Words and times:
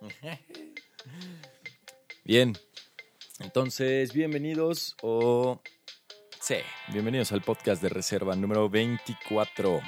Bien. 2.24 2.56
Entonces, 3.40 4.12
bienvenidos 4.12 4.96
o... 5.02 5.60
Sí, 6.40 6.56
bienvenidos 6.92 7.32
al 7.32 7.42
podcast 7.42 7.82
de 7.82 7.88
reserva 7.88 8.34
número 8.36 8.68
24. 8.68 9.80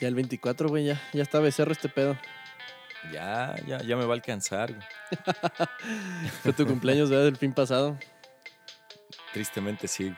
Ya 0.00 0.08
el 0.08 0.14
24, 0.14 0.68
güey, 0.68 0.86
ya, 0.86 1.00
ya 1.12 1.22
está 1.22 1.40
becerro 1.40 1.72
este 1.72 1.88
pedo. 1.88 2.18
Ya, 3.12 3.54
ya, 3.66 3.82
ya 3.82 3.96
me 3.96 4.04
va 4.04 4.12
a 4.12 4.16
alcanzar. 4.16 4.74
güey. 4.74 4.86
Fue 6.42 6.52
tu 6.52 6.66
cumpleaños, 6.66 7.08
¿verdad? 7.08 7.26
Del 7.26 7.36
fin 7.36 7.52
pasado. 7.52 7.98
Tristemente 9.32 9.86
sí. 9.86 10.14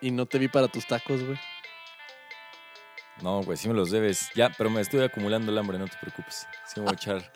Y 0.00 0.10
no 0.10 0.26
te 0.26 0.38
vi 0.38 0.48
para 0.48 0.68
tus 0.68 0.86
tacos, 0.86 1.22
güey. 1.22 1.38
No, 3.22 3.42
güey, 3.42 3.56
sí 3.56 3.68
me 3.68 3.74
los 3.74 3.90
debes. 3.90 4.30
Ya, 4.34 4.50
pero 4.56 4.70
me 4.70 4.80
estoy 4.80 5.02
acumulando 5.02 5.52
el 5.52 5.58
hambre, 5.58 5.78
no 5.78 5.86
te 5.86 5.96
preocupes. 6.00 6.46
Me 6.80 6.86
voy 6.86 6.92
a 6.92 6.96
echar 6.96 7.32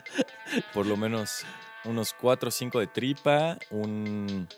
por 0.72 0.86
lo 0.86 0.96
menos 0.96 1.44
unos 1.84 2.14
4 2.14 2.48
o 2.48 2.50
5 2.50 2.80
de 2.80 2.86
tripa, 2.86 3.58
un- 3.70 4.48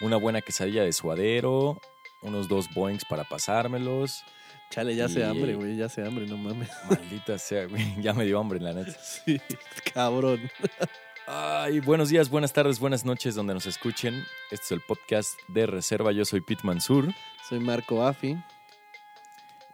una 0.00 0.16
buena 0.16 0.40
quesadilla 0.40 0.82
de 0.82 0.92
suadero, 0.94 1.78
unos 2.22 2.48
dos 2.48 2.72
boings 2.72 3.04
para 3.04 3.24
pasármelos. 3.24 4.24
Chale, 4.70 4.96
ya 4.96 5.06
Y- 5.06 5.22
hambre, 5.22 5.54
güey, 5.54 5.76
ya 5.76 5.84
hace 5.86 6.02
hambre, 6.02 6.26
no 6.26 6.38
mames. 6.38 6.70
Maldita 6.88 7.38
sea, 7.38 7.66
güey. 7.66 7.94
Ya 8.02 8.14
me 8.14 8.24
dio 8.24 8.40
hambre, 8.40 8.58
la 8.58 8.72
neta. 8.72 8.92
Sí, 9.02 9.38
cabrón. 9.92 10.40
Ay, 11.26 11.80
buenos 11.80 12.08
días, 12.08 12.30
buenas 12.30 12.54
tardes, 12.54 12.78
buenas 12.80 13.04
noches 13.04 13.34
donde 13.34 13.52
nos 13.52 13.66
escuchen. 13.66 14.24
Este 14.50 14.64
es 14.64 14.72
el 14.72 14.80
podcast 14.80 15.38
de 15.48 15.66
Reserva. 15.66 16.10
Yo 16.12 16.24
soy 16.24 16.40
Pete 16.40 16.62
Mansur 16.64 17.12
Soy 17.48 17.60
Marco 17.60 18.04
Afi. 18.06 18.36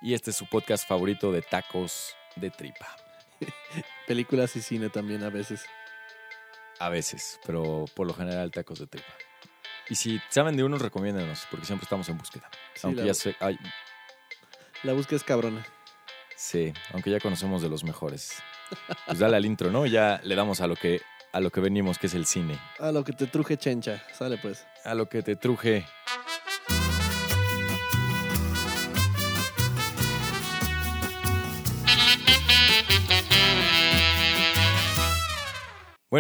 y 0.03 0.15
este 0.15 0.31
es 0.33 0.37
su 0.37 0.47
podcast 0.47 0.87
favorito 0.87 1.31
de 1.31 1.43
tacos 1.43 2.17
de 2.35 2.51
tripa. 2.51 2.89
Películas 4.09 4.57
y 4.57 4.63
cine 4.63 4.89
también 4.91 5.23
a 5.23 5.31
veces. 5.31 5.65
A 6.81 6.89
veces, 6.89 7.39
pero 7.47 7.85
por 7.95 8.07
lo 8.07 8.15
general 8.15 8.51
tacos 8.51 8.79
de 8.81 8.87
tripa. 8.87 9.07
Y 9.91 9.95
si 9.95 10.21
saben 10.31 10.57
de 10.57 10.65
unos, 10.65 10.83
recomiéndenos, 10.83 11.47
porque 11.51 11.67
siempre 11.67 11.85
estamos 11.85 12.09
en 12.09 12.19
búsqueda. 12.19 12.49
Sí, 12.75 12.81
aunque 12.85 13.03
la- 13.03 13.07
ya 13.07 13.15
sé, 13.15 13.37
ay, 13.41 13.57
La 14.83 14.93
búsqueda 14.95 15.17
es 15.17 15.25
cabrona. 15.25 15.65
sí, 16.37 16.73
aunque 16.93 17.11
ya 17.11 17.21
conocemos 17.21 17.63
de 17.63 17.69
los 17.69 17.85
mejores. 17.85 18.43
Pues 19.07 19.19
dale 19.19 19.37
al 19.37 19.45
intro, 19.47 19.71
¿no? 19.71 19.87
Ya 19.87 20.21
le 20.25 20.35
damos 20.35 20.61
a 20.61 20.67
lo 20.67 20.77
que 20.77 21.01
a 21.33 21.41
lo 21.41 21.51
que 21.51 21.61
venimos, 21.61 21.99
que 21.99 22.07
es 22.07 22.15
el 22.15 22.25
cine. 22.27 22.59
A 22.79 22.91
lo 22.91 23.05
que 23.05 23.13
te 23.13 23.27
truje 23.27 23.59
chencha. 23.59 24.03
Sale 24.15 24.39
pues. 24.39 24.67
A 24.85 24.95
lo 24.95 25.09
que 25.11 25.23
te 25.23 25.37
truje. 25.37 25.85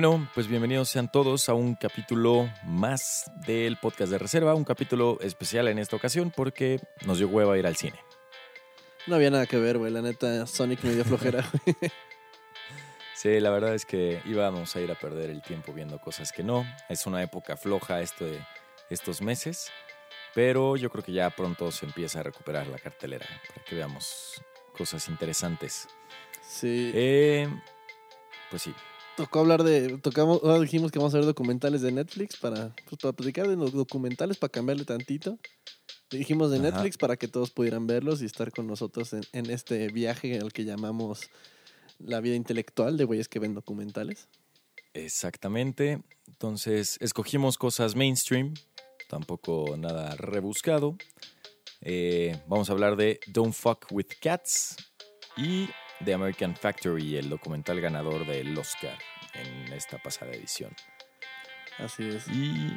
Bueno, 0.00 0.30
pues 0.32 0.46
bienvenidos 0.46 0.90
sean 0.90 1.10
todos 1.10 1.48
a 1.48 1.54
un 1.54 1.74
capítulo 1.74 2.48
más 2.62 3.32
del 3.44 3.78
podcast 3.78 4.12
de 4.12 4.18
reserva, 4.18 4.54
un 4.54 4.62
capítulo 4.62 5.18
especial 5.22 5.66
en 5.66 5.80
esta 5.80 5.96
ocasión 5.96 6.30
porque 6.30 6.78
nos 7.04 7.18
dio 7.18 7.26
hueva 7.26 7.58
ir 7.58 7.66
al 7.66 7.74
cine. 7.74 7.98
No 9.08 9.16
había 9.16 9.32
nada 9.32 9.46
que 9.46 9.56
ver, 9.56 9.76
güey. 9.76 9.90
La 9.90 10.00
neta, 10.00 10.46
Sonic 10.46 10.84
me 10.84 10.94
dio 10.94 11.04
flojera. 11.04 11.44
Sí, 13.16 13.40
la 13.40 13.50
verdad 13.50 13.74
es 13.74 13.84
que 13.84 14.22
íbamos 14.24 14.76
a 14.76 14.80
ir 14.80 14.92
a 14.92 14.94
perder 14.94 15.30
el 15.30 15.42
tiempo 15.42 15.72
viendo 15.72 15.98
cosas 15.98 16.30
que 16.30 16.44
no. 16.44 16.64
Es 16.88 17.04
una 17.04 17.20
época 17.20 17.56
floja 17.56 18.00
esto 18.00 18.24
de 18.24 18.38
estos 18.90 19.20
meses, 19.20 19.72
pero 20.32 20.76
yo 20.76 20.90
creo 20.90 21.02
que 21.02 21.10
ya 21.10 21.28
pronto 21.30 21.72
se 21.72 21.86
empieza 21.86 22.20
a 22.20 22.22
recuperar 22.22 22.68
la 22.68 22.78
cartelera 22.78 23.26
para 23.48 23.64
que 23.64 23.74
veamos 23.74 24.40
cosas 24.72 25.08
interesantes. 25.08 25.88
Sí. 26.40 26.92
Eh, 26.94 27.48
pues 28.50 28.62
sí, 28.62 28.72
Tocó 29.18 29.40
hablar 29.40 29.64
de. 29.64 29.98
Tocamos, 29.98 30.38
ahora 30.44 30.60
dijimos 30.60 30.92
que 30.92 31.00
vamos 31.00 31.12
a 31.12 31.16
ver 31.16 31.26
documentales 31.26 31.82
de 31.82 31.90
Netflix 31.90 32.36
para, 32.36 32.72
pues, 32.88 33.02
para 33.02 33.12
platicar 33.12 33.48
de 33.48 33.56
los 33.56 33.72
documentales, 33.72 34.36
para 34.36 34.52
cambiarle 34.52 34.84
tantito. 34.84 35.36
Dijimos 36.08 36.52
de 36.52 36.58
Ajá. 36.58 36.70
Netflix 36.70 36.96
para 36.98 37.16
que 37.16 37.26
todos 37.26 37.50
pudieran 37.50 37.88
verlos 37.88 38.22
y 38.22 38.26
estar 38.26 38.52
con 38.52 38.68
nosotros 38.68 39.12
en, 39.14 39.22
en 39.32 39.50
este 39.50 39.88
viaje 39.88 40.36
el 40.36 40.52
que 40.52 40.64
llamamos 40.64 41.30
la 41.98 42.20
vida 42.20 42.36
intelectual 42.36 42.96
de 42.96 43.06
güeyes 43.06 43.26
que 43.26 43.40
ven 43.40 43.54
documentales. 43.54 44.28
exactamente. 44.94 46.00
Entonces, 46.28 46.96
escogimos 47.00 47.58
cosas 47.58 47.96
mainstream, 47.96 48.54
tampoco 49.08 49.76
nada 49.76 50.14
rebuscado. 50.14 50.96
Eh, 51.80 52.40
vamos 52.46 52.70
a 52.70 52.72
hablar 52.72 52.94
de 52.94 53.18
Don't 53.26 53.52
Fuck 53.52 53.86
with 53.90 54.06
Cats 54.20 54.76
y 55.36 55.68
de 55.98 56.14
American 56.14 56.54
Factory, 56.54 57.16
el 57.16 57.28
documental 57.28 57.80
ganador 57.80 58.24
del 58.24 58.56
Oscar 58.56 58.96
esta 59.78 59.98
pasada 59.98 60.32
edición. 60.32 60.74
Así 61.78 62.08
es. 62.08 62.26
Y 62.28 62.74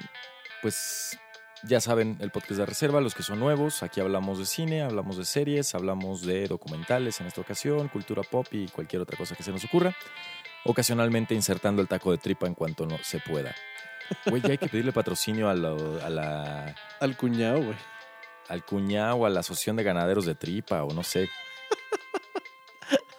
pues 0.62 1.18
ya 1.64 1.80
saben, 1.82 2.18
el 2.22 2.32
podcast 2.32 2.60
de 2.60 2.66
reserva, 2.66 3.02
los 3.02 3.14
que 3.16 3.24
son 3.24 3.40
nuevos, 3.40 3.84
aquí 3.84 4.00
hablamos 4.00 4.40
de 4.40 4.46
cine, 4.46 4.82
hablamos 4.84 5.18
de 5.18 5.26
series, 5.26 5.74
hablamos 5.76 6.24
de 6.26 6.48
documentales 6.48 7.20
en 7.22 7.28
esta 7.28 7.42
ocasión, 7.42 7.88
cultura 7.90 8.24
pop 8.24 8.48
y 8.52 8.68
cualquier 8.68 9.02
otra 9.02 9.18
cosa 9.18 9.36
que 9.36 9.44
se 9.44 9.52
nos 9.52 9.64
ocurra. 9.66 9.96
Ocasionalmente 10.66 11.34
insertando 11.34 11.82
el 11.82 11.88
taco 11.88 12.12
de 12.12 12.20
tripa 12.20 12.46
en 12.48 12.54
cuanto 12.54 12.86
no 12.86 12.98
se 13.04 13.20
pueda. 13.20 13.56
Güey, 14.28 14.42
ya 14.42 14.50
hay 14.50 14.58
que 14.58 14.68
pedirle 14.68 14.92
patrocinio 14.92 15.50
a, 15.50 15.56
lo- 15.56 16.04
a 16.04 16.10
la, 16.10 16.76
Al 17.00 17.18
cuñado, 17.18 17.62
güey. 17.64 17.78
al 18.50 18.64
cuñado 18.66 19.16
o 19.16 19.26
a 19.26 19.30
la 19.30 19.40
asociación 19.40 19.76
de 19.78 19.84
ganaderos 19.84 20.26
de 20.26 20.36
tripa 20.36 20.84
o 20.84 20.94
no 20.94 21.02
sé. 21.04 21.30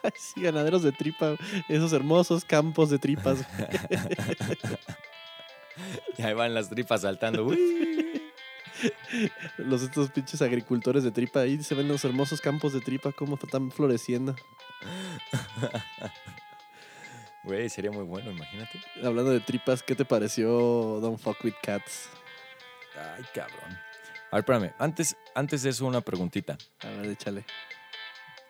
Sí, 0.16 0.42
ganaderos 0.42 0.82
de 0.82 0.92
tripa. 0.92 1.36
Esos 1.68 1.92
hermosos 1.92 2.44
campos 2.44 2.90
de 2.90 2.98
tripas. 2.98 3.38
Y 6.18 6.22
ahí 6.22 6.34
van 6.34 6.52
las 6.52 6.68
tripas 6.68 7.00
saltando. 7.00 7.46
uy. 7.46 8.22
los 9.58 9.82
estos 9.82 10.10
pinches 10.10 10.42
agricultores 10.42 11.02
de 11.02 11.10
tripa. 11.10 11.40
Ahí 11.40 11.62
se 11.62 11.74
ven 11.74 11.88
los 11.88 12.04
hermosos 12.04 12.40
campos 12.40 12.72
de 12.72 12.80
tripa 12.80 13.12
como 13.12 13.38
están 13.42 13.70
floreciendo. 13.70 14.36
Güey, 17.44 17.68
sería 17.68 17.90
muy 17.90 18.04
bueno, 18.04 18.30
imagínate. 18.30 18.80
Hablando 19.02 19.30
de 19.30 19.40
tripas, 19.40 19.82
¿qué 19.82 19.94
te 19.94 20.04
pareció 20.04 21.00
Don't 21.00 21.18
Fuck 21.18 21.44
With 21.44 21.54
Cats? 21.62 22.08
Ay, 22.94 23.24
cabrón. 23.34 23.78
A 24.30 24.36
ver, 24.36 24.40
espérame. 24.40 24.74
Antes, 24.78 25.16
antes 25.34 25.62
de 25.62 25.70
eso, 25.70 25.86
una 25.86 26.00
preguntita. 26.00 26.56
A 26.80 26.88
ver, 26.88 27.06
échale. 27.06 27.44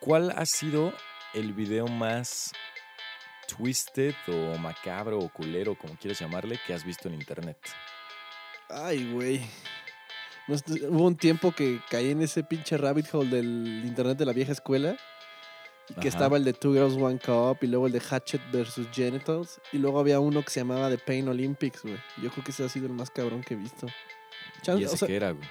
¿Cuál 0.00 0.30
ha 0.36 0.44
sido 0.46 0.92
el 1.34 1.52
video 1.52 1.86
más 1.88 2.52
twisted 3.46 4.14
o 4.28 4.58
macabro 4.58 5.18
o 5.18 5.28
culero, 5.28 5.76
como 5.76 5.96
quieras 5.96 6.20
llamarle, 6.20 6.58
que 6.66 6.74
has 6.74 6.84
visto 6.84 7.08
en 7.08 7.14
internet? 7.14 7.58
Ay, 8.68 9.10
güey. 9.12 9.42
Hubo 10.88 11.06
un 11.06 11.16
tiempo 11.16 11.52
que 11.52 11.80
caí 11.90 12.10
en 12.10 12.22
ese 12.22 12.42
pinche 12.42 12.76
rabbit 12.76 13.06
hole 13.12 13.30
del 13.30 13.82
internet 13.84 14.18
de 14.18 14.26
la 14.26 14.32
vieja 14.32 14.52
escuela. 14.52 14.96
Que 15.88 16.08
Ajá. 16.08 16.08
estaba 16.08 16.36
el 16.36 16.44
de 16.44 16.52
Two 16.52 16.72
Girls 16.72 16.94
One 16.94 17.18
Cup 17.18 17.58
y 17.60 17.66
luego 17.66 17.86
el 17.86 17.92
de 17.92 18.00
Hatchet 18.00 18.40
versus 18.50 18.86
Genitals. 18.92 19.60
Y 19.72 19.78
luego 19.78 19.98
había 19.98 20.20
uno 20.20 20.42
que 20.42 20.50
se 20.50 20.60
llamaba 20.60 20.88
The 20.88 20.98
Pain 20.98 21.28
Olympics, 21.28 21.82
güey. 21.82 21.98
Yo 22.22 22.30
creo 22.30 22.44
que 22.44 22.50
ese 22.50 22.64
ha 22.64 22.68
sido 22.68 22.86
el 22.86 22.92
más 22.92 23.10
cabrón 23.10 23.42
que 23.42 23.54
he 23.54 23.56
visto. 23.56 23.86
¿Y 24.66 24.84
ese 24.84 24.94
o 24.94 24.96
sea, 24.96 25.08
qué 25.08 25.16
era, 25.16 25.32
güey? 25.32 25.46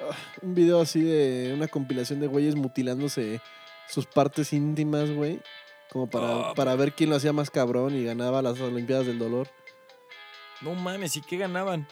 ah, 0.00 0.16
un 0.42 0.54
video 0.54 0.80
así 0.80 1.02
de 1.02 1.52
una 1.54 1.68
compilación 1.68 2.18
de 2.18 2.26
güeyes 2.26 2.56
mutilándose 2.56 3.40
sus 3.88 4.06
partes 4.06 4.52
íntimas, 4.52 5.10
güey. 5.10 5.40
Como 5.90 6.08
para, 6.08 6.50
Ah, 6.50 6.54
para 6.54 6.74
ver 6.74 6.92
quién 6.94 7.10
lo 7.10 7.16
hacía 7.16 7.32
más 7.32 7.50
cabrón 7.50 7.94
y 7.94 8.04
ganaba 8.04 8.42
las 8.42 8.60
Olimpiadas 8.60 9.06
del 9.06 9.18
Dolor. 9.18 9.48
No 10.60 10.74
mames, 10.74 11.16
¿y 11.16 11.20
qué 11.20 11.36
ganaban? 11.36 11.86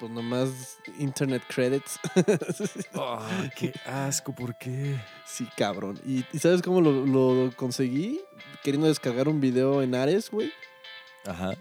Pues 0.00 0.10
nomás 0.10 0.78
internet 0.98 1.42
credits. 1.48 1.98
Ah, 2.94 3.48
qué 3.56 3.72
asco, 3.86 4.34
¿por 4.34 4.56
qué? 4.58 4.96
Sí, 5.24 5.46
cabrón. 5.56 5.98
¿Y, 6.04 6.24
y 6.32 6.38
sabes 6.38 6.60
cómo 6.62 6.80
lo, 6.80 7.06
lo 7.06 7.52
conseguí? 7.56 8.20
Queriendo 8.64 8.88
descargar 8.88 9.28
un 9.28 9.40
video 9.40 9.82
en 9.82 9.94
Ares, 9.94 10.30
güey. 10.30 10.50
Ajá. 11.24 11.52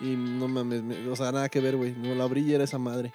Y 0.00 0.16
no 0.16 0.48
mames, 0.48 0.82
me- 0.82 1.08
o 1.08 1.16
sea, 1.16 1.32
nada 1.32 1.48
que 1.48 1.60
ver, 1.60 1.76
güey. 1.76 1.92
No 1.92 2.14
la 2.14 2.24
abrí 2.24 2.42
y 2.42 2.54
era 2.54 2.64
esa 2.64 2.78
madre. 2.78 3.12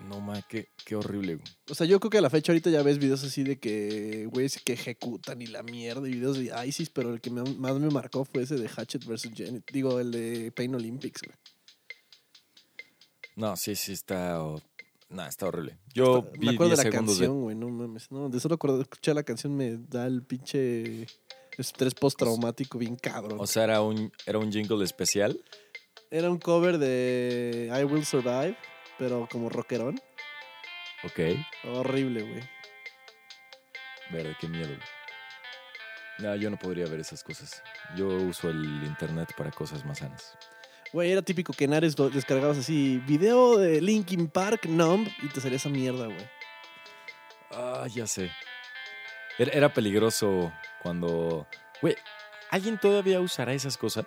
No 0.00 0.20
mames, 0.20 0.44
qué, 0.46 0.68
qué 0.84 0.94
horrible, 0.94 1.36
güey. 1.36 1.46
O 1.70 1.74
sea, 1.74 1.86
yo 1.86 1.98
creo 2.00 2.10
que 2.10 2.18
a 2.18 2.20
la 2.20 2.28
fecha 2.30 2.52
ahorita 2.52 2.68
ya 2.70 2.82
ves 2.82 2.98
videos 2.98 3.24
así 3.24 3.42
de 3.42 3.58
que, 3.58 4.26
güeyes 4.30 4.60
que 4.62 4.74
ejecutan 4.74 5.40
y 5.40 5.46
la 5.46 5.62
mierda 5.62 6.06
y 6.08 6.12
videos 6.12 6.36
de 6.38 6.52
ISIS, 6.66 6.90
pero 6.90 7.12
el 7.14 7.20
que 7.20 7.30
me- 7.30 7.42
más 7.54 7.74
me 7.78 7.88
marcó 7.88 8.24
fue 8.24 8.42
ese 8.42 8.56
de 8.56 8.68
Hatchet 8.68 9.04
vs. 9.06 9.30
Janet. 9.34 9.64
Digo, 9.72 9.98
el 9.98 10.10
de 10.12 10.52
Pain 10.54 10.74
Olympics, 10.74 11.22
güey. 11.22 11.36
No, 13.36 13.56
sí, 13.56 13.74
sí, 13.74 13.92
está. 13.92 14.42
oh, 14.42 14.60
nah, 15.10 15.26
está 15.28 15.46
horrible. 15.46 15.76
Yo 15.92 16.18
Hasta- 16.18 16.30
vi 16.38 16.46
me 16.46 16.52
acuerdo 16.52 16.74
10 16.74 16.78
de 16.78 16.84
la 16.84 16.90
canción, 16.90 17.42
güey, 17.42 17.56
no 17.56 17.68
mames. 17.68 18.10
No, 18.10 18.28
de 18.28 18.40
solo 18.40 18.58
escuchar 18.80 19.14
la 19.14 19.22
canción 19.22 19.56
me 19.56 19.76
da 19.76 20.06
el 20.06 20.22
pinche 20.22 21.06
estrés 21.58 21.94
postraumático 21.94 22.78
bien 22.78 22.96
cabrón. 22.96 23.38
O 23.40 23.46
sea, 23.46 23.64
era 23.64 23.82
un, 23.82 24.12
era 24.26 24.38
un 24.38 24.52
jingle 24.52 24.84
especial. 24.84 25.42
Era 26.10 26.30
un 26.30 26.38
cover 26.38 26.78
de 26.78 27.70
I 27.78 27.84
Will 27.84 28.04
Survive, 28.06 28.56
pero 28.98 29.28
como 29.30 29.48
rockerón. 29.48 30.00
Ok. 31.04 31.20
Horrible, 31.64 32.22
güey. 32.22 32.42
Verde, 34.10 34.36
qué 34.40 34.48
miedo. 34.48 34.68
güey. 34.68 34.80
No, 36.18 36.34
yo 36.34 36.48
no 36.50 36.58
podría 36.58 36.86
ver 36.86 37.00
esas 37.00 37.22
cosas. 37.22 37.62
Yo 37.94 38.06
uso 38.06 38.48
el 38.48 38.64
internet 38.84 39.32
para 39.36 39.50
cosas 39.50 39.84
más 39.84 39.98
sanas. 39.98 40.36
Güey, 40.92 41.12
era 41.12 41.20
típico 41.20 41.52
que 41.52 41.64
en 41.64 41.74
Ares 41.74 41.98
lo 41.98 42.08
descargabas 42.08 42.58
así, 42.58 42.98
video 43.06 43.58
de 43.58 43.80
Linkin 43.80 44.28
Park, 44.28 44.66
Numb, 44.66 45.08
y 45.22 45.28
te 45.28 45.40
salía 45.40 45.56
esa 45.56 45.68
mierda, 45.68 46.06
güey. 46.06 46.30
Ah, 47.50 47.86
ya 47.92 48.06
sé. 48.06 48.30
Era, 49.38 49.52
era 49.52 49.74
peligroso 49.74 50.52
cuando... 50.82 51.46
Güey, 51.82 51.96
¿alguien 52.50 52.78
todavía 52.78 53.20
usará 53.20 53.52
esas 53.52 53.76
cosas? 53.76 54.06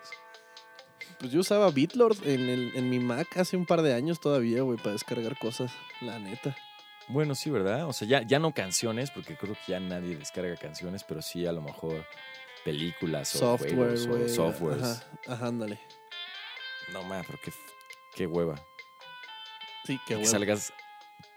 Pues 1.19 1.31
yo 1.31 1.41
usaba 1.41 1.69
BitLord 1.69 2.25
en, 2.25 2.47
el, 2.47 2.71
en 2.75 2.89
mi 2.89 2.99
Mac 2.99 3.37
hace 3.37 3.57
un 3.57 3.65
par 3.65 3.81
de 3.81 3.93
años 3.93 4.19
todavía, 4.19 4.61
güey, 4.61 4.77
para 4.77 4.93
descargar 4.93 5.37
cosas, 5.37 5.71
la 6.01 6.17
neta. 6.17 6.55
Bueno, 7.09 7.35
sí, 7.35 7.49
¿verdad? 7.49 7.87
O 7.87 7.93
sea, 7.93 8.07
ya, 8.07 8.21
ya 8.21 8.39
no 8.39 8.53
canciones, 8.53 9.11
porque 9.11 9.35
creo 9.35 9.55
que 9.55 9.73
ya 9.73 9.79
nadie 9.79 10.15
descarga 10.15 10.55
canciones, 10.55 11.03
pero 11.03 11.21
sí 11.21 11.45
a 11.45 11.51
lo 11.51 11.61
mejor 11.61 12.05
películas 12.63 13.35
o 13.35 13.39
Software, 13.39 13.75
juegos 13.75 14.05
o 14.05 14.09
güey. 14.09 14.29
softwares. 14.29 14.83
Ajá, 14.83 15.03
ajá, 15.27 15.47
ándale. 15.47 15.79
No, 16.93 17.03
man, 17.03 17.23
pero 17.25 17.39
qué, 17.43 17.51
qué 18.15 18.25
hueva. 18.25 18.55
Sí, 19.85 19.99
qué 20.05 20.09
que 20.09 20.15
bueno. 20.15 20.29
salgas 20.29 20.71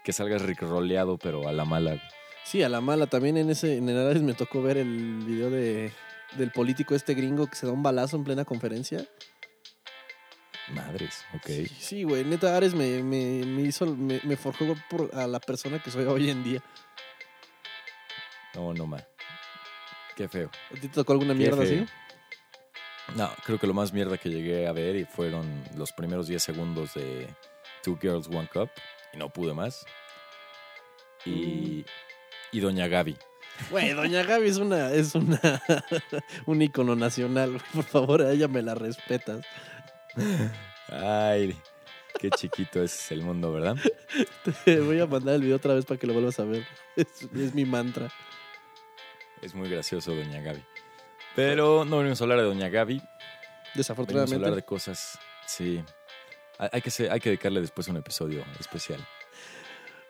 que 0.03 0.13
salgas 0.13 0.41
rickroleado, 0.41 1.17
pero 1.17 1.47
a 1.47 1.53
la 1.53 1.65
mala. 1.65 2.01
Sí, 2.43 2.61
a 2.61 2.69
la 2.69 2.81
mala. 2.81 3.07
También 3.07 3.37
en 3.37 3.49
ese, 3.49 3.77
en 3.77 3.89
el 3.89 3.97
Ares 3.97 4.21
me 4.21 4.33
tocó 4.33 4.61
ver 4.61 4.77
el 4.77 5.19
video 5.25 5.49
de, 5.49 5.91
del 6.37 6.51
político 6.51 6.93
este 6.93 7.13
gringo 7.13 7.47
que 7.47 7.55
se 7.55 7.65
da 7.65 7.71
un 7.71 7.83
balazo 7.83 8.17
en 8.17 8.23
plena 8.23 8.45
conferencia. 8.45 9.05
Madres, 10.69 11.25
ok. 11.33 11.49
Sí, 11.79 12.03
güey, 12.03 12.23
neta 12.23 12.55
Ares 12.55 12.73
me, 12.73 13.03
me, 13.03 13.45
me 13.45 13.61
hizo, 13.63 13.85
me, 13.85 14.21
me 14.23 14.37
forjó 14.37 14.75
por, 14.89 15.09
a 15.13 15.27
la 15.27 15.39
persona 15.39 15.81
que 15.81 15.91
soy 15.91 16.05
hoy 16.05 16.29
en 16.29 16.43
día. 16.43 16.63
No, 18.55 18.73
no, 18.73 18.87
man. 18.87 19.03
Qué 20.15 20.27
feo. 20.27 20.49
¿A 20.71 20.75
ti 20.75 20.81
te 20.81 20.89
tocó 20.89 21.13
alguna 21.13 21.33
Qué 21.33 21.39
mierda 21.39 21.63
feo. 21.63 21.83
así? 21.83 21.91
No, 23.15 23.29
creo 23.45 23.59
que 23.59 23.67
lo 23.67 23.73
más 23.73 23.91
mierda 23.93 24.17
que 24.17 24.29
llegué 24.29 24.67
a 24.67 24.71
ver 24.71 24.95
y 24.95 25.05
fueron 25.05 25.63
los 25.75 25.91
primeros 25.91 26.27
10 26.27 26.41
segundos 26.41 26.93
de 26.93 27.27
Two 27.83 27.97
Girls, 28.01 28.27
One 28.27 28.47
Cup. 28.51 28.69
Y 29.13 29.17
no 29.17 29.29
pude 29.29 29.53
más. 29.53 29.85
Y, 31.25 31.85
y 32.51 32.59
Doña 32.59 32.87
Gaby. 32.87 33.17
Güey, 33.69 33.91
Doña 33.93 34.23
Gaby 34.23 34.47
es 34.47 34.57
una, 34.57 34.91
es 34.91 35.13
una, 35.15 35.39
un 36.45 36.61
icono 36.61 36.95
nacional. 36.95 37.61
Por 37.73 37.83
favor, 37.83 38.21
a 38.21 38.31
ella 38.31 38.47
me 38.47 38.61
la 38.61 38.75
respetas. 38.75 39.45
Ay, 40.89 41.55
qué 42.19 42.29
chiquito 42.29 42.83
es 42.83 43.11
el 43.11 43.21
mundo, 43.21 43.51
¿verdad? 43.51 43.75
Te 44.65 44.79
voy 44.79 44.99
a 44.99 45.07
mandar 45.07 45.35
el 45.35 45.41
video 45.41 45.57
otra 45.57 45.73
vez 45.73 45.85
para 45.85 45.99
que 45.99 46.07
lo 46.07 46.13
vuelvas 46.13 46.39
a 46.39 46.45
ver. 46.45 46.65
Es, 46.95 47.23
es 47.35 47.55
mi 47.55 47.65
mantra. 47.65 48.11
Es 49.41 49.55
muy 49.55 49.67
gracioso 49.67 50.13
Doña 50.13 50.41
Gaby. 50.41 50.63
Pero 51.35 51.85
no 51.85 51.97
venimos 51.97 52.21
a 52.21 52.23
hablar 52.25 52.37
de 52.37 52.43
Doña 52.45 52.69
Gaby. 52.69 52.93
Venimos 52.97 53.09
a 53.09 53.77
Desafortunadamente. 53.77 54.35
hablar 54.35 54.55
de 54.55 54.63
cosas, 54.63 55.17
sí. 55.47 55.83
Hay 56.59 56.81
que, 56.81 57.09
hay 57.09 57.19
que 57.19 57.29
dedicarle 57.29 57.61
después 57.61 57.87
un 57.87 57.97
episodio 57.97 58.45
especial. 58.59 59.03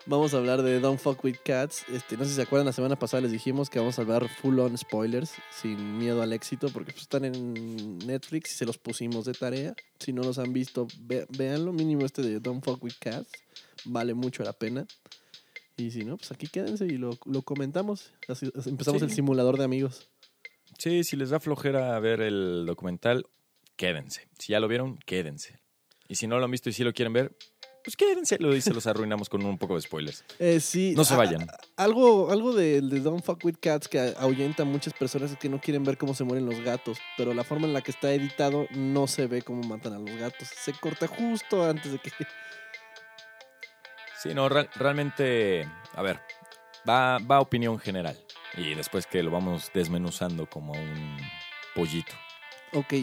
Vamos 0.06 0.34
a 0.34 0.36
hablar 0.36 0.62
de 0.62 0.80
Don't 0.80 1.00
Fuck 1.00 1.24
With 1.24 1.36
Cats. 1.42 1.86
Este, 1.88 2.18
no 2.18 2.24
sé 2.24 2.30
si 2.30 2.36
se 2.36 2.42
acuerdan, 2.42 2.66
la 2.66 2.72
semana 2.72 2.98
pasada 2.98 3.22
les 3.22 3.32
dijimos 3.32 3.70
que 3.70 3.78
vamos 3.78 3.98
a 3.98 4.02
hablar 4.02 4.28
full 4.28 4.58
on 4.58 4.76
spoilers, 4.76 5.32
sin 5.50 5.96
miedo 5.96 6.20
al 6.20 6.34
éxito, 6.34 6.68
porque 6.68 6.92
pues, 6.92 7.02
están 7.02 7.24
en 7.24 7.96
Netflix 7.98 8.52
y 8.52 8.54
se 8.56 8.66
los 8.66 8.76
pusimos 8.76 9.24
de 9.24 9.32
tarea. 9.32 9.74
Si 9.98 10.12
no 10.12 10.22
los 10.22 10.38
han 10.38 10.52
visto, 10.52 10.86
ve- 11.00 11.26
véanlo. 11.30 11.72
Mínimo 11.72 12.04
este 12.04 12.20
de 12.20 12.38
Don't 12.38 12.62
Fuck 12.62 12.84
With 12.84 12.94
Cats. 13.00 13.30
Vale 13.86 14.12
mucho 14.12 14.42
la 14.44 14.52
pena. 14.52 14.86
Y 15.78 15.90
si 15.90 16.04
no, 16.04 16.18
pues 16.18 16.30
aquí 16.32 16.48
quédense 16.48 16.84
y 16.84 16.98
lo, 16.98 17.18
lo 17.24 17.40
comentamos. 17.42 18.12
Así- 18.28 18.52
empezamos 18.66 19.00
Sí. 19.00 19.06
el 19.06 19.12
simulador 19.12 19.56
de 19.56 19.64
amigos. 19.64 20.10
Sí, 20.78 21.02
si 21.04 21.16
les 21.16 21.30
da 21.30 21.40
flojera 21.40 21.98
ver 21.98 22.20
el 22.20 22.64
documental, 22.66 23.26
quédense. 23.76 24.28
Si 24.38 24.52
ya 24.52 24.60
lo 24.60 24.68
vieron, 24.68 24.98
quédense. 25.06 25.60
Y 26.08 26.16
si 26.16 26.26
no 26.26 26.38
lo 26.38 26.44
han 26.44 26.50
visto 26.50 26.68
y 26.68 26.74
si 26.74 26.84
lo 26.84 26.92
quieren 26.92 27.14
ver, 27.14 27.34
pues 27.84 27.96
quédense. 27.96 28.38
Lo 28.40 28.50
dice, 28.52 28.72
los 28.72 28.86
arruinamos 28.86 29.28
con 29.28 29.44
un 29.44 29.58
poco 29.58 29.74
de 29.76 29.82
spoilers. 29.82 30.24
Eh, 30.38 30.58
sí, 30.58 30.94
No 30.96 31.04
se 31.04 31.14
vayan. 31.14 31.42
a- 31.48 31.56
algo 31.82 32.30
algo 32.32 32.52
de, 32.54 32.80
de 32.80 33.00
Don't 33.00 33.22
Fuck 33.22 33.44
With 33.44 33.56
Cats 33.60 33.86
que 33.88 34.14
ahuyenta 34.18 34.62
a 34.62 34.66
muchas 34.66 34.94
personas 34.94 35.30
es 35.32 35.38
que 35.38 35.48
no 35.48 35.60
quieren 35.60 35.84
ver 35.84 35.98
cómo 35.98 36.14
se 36.14 36.24
mueren 36.24 36.46
los 36.46 36.60
gatos, 36.60 36.98
pero 37.16 37.34
la 37.34 37.44
forma 37.44 37.66
en 37.66 37.74
la 37.74 37.82
que 37.82 37.90
está 37.90 38.10
editado 38.12 38.66
no 38.70 39.06
se 39.06 39.26
ve 39.26 39.42
cómo 39.42 39.62
matan 39.68 39.92
a 39.92 39.98
los 39.98 40.16
gatos. 40.18 40.48
Se 40.48 40.72
corta 40.72 41.06
justo 41.06 41.62
antes 41.68 41.92
de 41.92 41.98
que... 41.98 42.10
Sí, 44.22 44.32
no, 44.34 44.48
real- 44.48 44.70
realmente, 44.74 45.68
a 45.94 46.02
ver, 46.02 46.18
va, 46.88 47.18
va 47.18 47.36
a 47.36 47.40
opinión 47.40 47.78
general. 47.78 48.18
Y 48.56 48.74
después 48.74 49.06
que 49.06 49.22
lo 49.22 49.30
vamos 49.30 49.70
desmenuzando 49.74 50.48
como 50.48 50.72
un 50.72 51.18
pollito. 51.74 52.12
Ok, 52.72 52.94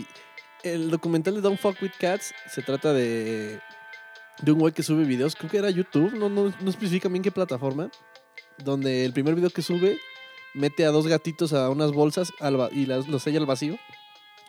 el 0.64 0.90
documental 0.90 1.36
de 1.36 1.42
Don't 1.42 1.60
Fuck 1.60 1.82
With 1.82 1.92
Cats 2.00 2.34
se 2.50 2.62
trata 2.62 2.94
de, 2.94 3.60
de 4.42 4.52
un 4.52 4.60
güey 4.60 4.74
que 4.74 4.84
sube 4.84 5.06
videos, 5.06 5.36
creo 5.36 5.50
que 5.50 5.58
era 5.58 5.70
YouTube, 5.70 6.14
no, 6.14 6.30
no, 6.30 6.54
no 6.60 6.70
especifica 6.70 7.10
bien 7.10 7.24
qué 7.24 7.32
plataforma, 7.32 7.92
donde 8.58 9.06
el 9.06 9.14
primer 9.14 9.36
video 9.36 9.50
que 9.50 9.62
sube 9.62 10.00
mete 10.54 10.86
a 10.86 10.92
dos 10.92 11.08
gatitos 11.08 11.54
a 11.54 11.70
unas 11.70 11.92
bolsas 11.92 12.34
y 12.72 12.86
los 12.86 13.24
sella 13.24 13.40
al 13.40 13.46
vacío 13.46 13.78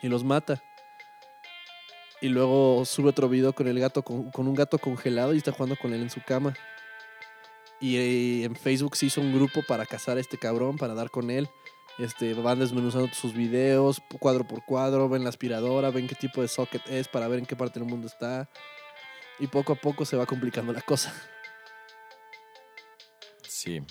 y 0.03 0.09
los 0.09 0.25
mata. 0.25 0.63
Y 2.21 2.29
luego 2.29 2.85
sube 2.85 3.11
otro 3.11 3.29
video 3.29 3.53
con 3.53 3.67
el 3.67 3.81
gato 3.81 4.03
con, 4.03 4.31
con 4.31 4.47
un 4.47 4.55
gato 4.55 4.79
congelado 4.79 5.35
y 5.35 5.39
está 5.39 5.53
jugando 5.53 5.77
con 5.77 5.93
él 5.93 6.03
en 6.03 6.11
su 6.11 6.23
cama. 6.23 6.55
Y 7.81 7.97
eh, 7.97 8.45
en 8.45 8.55
Facebook 8.55 8.97
se 8.97 9.07
hizo 9.07 9.21
un 9.21 9.35
grupo 9.35 9.63
para 9.67 9.87
cazar 9.87 10.17
a 10.17 10.21
este 10.21 10.39
cabrón, 10.39 10.77
para 10.77 10.95
dar 10.95 11.11
con 11.11 11.31
él. 11.31 11.49
Este, 11.99 12.33
van 12.35 12.61
desmenuzando 12.61 13.09
sus 13.09 13.35
videos 13.35 14.01
cuadro 14.19 14.45
por 14.45 14.65
cuadro, 14.65 15.09
ven 15.09 15.25
la 15.25 15.29
aspiradora, 15.29 15.91
ven 15.91 16.07
qué 16.07 16.15
tipo 16.15 16.41
de 16.41 16.49
socket 16.49 16.83
es 16.89 17.09
para 17.09 17.29
ver 17.29 17.41
en 17.41 17.47
qué 17.47 17.57
parte 17.57 17.81
del 17.81 17.89
mundo 17.89 18.07
está. 18.07 18.49
Y 19.43 19.49
poco 19.49 19.73
a 19.73 19.77
poco 19.77 20.05
se 20.05 20.17
va 20.17 20.25
complicando 20.25 20.73
la 20.73 20.83
cosa. 20.83 21.13
Sí. 23.43 23.83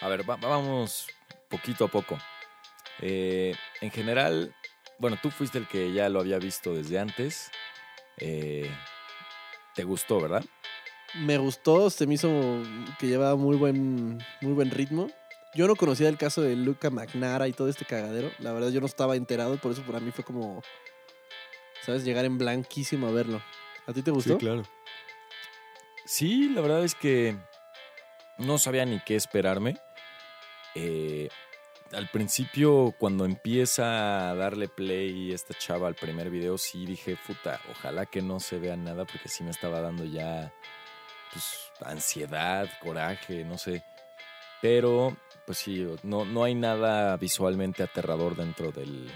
A 0.00 0.06
ver, 0.08 0.28
va- 0.28 0.36
vamos 0.36 1.08
poquito 1.48 1.86
a 1.86 1.88
poco. 1.88 2.16
Eh, 3.00 3.56
en 3.80 3.90
general, 3.90 4.54
bueno, 4.98 5.18
tú 5.20 5.30
fuiste 5.32 5.58
el 5.58 5.66
que 5.66 5.92
ya 5.92 6.08
lo 6.08 6.20
había 6.20 6.38
visto 6.38 6.72
desde 6.74 7.00
antes. 7.00 7.50
Eh, 8.18 8.70
¿Te 9.74 9.82
gustó, 9.82 10.20
verdad? 10.20 10.44
Me 11.16 11.38
gustó, 11.38 11.90
se 11.90 12.06
me 12.06 12.14
hizo 12.14 12.62
que 13.00 13.08
llevaba 13.08 13.34
muy 13.34 13.56
buen, 13.56 14.18
muy 14.42 14.52
buen 14.52 14.70
ritmo. 14.70 15.10
Yo 15.56 15.66
no 15.66 15.74
conocía 15.74 16.08
el 16.08 16.18
caso 16.18 16.40
de 16.40 16.54
Luca 16.54 16.88
McNara 16.88 17.48
y 17.48 17.52
todo 17.52 17.68
este 17.68 17.84
cagadero. 17.84 18.30
La 18.38 18.52
verdad, 18.52 18.70
yo 18.70 18.78
no 18.80 18.86
estaba 18.86 19.16
enterado, 19.16 19.56
por 19.58 19.72
eso 19.72 19.82
para 19.82 19.98
mí 19.98 20.12
fue 20.12 20.22
como, 20.24 20.62
¿sabes? 21.84 22.04
Llegar 22.04 22.24
en 22.26 22.38
blanquísimo 22.38 23.08
a 23.08 23.10
verlo. 23.10 23.42
¿A 23.86 23.92
ti 23.92 24.02
te 24.02 24.10
gustó? 24.10 24.38
claro. 24.38 24.64
Sí, 26.04 26.48
la 26.48 26.60
verdad 26.60 26.84
es 26.84 26.94
que 26.94 27.36
no 28.38 28.58
sabía 28.58 28.84
ni 28.84 29.00
qué 29.00 29.16
esperarme. 29.16 29.78
Eh, 30.74 31.28
al 31.92 32.08
principio, 32.08 32.94
cuando 32.98 33.24
empieza 33.24 34.30
a 34.30 34.34
darle 34.34 34.68
play 34.68 35.32
esta 35.32 35.54
chava 35.54 35.88
al 35.88 35.94
primer 35.94 36.30
video, 36.30 36.58
sí 36.58 36.86
dije, 36.86 37.16
puta, 37.26 37.60
ojalá 37.70 38.06
que 38.06 38.22
no 38.22 38.40
se 38.40 38.58
vea 38.58 38.76
nada, 38.76 39.04
porque 39.04 39.28
sí 39.28 39.44
me 39.44 39.50
estaba 39.50 39.80
dando 39.80 40.04
ya 40.04 40.52
pues, 41.32 41.70
ansiedad, 41.84 42.68
coraje, 42.80 43.44
no 43.44 43.58
sé. 43.58 43.84
Pero, 44.60 45.16
pues 45.46 45.58
sí, 45.58 45.86
no, 46.02 46.24
no 46.24 46.44
hay 46.44 46.54
nada 46.54 47.16
visualmente 47.16 47.82
aterrador 47.82 48.36
dentro 48.36 48.72
del, 48.72 49.10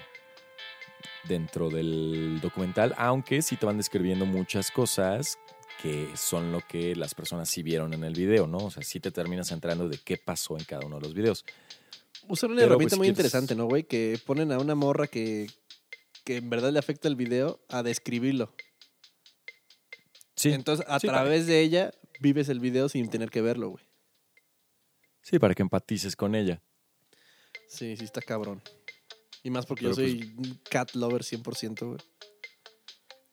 dentro 1.28 1.68
del 1.70 2.40
documental, 2.40 2.94
aunque 2.98 3.42
sí 3.42 3.56
te 3.56 3.66
van 3.66 3.76
describiendo 3.76 4.26
muchas 4.26 4.70
cosas 4.70 5.38
que 5.82 6.08
son 6.16 6.52
lo 6.52 6.60
que 6.66 6.96
las 6.96 7.14
personas 7.14 7.48
sí 7.50 7.62
vieron 7.62 7.92
en 7.92 8.02
el 8.04 8.14
video, 8.14 8.46
¿no? 8.46 8.58
O 8.58 8.70
sea, 8.70 8.82
sí 8.82 8.98
te 9.00 9.10
terminas 9.10 9.50
entrando 9.52 9.88
de 9.88 9.98
qué 9.98 10.16
pasó 10.16 10.56
en 10.58 10.64
cada 10.64 10.86
uno 10.86 10.96
de 10.96 11.02
los 11.02 11.14
videos. 11.14 11.44
Usan 12.28 12.50
una 12.52 12.60
Pero, 12.62 12.72
herramienta 12.72 12.92
pues, 12.96 12.98
muy 12.98 13.06
quieres- 13.08 13.18
interesante, 13.18 13.54
¿no, 13.54 13.66
güey? 13.66 13.84
Que 13.84 14.18
ponen 14.24 14.52
a 14.52 14.58
una 14.58 14.74
morra 14.74 15.06
que, 15.06 15.48
que 16.24 16.36
en 16.38 16.48
verdad 16.48 16.72
le 16.72 16.78
afecta 16.78 17.08
el 17.08 17.14
video 17.16 17.60
a 17.68 17.82
describirlo. 17.82 18.52
Sí, 20.34 20.52
Entonces, 20.52 20.84
a 20.88 20.98
sí, 20.98 21.06
para- 21.06 21.20
través 21.20 21.46
de 21.46 21.60
ella, 21.60 21.92
vives 22.20 22.48
el 22.48 22.60
video 22.60 22.88
sin 22.88 23.08
tener 23.10 23.30
que 23.30 23.42
verlo, 23.42 23.70
güey. 23.70 23.84
sí, 25.22 25.38
para 25.38 25.54
que 25.54 25.62
empatices 25.62 26.16
con 26.16 26.34
ella. 26.34 26.62
Sí, 27.68 27.96
sí 27.96 28.04
está 28.04 28.22
cabrón. 28.22 28.62
Y 29.46 29.50
más 29.50 29.64
porque 29.64 29.84
Pero, 29.84 29.94
yo 29.94 30.02
soy 30.02 30.34
un 30.38 30.60
cat 30.68 30.90
lover 30.94 31.22
100%, 31.22 31.86
güey. 31.86 31.98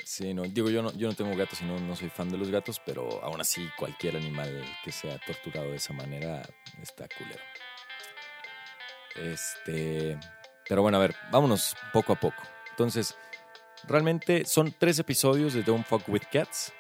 Sí, 0.05 0.32
no, 0.36 0.43
digo, 0.43 0.70
yo 0.70 0.84
no, 0.84 0.93
yo 0.93 1.08
no 1.08 1.15
tengo 1.15 1.36
gatos 1.36 1.63
y 1.63 1.65
no, 1.65 1.79
no 1.79 1.96
soy 1.96 2.10
fan 2.10 2.29
de 2.29 2.38
los 2.38 2.51
gatos, 2.51 2.79
pero 2.86 3.24
aún 3.24 3.41
así 3.41 3.67
cualquier 3.79 4.17
animal 4.17 4.63
que 4.84 4.91
sea 4.91 5.20
torturado 5.25 5.72
de 5.72 5.77
esa 5.77 5.91
manera 5.91 6.48
está 6.79 7.08
culero. 7.17 7.41
Este, 9.15 10.20
pero 10.70 10.84
bueno, 10.84 10.98
a 10.98 11.01
ver, 11.01 11.15
vámonos 11.32 11.75
poco 11.91 12.13
a 12.13 12.20
poco. 12.20 12.43
Entonces, 12.70 13.15
realmente 13.88 14.46
son 14.46 14.72
tres 14.77 15.00
episodios 15.00 15.55
de 15.55 15.63
Don't 15.63 15.88
Fuck 15.88 16.08
With 16.10 16.25
Cats. 16.32 16.74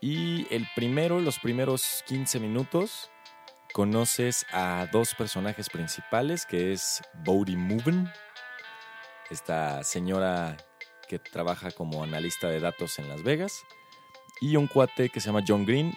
Y 0.00 0.52
el 0.52 0.66
primero, 0.74 1.20
los 1.20 1.38
primeros 1.38 2.02
15 2.08 2.40
minutos, 2.40 3.12
conoces 3.72 4.44
a 4.50 4.88
dos 4.90 5.14
personajes 5.14 5.70
principales, 5.70 6.46
que 6.46 6.72
es 6.72 7.00
Bodie 7.24 7.56
Moven, 7.56 8.10
esta 9.30 9.82
señora 9.84 10.56
que 11.08 11.18
trabaja 11.18 11.70
como 11.70 12.02
analista 12.02 12.48
de 12.48 12.60
datos 12.60 12.98
en 12.98 13.08
Las 13.08 13.22
Vegas, 13.22 13.64
y 14.40 14.56
un 14.56 14.66
cuate 14.66 15.08
que 15.08 15.20
se 15.20 15.26
llama 15.26 15.44
John 15.46 15.64
Green, 15.66 15.92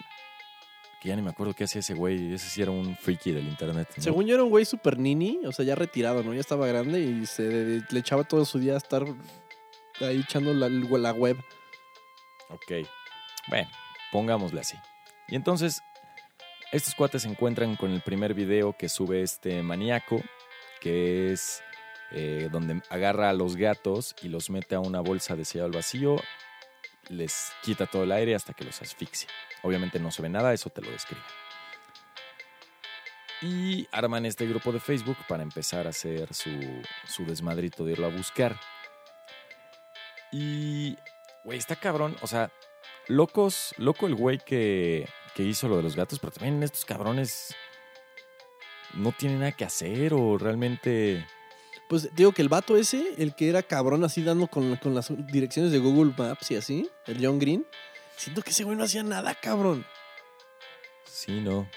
que 1.01 1.09
ya 1.09 1.15
ni 1.15 1.21
me 1.21 1.31
acuerdo 1.31 1.53
qué 1.53 1.65
hacía 1.65 1.79
ese 1.79 1.93
güey, 1.93 2.33
ese 2.33 2.49
sí 2.49 2.61
era 2.61 2.71
un 2.71 2.95
freaky 2.95 3.31
del 3.31 3.47
internet. 3.47 3.89
¿no? 3.95 4.03
Según 4.03 4.25
yo 4.25 4.35
era 4.35 4.43
un 4.43 4.49
güey 4.49 4.65
super 4.65 4.97
nini, 4.97 5.39
o 5.45 5.51
sea, 5.51 5.65
ya 5.65 5.75
retirado, 5.75 6.23
¿no? 6.23 6.33
Ya 6.33 6.39
estaba 6.39 6.67
grande 6.67 6.99
y 6.99 7.25
se 7.25 7.81
le 7.89 7.99
echaba 7.99 8.23
todo 8.23 8.45
su 8.45 8.59
día 8.59 8.73
a 8.73 8.77
estar 8.77 9.05
ahí 9.99 10.19
echando 10.19 10.53
la, 10.53 10.69
la 10.69 11.11
web. 11.11 11.37
Ok. 12.49 12.87
Bueno, 13.47 13.69
pongámosle 14.11 14.61
así. 14.61 14.77
Y 15.27 15.35
entonces, 15.35 15.81
estos 16.71 16.95
cuates 16.95 17.23
se 17.23 17.29
encuentran 17.29 17.75
con 17.75 17.91
el 17.91 18.01
primer 18.01 18.33
video 18.33 18.75
que 18.77 18.89
sube 18.89 19.21
este 19.21 19.61
maníaco, 19.61 20.21
que 20.79 21.31
es 21.31 21.61
eh, 22.13 22.49
donde 22.51 22.81
agarra 22.89 23.29
a 23.29 23.33
los 23.33 23.55
gatos 23.55 24.15
y 24.21 24.29
los 24.29 24.49
mete 24.49 24.75
a 24.75 24.79
una 24.79 25.01
bolsa 25.01 25.35
de 25.35 25.45
sellado 25.45 25.67
al 25.67 25.75
vacío, 25.75 26.17
les 27.09 27.51
quita 27.63 27.85
todo 27.85 28.03
el 28.03 28.11
aire 28.11 28.35
hasta 28.35 28.53
que 28.53 28.63
los 28.63 28.81
asfixia. 28.81 29.29
Obviamente 29.61 29.99
no 29.99 30.11
se 30.11 30.21
ve 30.21 30.29
nada, 30.29 30.53
eso 30.53 30.69
te 30.69 30.81
lo 30.81 30.91
describe. 30.91 31.23
Y 33.41 33.87
arman 33.91 34.25
este 34.25 34.47
grupo 34.47 34.71
de 34.71 34.79
Facebook 34.79 35.17
para 35.27 35.43
empezar 35.43 35.85
a 35.85 35.89
hacer 35.89 36.33
su, 36.33 36.51
su 37.05 37.25
desmadrito 37.25 37.83
de 37.83 37.91
irlo 37.93 38.05
a 38.05 38.09
buscar. 38.09 38.57
Y, 40.31 40.97
güey, 41.43 41.59
está 41.59 41.75
cabrón. 41.75 42.15
O 42.21 42.27
sea, 42.27 42.51
locos, 43.07 43.75
loco 43.77 44.07
el 44.07 44.15
güey 44.15 44.37
que, 44.37 45.09
que 45.35 45.43
hizo 45.43 45.67
lo 45.67 45.77
de 45.77 45.83
los 45.83 45.95
gatos, 45.95 46.19
pero 46.19 46.31
también 46.31 46.63
estos 46.63 46.85
cabrones 46.85 47.53
no 48.93 49.11
tienen 49.11 49.39
nada 49.39 49.51
que 49.51 49.65
hacer 49.65 50.13
o 50.13 50.37
realmente... 50.37 51.25
Pues 51.93 52.09
digo 52.15 52.31
que 52.31 52.41
el 52.41 52.49
vato 52.49 52.75
ese, 52.75 53.13
el 53.19 53.35
que 53.35 53.49
era 53.49 53.61
cabrón 53.61 54.03
así 54.03 54.23
dando 54.23 54.47
con, 54.47 54.77
con 54.77 54.95
las 54.95 55.13
direcciones 55.31 55.71
de 55.71 55.77
Google 55.77 56.11
Maps 56.17 56.49
y 56.49 56.55
así, 56.55 56.89
el 57.05 57.23
John 57.23 57.37
Green, 57.37 57.67
siento 58.17 58.41
que 58.41 58.49
ese 58.49 58.63
güey 58.63 58.75
no 58.75 58.83
hacía 58.83 59.03
nada, 59.03 59.35
cabrón. 59.35 59.85
Sí, 61.05 61.39
no. 61.39 61.69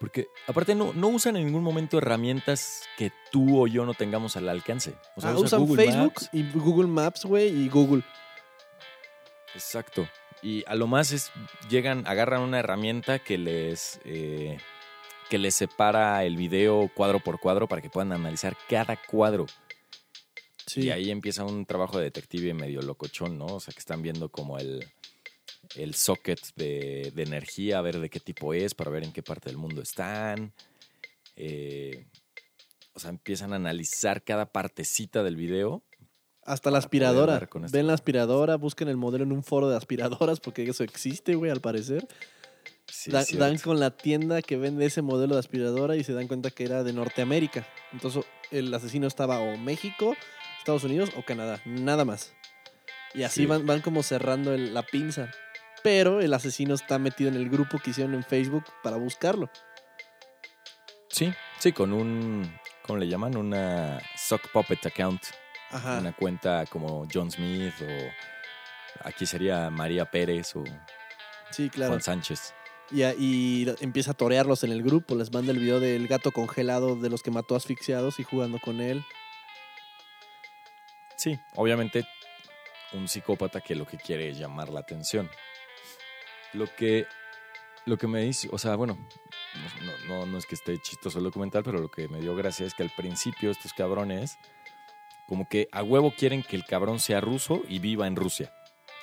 Porque 0.00 0.26
aparte 0.48 0.74
no, 0.74 0.92
no 0.94 1.06
usan 1.06 1.36
en 1.36 1.44
ningún 1.46 1.62
momento 1.62 1.96
herramientas 1.98 2.82
que 2.98 3.12
tú 3.30 3.62
o 3.62 3.68
yo 3.68 3.86
no 3.86 3.94
tengamos 3.94 4.36
al 4.36 4.48
alcance. 4.48 4.96
O 5.14 5.20
sea, 5.20 5.30
Ah, 5.30 5.34
usa 5.34 5.58
usan 5.58 5.60
Google 5.60 5.84
Facebook 5.84 6.14
Maps. 6.14 6.28
y 6.32 6.42
Google 6.50 6.88
Maps, 6.88 7.24
güey, 7.24 7.46
y 7.46 7.68
Google. 7.68 8.02
Exacto. 9.54 10.08
Y 10.42 10.64
a 10.66 10.74
lo 10.74 10.88
más 10.88 11.12
es, 11.12 11.30
llegan, 11.70 12.04
agarran 12.08 12.42
una 12.42 12.58
herramienta 12.58 13.20
que 13.20 13.38
les, 13.38 14.00
eh, 14.04 14.58
que 15.28 15.38
les 15.38 15.54
separa 15.54 16.24
el 16.24 16.36
video 16.36 16.90
cuadro 16.94 17.20
por 17.20 17.40
cuadro 17.40 17.68
para 17.68 17.82
que 17.82 17.90
puedan 17.90 18.12
analizar 18.12 18.56
cada 18.68 18.96
cuadro. 18.96 19.46
Sí. 20.66 20.82
Y 20.82 20.90
ahí 20.90 21.10
empieza 21.10 21.44
un 21.44 21.64
trabajo 21.64 21.98
de 21.98 22.04
detective 22.04 22.54
medio 22.54 22.82
locochón, 22.82 23.38
¿no? 23.38 23.46
O 23.46 23.60
sea, 23.60 23.72
que 23.72 23.80
están 23.80 24.02
viendo 24.02 24.28
como 24.28 24.58
el, 24.58 24.84
el 25.76 25.94
socket 25.94 26.40
de, 26.56 27.12
de 27.14 27.22
energía, 27.22 27.78
a 27.78 27.82
ver 27.82 27.98
de 27.98 28.10
qué 28.10 28.20
tipo 28.20 28.54
es, 28.54 28.74
para 28.74 28.90
ver 28.90 29.04
en 29.04 29.12
qué 29.12 29.22
parte 29.22 29.48
del 29.48 29.58
mundo 29.58 29.82
están. 29.82 30.52
Eh, 31.36 32.06
o 32.94 32.98
sea, 32.98 33.10
empiezan 33.10 33.52
a 33.52 33.56
analizar 33.56 34.22
cada 34.24 34.46
partecita 34.46 35.22
del 35.22 35.36
video. 35.36 35.82
Hasta 36.42 36.70
la 36.70 36.78
aspiradora. 36.78 37.48
Ven 37.72 37.88
la 37.88 37.92
aspiradora, 37.94 38.56
busquen 38.56 38.88
el 38.88 38.96
modelo 38.96 39.24
en 39.24 39.32
un 39.32 39.42
foro 39.42 39.68
de 39.68 39.76
aspiradoras, 39.76 40.40
porque 40.40 40.62
eso 40.62 40.84
existe, 40.84 41.34
güey, 41.34 41.50
al 41.50 41.60
parecer. 41.60 42.06
Sí, 42.98 43.10
Da- 43.10 43.22
cierto. 43.24 43.44
dan 43.44 43.58
con 43.58 43.78
la 43.78 43.90
tienda 43.90 44.40
que 44.40 44.56
vende 44.56 44.86
ese 44.86 45.02
modelo 45.02 45.34
de 45.34 45.40
aspiradora 45.40 45.96
y 45.96 46.04
se 46.04 46.12
dan 46.14 46.28
cuenta 46.28 46.50
que 46.50 46.64
era 46.64 46.82
de 46.82 46.92
Norteamérica. 46.92 47.66
Entonces 47.92 48.24
el 48.50 48.72
asesino 48.72 49.06
estaba 49.06 49.38
o 49.40 49.56
México, 49.58 50.16
Estados 50.58 50.82
Unidos 50.84 51.10
o 51.16 51.22
Canadá, 51.22 51.60
nada 51.66 52.04
más. 52.06 52.32
Y 53.14 53.22
así 53.24 53.40
Sí. 53.42 53.46
van, 53.46 53.66
van 53.66 53.82
como 53.82 54.02
cerrando 54.02 54.54
el- 54.54 54.72
la 54.72 54.82
pinza. 54.82 55.30
Pero 55.82 56.20
el 56.20 56.32
asesino 56.32 56.74
está 56.74 56.98
metido 56.98 57.28
en 57.28 57.36
el 57.36 57.48
grupo 57.50 57.78
que 57.78 57.90
hicieron 57.90 58.14
en 58.14 58.24
Facebook 58.24 58.64
para 58.82 58.96
buscarlo. 58.96 59.50
Sí, 61.08 61.32
sí, 61.58 61.72
con 61.72 61.92
un, 61.92 62.50
¿cómo 62.82 62.98
le 62.98 63.08
llaman? 63.08 63.36
Una 63.36 64.00
sock 64.16 64.50
puppet 64.52 64.84
account. 64.86 65.22
Ajá. 65.70 65.98
Una 65.98 66.12
cuenta 66.14 66.64
como 66.66 67.06
John 67.12 67.30
Smith 67.30 67.74
o 67.82 69.06
aquí 69.06 69.26
sería 69.26 69.68
María 69.70 70.10
Pérez 70.10 70.56
o 70.56 70.64
Sí, 71.50 71.68
claro. 71.70 71.92
Juan 71.92 72.02
Sánchez. 72.02 72.54
Y, 72.90 73.66
empieza 73.80 74.12
a 74.12 74.14
torearlos 74.14 74.62
en 74.64 74.72
el 74.72 74.82
grupo. 74.82 75.14
Les 75.16 75.32
manda 75.32 75.52
el 75.52 75.58
video 75.58 75.80
del 75.80 76.06
gato 76.06 76.30
congelado 76.32 76.96
de 76.96 77.10
los 77.10 77.22
que 77.22 77.30
mató 77.30 77.56
asfixiados 77.56 78.20
y 78.20 78.22
jugando 78.24 78.58
con 78.58 78.80
él. 78.80 79.04
Sí, 81.16 81.38
obviamente 81.54 82.06
un 82.92 83.08
psicópata 83.08 83.60
que 83.60 83.74
lo 83.74 83.86
que 83.86 83.96
quiere 83.96 84.28
es 84.30 84.38
llamar 84.38 84.68
la 84.68 84.80
atención. 84.80 85.28
Lo 86.52 86.66
que, 86.76 87.06
lo 87.84 87.98
que 87.98 88.06
me 88.06 88.20
dice, 88.22 88.48
o 88.52 88.58
sea, 88.58 88.76
bueno, 88.76 88.96
no, 89.84 90.08
no, 90.08 90.26
no 90.26 90.38
es 90.38 90.46
que 90.46 90.54
esté 90.54 90.78
chistoso 90.78 91.18
el 91.18 91.24
documental, 91.24 91.62
pero 91.64 91.78
lo 91.80 91.90
que 91.90 92.08
me 92.08 92.20
dio 92.20 92.36
gracia 92.36 92.64
es 92.66 92.74
que 92.74 92.82
al 92.84 92.90
principio 92.90 93.50
estos 93.50 93.72
cabrones 93.72 94.38
como 95.26 95.48
que 95.48 95.68
a 95.72 95.82
huevo 95.82 96.14
quieren 96.16 96.42
que 96.44 96.54
el 96.54 96.64
cabrón 96.64 97.00
sea 97.00 97.20
ruso 97.20 97.62
y 97.68 97.80
viva 97.80 98.06
en 98.06 98.14
Rusia. 98.16 98.52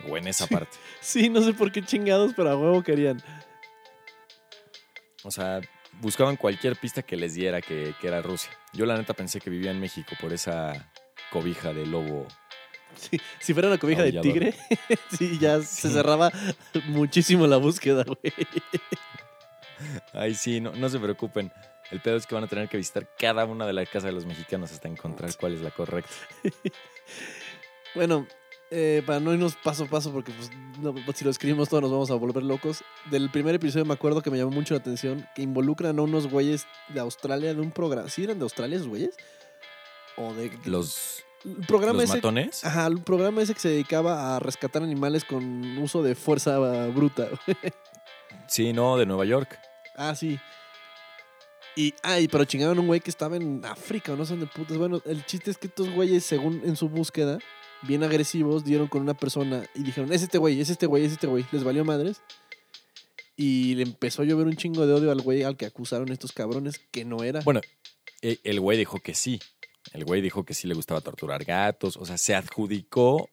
O 0.10 0.18
en 0.18 0.28
esa 0.28 0.48
Sí. 0.48 0.54
parte. 0.54 0.78
Sí, 1.02 1.30
no 1.30 1.42
sé 1.42 1.54
por 1.54 1.72
qué 1.72 1.84
chingados, 1.84 2.34
pero 2.36 2.50
a 2.52 2.56
huevo 2.58 2.82
querían. 2.82 3.22
O 5.24 5.32
sea, 5.32 5.62
buscaban 6.02 6.36
cualquier 6.36 6.76
pista 6.76 7.02
que 7.02 7.16
les 7.16 7.34
diera 7.34 7.62
que, 7.62 7.94
que 8.00 8.08
era 8.08 8.22
Rusia. 8.22 8.52
Yo 8.74 8.86
la 8.86 8.98
neta 8.98 9.14
pensé 9.14 9.40
que 9.40 9.50
vivía 9.50 9.72
en 9.72 9.80
México 9.80 10.16
por 10.20 10.34
esa 10.34 10.90
cobija 11.32 11.74
de 11.74 11.86
lobo. 11.86 12.28
Sí, 12.96 13.20
si 13.40 13.54
fuera 13.54 13.70
una 13.70 13.78
cobija 13.78 14.04
de 14.04 14.12
tigre, 14.14 14.54
sí, 15.18 15.40
ya 15.40 15.62
se 15.62 15.90
cerraba 15.90 16.32
muchísimo 16.86 17.48
la 17.48 17.58
búsqueda, 17.58 18.04
güey. 18.04 18.34
Ay, 20.14 20.36
sí, 20.36 20.62
no, 20.62 20.72
no 20.74 20.90
se 20.90 21.00
preocupen. 21.00 21.52
El 21.92 22.02
pedo 22.02 22.18
es 22.18 22.26
que 22.26 22.36
van 22.36 22.44
a 22.44 22.48
tener 22.48 22.70
que 22.70 22.78
visitar 22.78 23.08
cada 23.18 23.46
una 23.46 23.66
de 23.66 23.74
las 23.74 23.88
casas 23.88 24.06
de 24.06 24.12
los 24.14 24.26
mexicanos 24.26 24.72
hasta 24.72 24.88
encontrar 24.88 25.36
cuál 25.38 25.54
es 25.54 25.62
la 25.62 25.72
correcta. 25.72 26.14
Bueno, 27.96 28.26
eh, 28.76 29.04
para 29.06 29.20
no 29.20 29.32
irnos 29.32 29.56
paso 29.56 29.84
a 29.84 29.88
paso, 29.88 30.12
porque 30.12 30.32
pues, 30.32 30.50
no, 30.82 30.96
si 31.14 31.24
lo 31.24 31.30
escribimos 31.30 31.70
todo 31.70 31.82
nos 31.82 31.92
vamos 31.92 32.10
a 32.10 32.16
volver 32.16 32.42
locos. 32.42 32.84
Del 33.12 33.30
primer 33.30 33.54
episodio 33.54 33.86
me 33.86 33.94
acuerdo 33.94 34.24
que 34.24 34.32
me 34.32 34.38
llamó 34.40 34.50
mucho 34.50 34.74
la 34.74 34.80
atención 34.80 35.28
que 35.36 35.44
involucran 35.44 36.00
a 36.00 36.02
unos 36.02 36.28
güeyes 36.28 36.66
de 36.90 37.00
Australia 37.00 37.54
de 37.54 37.62
un 37.62 37.70
programa. 37.70 38.10
¿Sí 38.10 38.24
eran 38.24 38.40
de 38.40 38.44
Australia 38.44 38.78
esos 38.78 38.88
güeyes? 38.88 39.16
O 40.18 40.34
de. 40.34 40.52
Los, 40.66 41.24
el 41.46 41.68
programa 41.68 42.02
los 42.02 42.06
ese. 42.06 42.18
matones. 42.18 42.66
Ajá, 42.66 42.88
el 42.88 43.04
programa 43.04 43.44
ese 43.44 43.54
que 43.54 43.60
se 43.60 43.70
dedicaba 43.70 44.36
a 44.36 44.40
rescatar 44.40 44.82
animales 44.82 45.24
con 45.24 45.78
uso 45.78 46.02
de 46.02 46.16
fuerza 46.16 46.58
bruta. 46.88 47.30
Sí, 48.48 48.74
no, 48.74 48.98
de 48.98 49.06
Nueva 49.06 49.26
York. 49.26 49.58
Ah, 49.96 50.16
sí. 50.16 50.40
Y, 51.76 51.94
ay, 52.04 52.28
pero 52.28 52.46
chingaron 52.46 52.78
a 52.78 52.82
un 52.82 52.88
güey 52.88 53.00
que 53.00 53.10
estaba 53.10 53.36
en 53.36 53.64
África 53.66 54.14
o 54.14 54.16
no 54.16 54.26
sé 54.26 54.34
dónde 54.34 54.48
putas. 54.48 54.78
Bueno, 54.78 55.02
el 55.06 55.26
chiste 55.26 55.50
es 55.50 55.58
que 55.58 55.68
estos 55.68 55.90
güeyes, 55.90 56.24
según 56.24 56.62
en 56.66 56.76
su 56.76 56.90
búsqueda, 56.90 57.40
bien 57.88 58.04
agresivos, 58.04 58.64
dieron 58.64 58.88
con 58.88 59.02
una 59.02 59.14
persona 59.14 59.66
y 59.76 59.84
dijeron, 59.84 60.12
es 60.12 60.22
este 60.22 60.38
güey, 60.38 60.60
es 60.60 60.70
este 60.70 60.86
güey, 60.86 61.06
es 61.06 61.14
este 61.14 61.28
güey. 61.28 61.46
Les 61.52 61.64
valió 61.64 61.86
madres. 61.86 62.22
Y 63.36 63.76
le 63.76 63.84
empezó 63.84 64.22
a 64.22 64.26
llover 64.26 64.48
un 64.48 64.56
chingo 64.56 64.86
de 64.86 64.94
odio 64.94 65.12
al 65.12 65.22
güey 65.22 65.44
al 65.44 65.58
que 65.58 65.66
acusaron 65.66 66.12
estos 66.12 66.32
cabrones 66.32 66.80
que 66.92 67.04
no 67.04 67.24
era. 67.24 67.42
Bueno, 67.42 67.62
e- 68.22 68.40
el 68.44 68.60
güey 68.60 68.78
dijo 68.78 69.00
que 69.00 69.16
sí. 69.16 69.40
El 69.92 70.06
güey 70.06 70.22
dijo 70.22 70.44
que 70.46 70.54
sí 70.54 70.68
le 70.68 70.76
gustaba 70.76 71.02
torturar 71.02 71.44
gatos. 71.44 71.98
O 71.98 72.06
sea, 72.06 72.18
se 72.18 72.36
adjudicó 72.36 73.30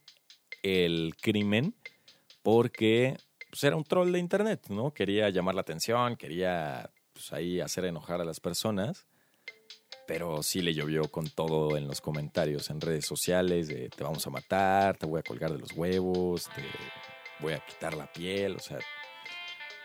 el 0.63 1.15
crimen 1.21 1.75
porque 2.43 3.17
pues, 3.51 3.63
era 3.65 3.77
un 3.77 3.85
troll 3.85 4.13
de 4.13 4.19
internet, 4.19 4.67
¿no? 4.69 4.93
Quería 4.93 5.29
llamar 5.31 5.55
la 5.55 5.61
atención, 5.61 6.17
quería 6.17 6.91
pues, 7.13 7.33
ahí 7.33 7.61
hacer 7.61 7.85
enojar 7.85 8.21
a 8.21 8.25
las 8.25 8.41
personas. 8.41 9.07
Pero 10.11 10.43
sí 10.43 10.61
le 10.61 10.75
llovió 10.75 11.05
con 11.05 11.29
todo 11.29 11.77
en 11.77 11.87
los 11.87 12.01
comentarios, 12.01 12.69
en 12.69 12.81
redes 12.81 13.07
sociales, 13.07 13.69
de 13.69 13.89
te 13.91 14.03
vamos 14.03 14.27
a 14.27 14.31
matar, 14.31 14.97
te 14.97 15.07
voy 15.07 15.21
a 15.21 15.23
colgar 15.23 15.53
de 15.53 15.59
los 15.61 15.71
huevos, 15.71 16.51
te 16.53 16.65
voy 17.39 17.53
a 17.53 17.65
quitar 17.65 17.95
la 17.95 18.13
piel, 18.13 18.57
o 18.57 18.59
sea, 18.59 18.81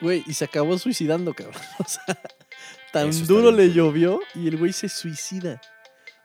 Güey, 0.01 0.23
y 0.25 0.33
se 0.33 0.45
acabó 0.45 0.79
suicidando, 0.79 1.35
cabrón. 1.35 1.61
O 1.79 1.87
sea, 1.87 2.19
tan 2.91 3.27
duro 3.27 3.51
le 3.51 3.71
llovió 3.71 4.19
y 4.33 4.47
el 4.47 4.57
güey 4.57 4.73
se 4.73 4.89
suicida. 4.89 5.61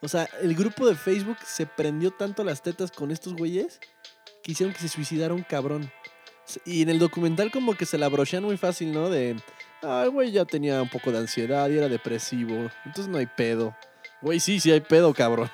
O 0.01 0.09
sea, 0.09 0.27
el 0.41 0.55
grupo 0.55 0.89
de 0.89 0.95
Facebook 0.95 1.37
se 1.45 1.67
prendió 1.67 2.11
tanto 2.11 2.43
las 2.43 2.63
tetas 2.63 2.91
con 2.91 3.11
estos 3.11 3.35
güeyes 3.35 3.81
que 4.43 4.53
hicieron 4.53 4.73
que 4.73 4.81
se 4.81 4.89
suicidara 4.89 5.35
un 5.35 5.43
cabrón. 5.43 5.93
Y 6.65 6.81
en 6.81 6.89
el 6.89 6.99
documental 6.99 7.51
como 7.51 7.75
que 7.75 7.85
se 7.85 7.99
la 7.99 8.09
brochan 8.09 8.45
muy 8.45 8.57
fácil, 8.57 8.93
¿no? 8.93 9.11
De, 9.11 9.37
ah, 9.83 10.05
el 10.05 10.11
güey 10.11 10.33
ya 10.33 10.47
tenía 10.47 10.81
un 10.81 10.89
poco 10.89 11.13
de 11.13 11.19
ansiedad 11.19 11.69
y 11.69 11.77
era 11.77 11.91
depresivo. 11.91 12.71
Entonces 12.87 13.09
no 13.09 13.19
hay 13.19 13.27
pedo. 13.27 13.77
Güey, 14.23 14.41
sí, 14.41 14.61
sí 14.61 14.71
hay 14.71 14.81
pedo, 14.81 15.15
cabrón. 15.15 15.51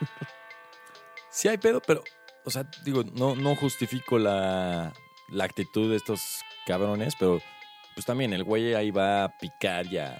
Sí 1.30 1.48
hay 1.48 1.58
pedo, 1.58 1.82
pero, 1.82 2.02
o 2.46 2.50
sea, 2.50 2.64
digo, 2.82 3.04
no, 3.12 3.36
no 3.36 3.54
justifico 3.56 4.18
la, 4.18 4.94
la 5.28 5.44
actitud 5.44 5.90
de 5.90 5.96
estos 5.96 6.40
cabrones, 6.66 7.14
pero 7.18 7.42
pues 7.94 8.06
también 8.06 8.32
el 8.32 8.42
güey 8.42 8.74
ahí 8.74 8.90
va 8.90 9.24
a 9.24 9.36
picar 9.38 9.86
y 9.86 9.98
a, 9.98 10.18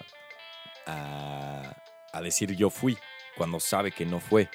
a, 0.86 1.74
a 2.12 2.20
decir 2.20 2.54
yo 2.54 2.68
fui, 2.68 2.98
cuando 3.36 3.60
sabe 3.60 3.92
que 3.92 4.04
no 4.04 4.20
fue. 4.20 4.50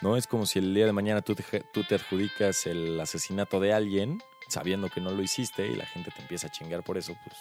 ¿No? 0.00 0.16
Es 0.16 0.26
como 0.26 0.46
si 0.46 0.58
el 0.58 0.74
día 0.74 0.86
de 0.86 0.92
mañana 0.92 1.22
tú 1.22 1.36
tú 1.72 1.84
te 1.84 1.94
adjudicas 1.94 2.66
el 2.66 3.00
asesinato 3.00 3.60
de 3.60 3.72
alguien 3.72 4.18
sabiendo 4.48 4.88
que 4.88 5.00
no 5.00 5.10
lo 5.10 5.22
hiciste 5.22 5.66
y 5.66 5.74
la 5.74 5.86
gente 5.86 6.10
te 6.10 6.20
empieza 6.20 6.48
a 6.48 6.50
chingar 6.50 6.82
por 6.82 6.98
eso, 6.98 7.16
pues, 7.24 7.36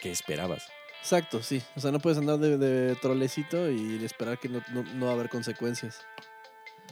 ¿qué 0.00 0.10
esperabas? 0.10 0.66
Exacto, 1.02 1.42
sí. 1.42 1.60
O 1.76 1.80
sea, 1.80 1.90
no 1.90 1.98
puedes 1.98 2.16
andar 2.18 2.38
de, 2.38 2.56
de 2.56 2.94
trolecito 2.96 3.68
y 3.70 4.02
esperar 4.04 4.38
que 4.38 4.48
no, 4.48 4.62
no- 4.72 4.84
no 4.94 5.06
va 5.06 5.10
a 5.12 5.14
haber 5.14 5.28
consecuencias. 5.28 6.00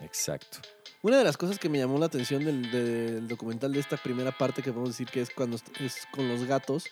Exacto. 0.02 0.58
Una 1.02 1.16
de 1.18 1.24
las 1.24 1.36
cosas 1.36 1.58
que 1.58 1.68
me 1.68 1.78
llamó 1.78 1.96
la 1.98 2.06
atención 2.06 2.44
del, 2.44 2.70
del 2.70 3.28
documental 3.28 3.72
de 3.72 3.80
esta 3.80 3.96
primera 3.96 4.32
parte 4.32 4.62
que 4.62 4.70
podemos 4.72 4.90
decir 4.90 5.06
que 5.08 5.20
es 5.20 5.30
cuando 5.30 5.56
es 5.78 6.06
con 6.12 6.28
los 6.28 6.44
gatos 6.44 6.84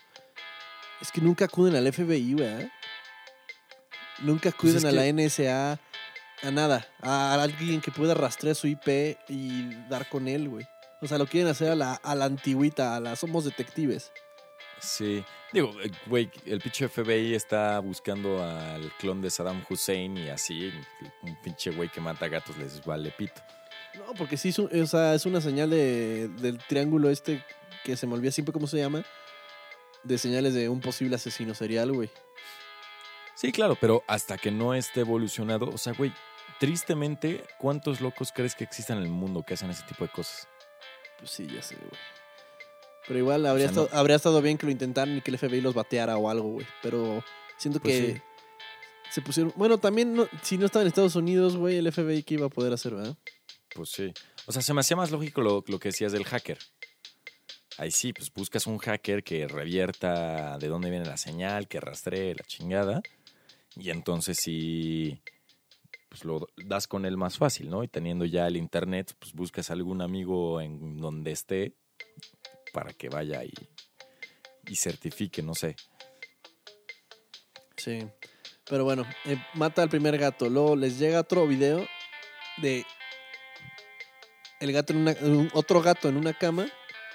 es 1.00 1.10
que 1.12 1.20
nunca 1.20 1.44
acuden 1.46 1.74
al 1.76 1.92
FBI, 1.92 2.34
¿verdad? 2.34 2.68
Nunca 4.20 4.48
acuden 4.50 4.74
Pues 4.80 4.84
es 4.84 4.90
a 4.90 4.92
la 4.92 5.06
NSA, 5.12 5.80
a 6.42 6.50
nada, 6.50 6.86
a 7.02 7.40
alguien 7.42 7.80
que 7.80 7.90
pueda 7.90 8.14
rastrear 8.14 8.54
su 8.56 8.66
IP 8.66 9.16
y 9.28 9.74
dar 9.88 10.08
con 10.08 10.26
él, 10.28 10.48
güey. 10.48 10.66
O 11.00 11.06
sea, 11.06 11.18
lo 11.18 11.26
quieren 11.26 11.48
hacer 11.50 11.70
a 11.70 11.74
la, 11.76 11.94
a 11.94 12.14
la 12.14 12.24
antigüita, 12.24 12.96
a 12.96 13.00
la 13.00 13.14
somos 13.16 13.44
detectives. 13.44 14.10
Sí. 14.80 15.24
Digo, 15.52 15.72
eh, 15.82 15.90
güey, 16.06 16.30
el 16.44 16.60
pinche 16.60 16.88
FBI 16.88 17.34
está 17.34 17.78
buscando 17.80 18.42
al 18.44 18.92
clon 18.98 19.20
de 19.22 19.30
Saddam 19.30 19.64
Hussein 19.68 20.16
y 20.18 20.28
así, 20.28 20.72
un 21.22 21.36
pinche 21.42 21.70
güey 21.70 21.88
que 21.88 22.00
mata 22.00 22.28
gatos 22.28 22.56
les 22.58 22.84
vale 22.84 23.10
pito. 23.10 23.40
No, 23.94 24.12
porque 24.14 24.36
sí, 24.36 24.50
es, 24.50 24.58
un- 24.58 24.70
o 24.80 24.86
sea, 24.86 25.14
es 25.14 25.24
una 25.26 25.40
señal 25.40 25.70
de, 25.70 26.28
del 26.28 26.58
triángulo 26.58 27.08
este 27.10 27.44
que 27.84 27.96
se 27.96 28.06
me 28.06 28.14
olvida 28.14 28.30
siempre 28.30 28.52
cómo 28.52 28.66
se 28.66 28.76
llama, 28.76 29.04
de 30.04 30.18
señales 30.18 30.54
de 30.54 30.68
un 30.68 30.80
posible 30.80 31.16
asesino 31.16 31.54
serial, 31.54 31.92
güey. 31.92 32.10
Sí, 33.34 33.50
claro, 33.52 33.76
pero 33.80 34.04
hasta 34.06 34.36
que 34.36 34.50
no 34.50 34.74
esté 34.74 35.00
evolucionado, 35.00 35.70
o 35.70 35.78
sea, 35.78 35.92
güey, 35.94 36.12
tristemente, 36.60 37.44
¿cuántos 37.58 38.00
locos 38.00 38.32
crees 38.34 38.54
que 38.54 38.64
existan 38.64 38.98
en 38.98 39.04
el 39.04 39.10
mundo 39.10 39.42
que 39.44 39.54
hacen 39.54 39.70
ese 39.70 39.84
tipo 39.84 40.04
de 40.04 40.10
cosas? 40.10 40.46
Pues 41.18 41.30
sí, 41.30 41.46
ya 41.46 41.62
sé, 41.62 41.76
güey. 41.76 41.90
Pero 43.08 43.18
igual 43.18 43.46
habría, 43.46 43.66
O 43.66 43.68
sea, 43.68 43.74
no- 43.76 43.82
estado, 43.84 44.00
habría 44.00 44.16
estado 44.16 44.42
bien 44.42 44.58
que 44.58 44.66
lo 44.66 44.72
intentaran 44.72 45.16
y 45.16 45.20
que 45.22 45.30
el 45.30 45.38
FBI 45.38 45.60
los 45.62 45.74
bateara 45.74 46.16
o 46.18 46.28
algo, 46.30 46.48
güey. 46.50 46.66
Pero 46.82 47.24
siento 47.56 47.80
Pues 47.80 47.94
que 48.00 48.12
sí. 48.14 48.20
se 49.10 49.22
pusieron... 49.22 49.52
Bueno, 49.56 49.78
también 49.78 50.14
no- 50.14 50.28
si 50.42 50.58
no 50.58 50.66
estaba 50.66 50.82
en 50.82 50.88
Estados 50.88 51.16
Unidos, 51.16 51.56
güey, 51.56 51.76
el 51.78 51.90
FBI 51.90 52.22
qué 52.22 52.34
iba 52.34 52.46
a 52.46 52.50
poder 52.50 52.72
hacer, 52.72 52.94
¿verdad? 52.94 53.16
Pues 53.74 53.90
sí. 53.90 54.12
O 54.46 54.52
sea, 54.52 54.60
se 54.62 54.72
me 54.74 54.80
hacía 54.80 54.96
más 54.96 55.10
lógico 55.10 55.40
lo, 55.40 55.64
lo 55.66 55.78
que 55.78 55.88
decías 55.88 56.12
del 56.12 56.24
hacker. 56.24 56.58
Ahí 57.78 57.90
sí, 57.92 58.12
pues 58.12 58.32
buscas 58.32 58.66
un 58.66 58.78
hacker 58.78 59.22
que 59.22 59.46
revierta 59.46 60.58
de 60.58 60.68
dónde 60.68 60.90
viene 60.90 61.04
la 61.06 61.16
señal, 61.16 61.68
que 61.68 61.80
rastree 61.80 62.34
la 62.34 62.42
chingada. 62.44 63.02
Y 63.76 63.90
entonces 63.90 64.36
sí, 64.42 65.20
pues 66.08 66.24
lo 66.24 66.48
das 66.56 66.88
con 66.88 67.06
él 67.06 67.16
más 67.16 67.38
fácil, 67.38 67.70
¿no? 67.70 67.84
Y 67.84 67.88
teniendo 67.88 68.24
ya 68.24 68.48
el 68.48 68.56
internet, 68.56 69.14
pues 69.20 69.32
buscas 69.32 69.70
algún 69.70 70.02
amigo 70.02 70.60
en 70.60 70.98
donde 70.98 71.30
esté 71.30 71.74
para 72.72 72.92
que 72.92 73.08
vaya 73.08 73.44
y, 73.44 73.52
y 74.66 74.76
certifique, 74.76 75.42
no 75.42 75.54
sé. 75.54 75.76
Sí. 77.76 78.06
Pero 78.68 78.84
bueno, 78.84 79.04
eh, 79.24 79.36
mata 79.54 79.82
al 79.82 79.88
primer 79.88 80.18
gato. 80.18 80.48
Luego 80.50 80.76
les 80.76 80.98
llega 80.98 81.20
otro 81.20 81.46
video 81.46 81.86
de 82.58 82.84
el 84.60 84.72
gato 84.72 84.92
en 84.92 84.98
una, 85.00 85.12
un- 85.22 85.50
otro 85.54 85.80
gato 85.80 86.08
en 86.08 86.16
una 86.16 86.34
cama 86.36 86.66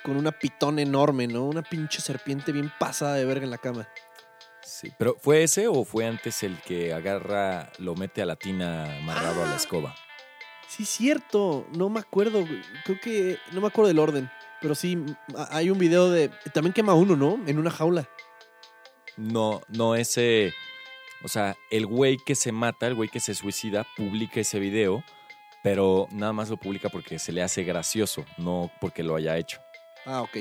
con 0.03 0.17
una 0.17 0.31
pitón 0.31 0.79
enorme, 0.79 1.27
¿no? 1.27 1.45
Una 1.45 1.61
pinche 1.61 2.01
serpiente 2.01 2.51
bien 2.51 2.71
pasada 2.79 3.15
de 3.15 3.25
verga 3.25 3.43
en 3.43 3.51
la 3.51 3.57
cama. 3.57 3.87
Sí. 4.63 4.91
¿Pero 4.97 5.15
fue 5.19 5.43
ese 5.43 5.67
o 5.67 5.83
fue 5.83 6.05
antes 6.07 6.41
el 6.43 6.57
que 6.61 6.93
agarra, 6.93 7.71
lo 7.79 7.95
mete 7.95 8.21
a 8.21 8.25
la 8.25 8.35
tina 8.37 8.97
amarrado 8.97 9.43
a 9.43 9.47
la 9.47 9.53
Ah. 9.53 9.57
escoba? 9.57 9.95
Sí, 10.67 10.85
cierto. 10.85 11.67
No 11.77 11.89
me 11.89 11.99
acuerdo. 11.99 12.43
Creo 12.85 12.99
que. 12.99 13.37
No 13.51 13.61
me 13.61 13.67
acuerdo 13.67 13.89
del 13.89 13.99
orden. 13.99 14.31
Pero 14.63 14.73
sí, 14.73 14.97
hay 15.51 15.69
un 15.69 15.77
video 15.77 16.09
de. 16.09 16.29
También 16.53 16.73
quema 16.73 16.93
uno, 16.95 17.15
¿no? 17.15 17.37
En 17.45 17.59
una 17.59 17.69
jaula. 17.69 18.09
No, 19.17 19.61
no 19.67 19.93
ese. 19.95 20.53
O 21.23 21.27
sea, 21.27 21.55
el 21.69 21.85
güey 21.85 22.17
que 22.17 22.33
se 22.33 22.51
mata, 22.51 22.87
el 22.87 22.95
güey 22.95 23.09
que 23.09 23.19
se 23.19 23.35
suicida, 23.35 23.85
publica 23.95 24.39
ese 24.39 24.59
video, 24.59 25.03
pero 25.63 26.07
nada 26.11 26.33
más 26.33 26.49
lo 26.49 26.57
publica 26.57 26.89
porque 26.89 27.19
se 27.19 27.31
le 27.33 27.43
hace 27.43 27.63
gracioso, 27.63 28.25
no 28.37 28.71
porque 28.81 29.03
lo 29.03 29.15
haya 29.17 29.37
hecho. 29.37 29.59
Ah, 30.05 30.21
ok. 30.21 30.37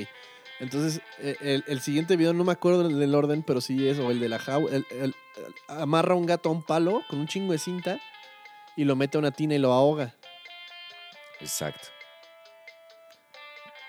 Entonces, 0.59 1.01
eh, 1.19 1.35
el, 1.41 1.63
el 1.67 1.81
siguiente 1.81 2.15
video 2.15 2.31
no 2.33 2.43
me 2.45 2.51
acuerdo 2.53 2.87
del, 2.87 3.15
orden, 3.15 3.43
pero 3.43 3.59
sí 3.59 3.87
es. 3.87 3.99
O 3.99 4.09
el 4.09 4.19
de 4.21 4.29
la 4.29 4.39
jaula. 4.39 4.75
el- 4.77 4.85
el- 4.89 5.15
amarra 5.67 6.15
un 6.15 6.25
gato 6.25 6.47
a 6.49 6.51
un 6.53 6.63
palo 6.63 7.01
con 7.09 7.19
un 7.19 7.27
chingo 7.27 7.51
de 7.51 7.57
cinta 7.59 7.99
y 8.77 8.85
lo 8.85 8.95
mete 8.95 9.17
a 9.17 9.19
una 9.19 9.31
tina 9.31 9.55
y 9.55 9.59
lo 9.59 9.73
ahoga. 9.73 10.15
Exacto. 11.41 11.89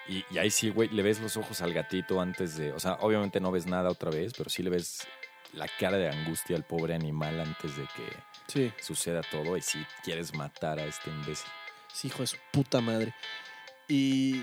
Y, 0.08 0.24
y 0.30 0.38
ahí 0.38 0.50
sí, 0.50 0.70
güey, 0.70 0.88
le 0.90 1.02
ves 1.02 1.20
los 1.20 1.36
ojos 1.36 1.60
al 1.62 1.72
gatito 1.72 2.20
antes 2.20 2.56
de. 2.56 2.72
O 2.72 2.80
sea, 2.80 2.94
obviamente 3.00 3.40
no 3.40 3.50
ves 3.50 3.66
nada 3.66 3.90
otra 3.90 4.10
vez, 4.10 4.32
pero 4.36 4.50
sí 4.50 4.62
le 4.62 4.70
ves 4.70 5.06
la 5.54 5.66
cara 5.78 5.96
de 5.96 6.08
angustia 6.08 6.56
al 6.56 6.64
pobre 6.64 6.94
animal 6.94 7.40
antes 7.40 7.76
de 7.76 7.84
que 7.96 8.02
Sí. 8.46 8.72
suceda 8.82 9.22
todo 9.30 9.56
y 9.56 9.62
sí 9.62 9.78
quieres 10.02 10.34
matar 10.34 10.78
a 10.78 10.84
este 10.84 11.10
imbécil. 11.10 11.46
Sí, 11.92 12.08
hijo 12.08 12.18
de 12.22 12.26
su 12.26 12.36
puta 12.52 12.80
madre. 12.80 13.14
Y, 13.88 14.42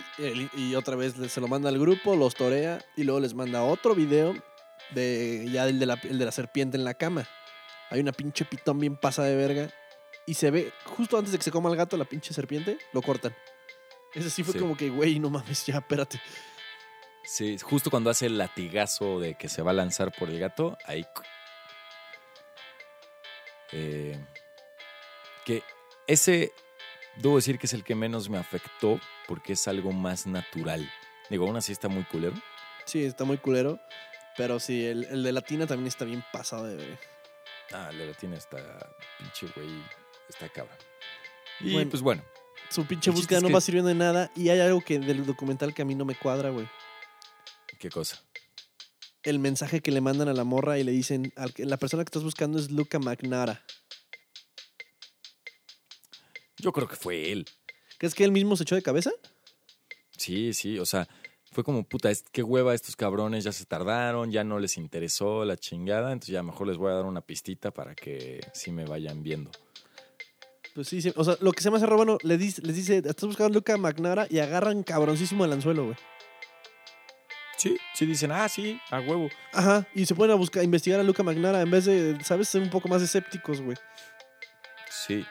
y 0.56 0.76
otra 0.76 0.96
vez 0.96 1.14
se 1.28 1.42
lo 1.42 1.48
manda 1.48 1.70
al 1.70 1.80
grupo, 1.80 2.16
los 2.16 2.36
torea 2.36 2.80
y 2.96 3.04
luego 3.04 3.20
les 3.20 3.34
manda 3.34 3.64
otro 3.64 3.94
video 3.96 4.34
de 4.92 5.48
ya 5.52 5.68
el 5.68 5.80
de 5.80 5.86
la, 5.86 6.00
el 6.04 6.18
de 6.20 6.26
la 6.26 6.32
serpiente 6.32 6.78
en 6.78 6.84
la 6.86 6.94
cama. 6.94 7.28
Hay 7.90 8.00
una 8.00 8.12
pinche 8.12 8.46
pitón 8.46 8.80
bien 8.80 8.96
pasa 8.96 9.24
de 9.24 9.36
verga 9.36 9.70
y 10.28 10.36
se 10.36 10.50
ve 10.52 10.72
justo 10.86 11.18
antes 11.18 11.32
de 11.32 11.38
que 11.40 11.44
se 11.44 11.52
coma 11.52 11.70
el 11.70 11.76
gato 11.76 11.98
la 11.98 12.06
pinche 12.06 12.34
serpiente, 12.34 12.78
lo 12.94 13.02
cortan. 13.02 13.36
Ese 14.14 14.30
sí 14.30 14.44
fue 14.44 14.54
Sí. 14.54 14.60
como 14.60 14.76
que, 14.76 14.90
güey, 14.90 15.20
no 15.20 15.30
mames, 15.30 15.66
ya, 15.66 15.78
espérate. 15.78 16.22
Sí, 17.24 17.58
justo 17.60 17.90
cuando 17.90 18.10
hace 18.10 18.26
el 18.26 18.38
latigazo 18.38 19.20
de 19.20 19.36
que 19.36 19.48
se 19.48 19.62
va 19.62 19.72
a 19.72 19.76
lanzar 19.76 20.12
por 20.12 20.30
el 20.30 20.40
gato, 20.40 20.78
ahí. 20.86 21.06
Eh, 23.72 24.20
que 25.46 25.64
ese, 26.08 26.52
debo 27.18 27.38
decir 27.38 27.58
que 27.58 27.68
es 27.68 27.74
el 27.74 27.84
que 27.84 27.96
menos 27.96 28.30
me 28.30 28.38
afectó 28.38 29.00
porque 29.28 29.54
es 29.54 29.68
algo 29.68 29.92
más 29.92 30.28
natural. 30.28 30.90
Digo, 31.30 31.46
aún 31.48 31.56
así 31.58 31.72
está 31.72 31.88
muy 31.88 32.04
culero. 32.04 32.36
Sí, 32.86 33.04
está 33.06 33.24
muy 33.24 33.38
culero. 33.38 33.80
Pero 34.38 34.60
sí, 34.60 34.86
el, 34.86 35.06
el 35.06 35.24
de 35.24 35.32
la 35.32 35.42
tina 35.42 35.68
también 35.68 35.88
está 35.88 36.06
bien 36.06 36.24
pasado 36.32 36.66
de. 36.66 36.98
Ah, 37.74 37.90
la 37.94 38.06
latina 38.06 38.36
está 38.36 38.58
pinche 39.18 39.48
güey, 39.56 39.70
está 40.28 40.50
cabrón. 40.50 40.76
Y 41.62 41.74
Bueno. 41.74 41.90
pues 41.90 42.02
bueno, 42.02 42.24
Su 42.72 42.86
pinche 42.86 43.12
búsqueda 43.12 43.42
no 43.42 43.48
que- 43.48 43.54
va 43.54 43.62
sirviendo 43.62 43.90
de 43.90 43.96
nada 43.96 44.32
y 44.36 44.50
hay 44.50 44.60
algo 44.60 44.82
que 44.82 44.98
del 45.00 45.26
documental 45.26 45.74
que 45.74 45.82
a 45.82 45.86
mí 45.86 45.94
no 45.96 46.06
me 46.06 46.16
cuadra, 46.16 46.50
güey. 46.50 46.68
qué 47.80 47.90
cosa. 47.90 48.22
el 49.24 49.38
mensaje 49.40 49.82
que 49.82 49.92
le 49.92 50.02
mandan 50.02 50.28
a 50.30 50.34
la 50.34 50.44
morra 50.44 50.78
y 50.80 50.84
le 50.84 50.92
dicen, 50.92 51.32
la 51.58 51.78
persona 51.78 52.04
que 52.04 52.08
estás 52.10 52.24
buscando 52.24 52.58
es 52.60 52.72
Luca 52.72 52.98
Magnara. 53.00 53.64
Yo 56.58 56.72
creo 56.72 56.88
que 56.88 56.96
fue 56.96 57.32
él. 57.32 57.46
¿Crees 57.98 58.16
que 58.16 58.24
él 58.24 58.32
mismo 58.32 58.56
se 58.56 58.64
echó 58.64 58.76
de 58.76 58.82
cabeza? 58.82 59.12
Sí, 60.18 60.54
sí, 60.54 60.80
o 60.80 60.86
sea, 60.86 61.08
fue 61.52 61.64
como, 61.64 61.84
puta, 61.84 62.10
qué 62.32 62.44
hueva 62.44 62.74
estos 62.74 62.96
cabrones, 62.96 63.44
ya 63.44 63.52
se 63.52 63.66
tardaron, 63.66 64.32
ya 64.32 64.44
no 64.44 64.60
les 64.60 64.78
interesó 64.78 65.44
la 65.46 65.58
chingada, 65.58 66.12
entonces 66.12 66.34
ya 66.34 66.44
mejor 66.44 66.68
les 66.68 66.78
voy 66.78 66.92
a 66.92 66.96
dar 66.96 67.06
una 67.06 67.22
pistita 67.22 67.72
para 67.72 67.96
que 67.96 68.40
sí 68.54 68.72
me 68.72 68.86
vayan 68.86 69.24
viendo. 69.24 69.52
Pues 70.74 70.88
sí, 70.88 71.02
sí, 71.02 71.12
o 71.16 71.24
sea, 71.24 71.36
lo 71.42 71.52
que 71.52 71.62
se 71.62 71.70
me 71.70 71.78
hace 71.78 71.86
bueno, 71.86 72.18
les 72.24 72.40
dice, 72.40 72.62
les 72.62 72.76
dice, 72.76 72.98
estás 72.98 73.26
buscando 73.26 73.52
a 73.52 73.56
Luca 73.56 73.76
Magnara 73.78 74.26
y 74.30 74.40
agarran 74.40 74.84
cabroncísimo 74.84 75.44
el 75.44 75.52
anzuelo, 75.52 75.86
güey. 75.86 75.98
Sí, 77.58 77.78
sí 77.94 78.06
dicen, 78.06 78.32
ah, 78.32 78.48
sí, 78.48 78.80
a 78.90 79.00
huevo. 79.02 79.30
Ajá, 79.54 79.86
y 79.94 80.06
se 80.06 80.16
ponen 80.16 80.32
a 80.32 80.36
buscar, 80.36 80.62
a 80.62 80.64
investigar 80.64 81.00
a 81.00 81.04
Luca 81.04 81.24
Magnara 81.24 81.62
en 81.62 81.70
vez 81.70 81.86
de, 81.86 82.18
¿sabes? 82.24 82.48
Ser 82.48 82.62
un 82.62 82.70
poco 82.70 82.88
más 82.88 83.02
escépticos, 83.02 83.62
güey. 83.62 83.78
Sí. 84.90 85.26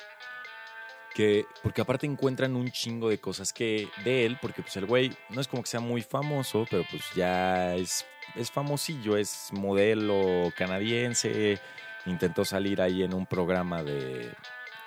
Que, 1.15 1.45
porque 1.63 1.81
aparte 1.81 2.07
encuentran 2.07 2.55
un 2.55 2.71
chingo 2.71 3.09
de 3.09 3.19
cosas 3.19 3.53
que 3.53 3.89
de 4.05 4.27
él, 4.27 4.39
porque 4.41 4.63
pues 4.63 4.77
el 4.77 4.87
güey 4.87 5.11
no 5.31 5.41
es 5.41 5.49
como 5.49 5.63
que 5.63 5.71
sea 5.71 5.81
muy 5.81 6.03
famoso, 6.03 6.67
pero 6.71 6.85
pues 6.89 7.03
ya 7.17 7.75
es, 7.75 8.05
es 8.37 8.51
famosillo, 8.51 9.17
es 9.17 9.49
modelo 9.53 10.53
canadiense, 10.57 11.59
intentó 12.07 12.45
salir 12.45 12.81
ahí 12.81 13.03
en 13.03 13.13
un 13.13 13.27
programa 13.27 13.83
de, 13.83 14.33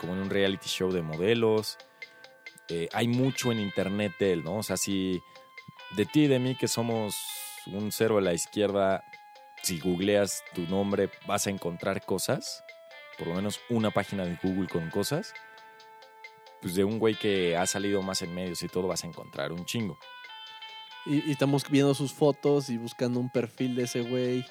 como 0.03 0.15
en 0.15 0.21
un 0.21 0.29
reality 0.29 0.67
show 0.67 0.91
de 0.91 1.01
modelos. 1.01 1.77
Eh, 2.67 2.89
hay 2.91 3.07
mucho 3.07 3.53
en 3.53 3.59
internet 3.59 4.11
de 4.19 4.33
él, 4.33 4.43
¿no? 4.43 4.57
O 4.57 4.63
sea, 4.63 4.75
si 4.75 5.21
de 5.95 6.05
ti 6.05 6.25
y 6.25 6.27
de 6.27 6.39
mí 6.39 6.55
que 6.55 6.67
somos 6.67 7.15
un 7.67 7.89
cero 7.93 8.17
a 8.17 8.21
la 8.21 8.33
izquierda, 8.33 9.05
si 9.61 9.79
googleas 9.79 10.43
tu 10.53 10.63
nombre 10.63 11.09
vas 11.25 11.47
a 11.47 11.51
encontrar 11.51 12.05
cosas, 12.05 12.65
por 13.17 13.29
lo 13.29 13.35
menos 13.35 13.61
una 13.69 13.91
página 13.91 14.25
de 14.25 14.37
Google 14.43 14.67
con 14.67 14.89
cosas, 14.89 15.33
pues 16.61 16.75
de 16.75 16.83
un 16.83 16.99
güey 16.99 17.15
que 17.15 17.55
ha 17.55 17.65
salido 17.65 18.01
más 18.01 18.21
en 18.23 18.35
medios 18.35 18.61
y 18.61 18.67
todo 18.67 18.87
vas 18.87 19.05
a 19.05 19.07
encontrar 19.07 19.53
un 19.53 19.63
chingo. 19.63 19.97
Y, 21.05 21.29
y 21.29 21.31
estamos 21.31 21.63
viendo 21.69 21.93
sus 21.93 22.11
fotos 22.11 22.69
y 22.69 22.77
buscando 22.77 23.21
un 23.21 23.29
perfil 23.29 23.75
de 23.75 23.83
ese 23.83 24.01
güey. 24.01 24.45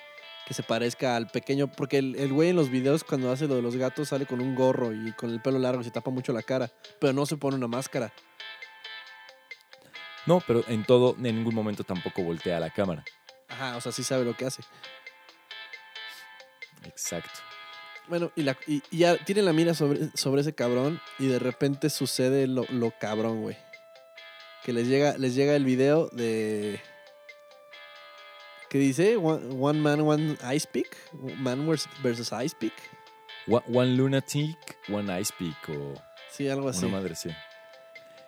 Que 0.46 0.54
se 0.54 0.62
parezca 0.62 1.16
al 1.16 1.28
pequeño. 1.28 1.70
Porque 1.70 1.98
el, 1.98 2.16
el 2.16 2.32
güey 2.32 2.50
en 2.50 2.56
los 2.56 2.70
videos, 2.70 3.04
cuando 3.04 3.30
hace 3.30 3.46
lo 3.46 3.54
de 3.54 3.62
los 3.62 3.76
gatos, 3.76 4.08
sale 4.08 4.26
con 4.26 4.40
un 4.40 4.54
gorro 4.54 4.92
y 4.92 5.12
con 5.12 5.30
el 5.30 5.40
pelo 5.40 5.58
largo 5.58 5.80
y 5.80 5.84
se 5.84 5.90
tapa 5.90 6.10
mucho 6.10 6.32
la 6.32 6.42
cara. 6.42 6.70
Pero 7.00 7.12
no 7.12 7.26
se 7.26 7.36
pone 7.36 7.56
una 7.56 7.68
máscara. 7.68 8.12
No, 10.26 10.42
pero 10.46 10.62
en 10.68 10.84
todo, 10.84 11.16
en 11.16 11.36
ningún 11.36 11.54
momento 11.54 11.84
tampoco 11.84 12.22
voltea 12.22 12.58
a 12.58 12.60
la 12.60 12.70
cámara. 12.70 13.04
Ajá, 13.48 13.76
o 13.76 13.80
sea, 13.80 13.92
sí 13.92 14.04
sabe 14.04 14.24
lo 14.24 14.36
que 14.36 14.46
hace. 14.46 14.62
Exacto. 16.84 17.40
Bueno, 18.08 18.32
y, 18.36 18.42
la, 18.42 18.56
y, 18.66 18.82
y 18.90 18.98
ya 18.98 19.16
tienen 19.16 19.44
la 19.44 19.52
mira 19.52 19.74
sobre, 19.74 20.10
sobre 20.14 20.40
ese 20.40 20.54
cabrón 20.54 21.00
y 21.18 21.26
de 21.26 21.38
repente 21.38 21.88
sucede 21.90 22.46
lo, 22.46 22.64
lo 22.70 22.92
cabrón, 22.98 23.42
güey. 23.42 23.56
Que 24.64 24.72
les 24.72 24.86
llega, 24.86 25.16
les 25.18 25.34
llega 25.34 25.56
el 25.56 25.64
video 25.64 26.08
de... 26.08 26.80
¿Qué 28.72 28.78
dice? 28.78 29.18
One, 29.18 29.54
one 29.60 29.78
man, 29.80 30.00
one 30.00 30.38
ice 30.54 30.66
pick. 30.66 30.96
Man 31.36 31.66
vers- 31.68 31.86
versus 32.02 32.32
ice 32.32 32.56
pick. 32.58 32.72
One, 33.46 33.62
one 33.68 33.96
lunatic, 33.96 34.56
one 34.88 35.20
ice 35.20 35.30
pick 35.38 35.68
o 35.68 35.92
Sí, 36.30 36.48
algo 36.48 36.70
así. 36.70 36.86
una 36.86 36.96
madre 36.96 37.12
así. 37.12 37.28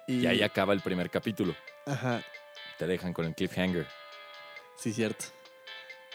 y, 0.07 0.19
Y 0.21 0.27
ahí 0.27 0.43
acaba 0.43 0.75
el 0.75 0.83
primer 0.83 1.09
capítulo. 1.09 1.57
Ajá, 1.87 2.23
Te 2.79 2.87
dejan 2.87 3.15
con 3.15 3.25
el 3.25 3.35
cliffhanger. 3.35 3.87
sí, 4.77 4.93
cierto. 4.93 5.25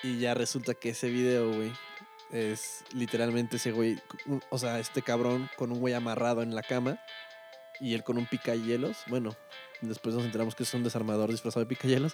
Y 0.04 0.20
ya 0.20 0.36
resulta 0.36 0.76
que 0.76 0.89
ese 0.89 1.10
video, 1.10 1.52
güey, 1.52 1.72
es 2.32 2.84
literalmente 2.94 3.56
ese 3.58 3.72
güey, 3.72 3.98
o 4.52 4.60
sea, 4.60 4.78
este 4.80 5.02
cabrón 5.02 5.50
con 5.58 5.72
un 5.72 5.80
güey 5.80 5.96
amarrado 5.96 6.44
en 6.44 6.54
la 6.54 6.62
cama 6.62 7.00
y 7.80 7.96
él 7.96 8.04
con 8.04 8.20
un 8.20 8.28
picahielos. 8.28 8.98
Bueno, 9.08 9.36
después 9.82 10.13
nos 10.13 10.24
enteramos 10.24 10.54
que 10.54 10.63
es 10.63 10.74
un 10.76 10.84
desarmador 10.84 11.32
disfrazado 11.32 11.62
de 11.65 11.70
picahielos. 11.70 12.13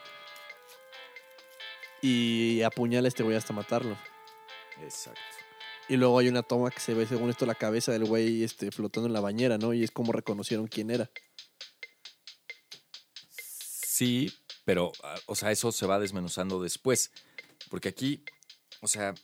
Y 2.08 2.62
apuñala 2.62 3.08
a 3.08 3.10
este 3.10 3.24
güey 3.24 3.36
hasta 3.36 3.52
matarlo. 3.52 3.98
Exacto. 4.80 5.20
Y 5.90 5.98
luego 5.98 6.20
hay 6.20 6.28
una 6.28 6.44
toma 6.44 6.70
que 6.70 6.80
se 6.80 6.94
ve, 6.94 7.08
según 7.08 7.32
esto, 7.32 7.48
la 7.48 7.56
cabeza 7.56 7.92
del 7.92 8.06
güey 8.06 8.44
este, 8.44 8.70
flotando 8.70 9.08
en 9.08 9.14
la 9.14 9.22
bañera, 9.22 9.58
¿no? 9.58 9.74
Y 9.74 9.84
es 9.84 9.90
como 9.90 10.12
reconocieron 10.12 10.68
quién 10.68 10.92
era. 10.92 11.10
Sí, 13.28 14.32
pero, 14.66 14.92
ah, 15.04 15.16
o 15.26 15.34
sea, 15.34 15.50
eso 15.50 15.72
se 15.72 15.88
va 15.88 15.98
desmenuzando 15.98 16.62
después. 16.62 17.12
Porque 17.72 17.90
aquí, 17.90 18.24
o 18.82 18.88
sea, 18.88 19.16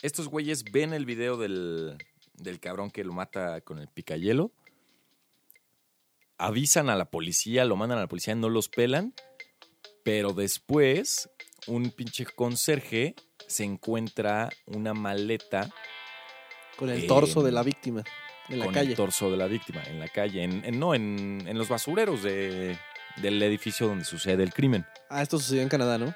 estos 0.00 0.28
güeyes 0.28 0.62
ven 0.70 0.92
el 0.92 1.06
video 1.06 1.36
del, 1.36 1.98
del 2.34 2.60
cabrón 2.60 2.92
que 2.92 3.02
lo 3.02 3.14
mata 3.14 3.62
con 3.62 3.80
el 3.80 3.88
picayelo. 3.88 4.52
Avisan 6.38 6.88
a 6.88 6.94
la 6.94 7.10
policía, 7.10 7.64
lo 7.64 7.74
mandan 7.74 7.98
a 7.98 8.02
la 8.02 8.08
policía, 8.08 8.36
no 8.36 8.48
los 8.48 8.68
pelan. 8.68 9.12
Pero 10.04 10.32
después, 10.32 11.28
un 11.66 11.90
pinche 11.90 12.24
conserje 12.26 13.14
se 13.46 13.64
encuentra 13.64 14.48
una 14.66 14.94
maleta 14.94 15.68
Con 16.76 16.88
el 16.90 17.04
Eh, 17.04 17.06
torso 17.06 17.42
de 17.42 17.52
la 17.52 17.62
víctima 17.62 18.02
en 18.48 18.58
la 18.58 18.64
con 18.64 18.74
calle. 18.74 18.90
el 18.90 18.96
torso 18.96 19.30
de 19.30 19.36
la 19.36 19.46
víctima 19.46 19.82
en 19.84 20.00
la 20.00 20.08
calle. 20.08 20.42
En, 20.42 20.64
en- 20.64 20.78
no, 20.80 20.94
en, 20.94 21.44
en 21.46 21.58
los 21.58 21.68
basureros 21.68 22.22
de- 22.22 22.78
del 23.16 23.42
edificio 23.42 23.86
donde 23.86 24.04
sucede 24.06 24.42
el 24.42 24.52
crimen. 24.54 24.86
Ah, 25.10 25.20
esto 25.22 25.38
sucedió 25.38 25.62
en 25.62 25.68
Canadá, 25.68 25.98
¿no? 25.98 26.14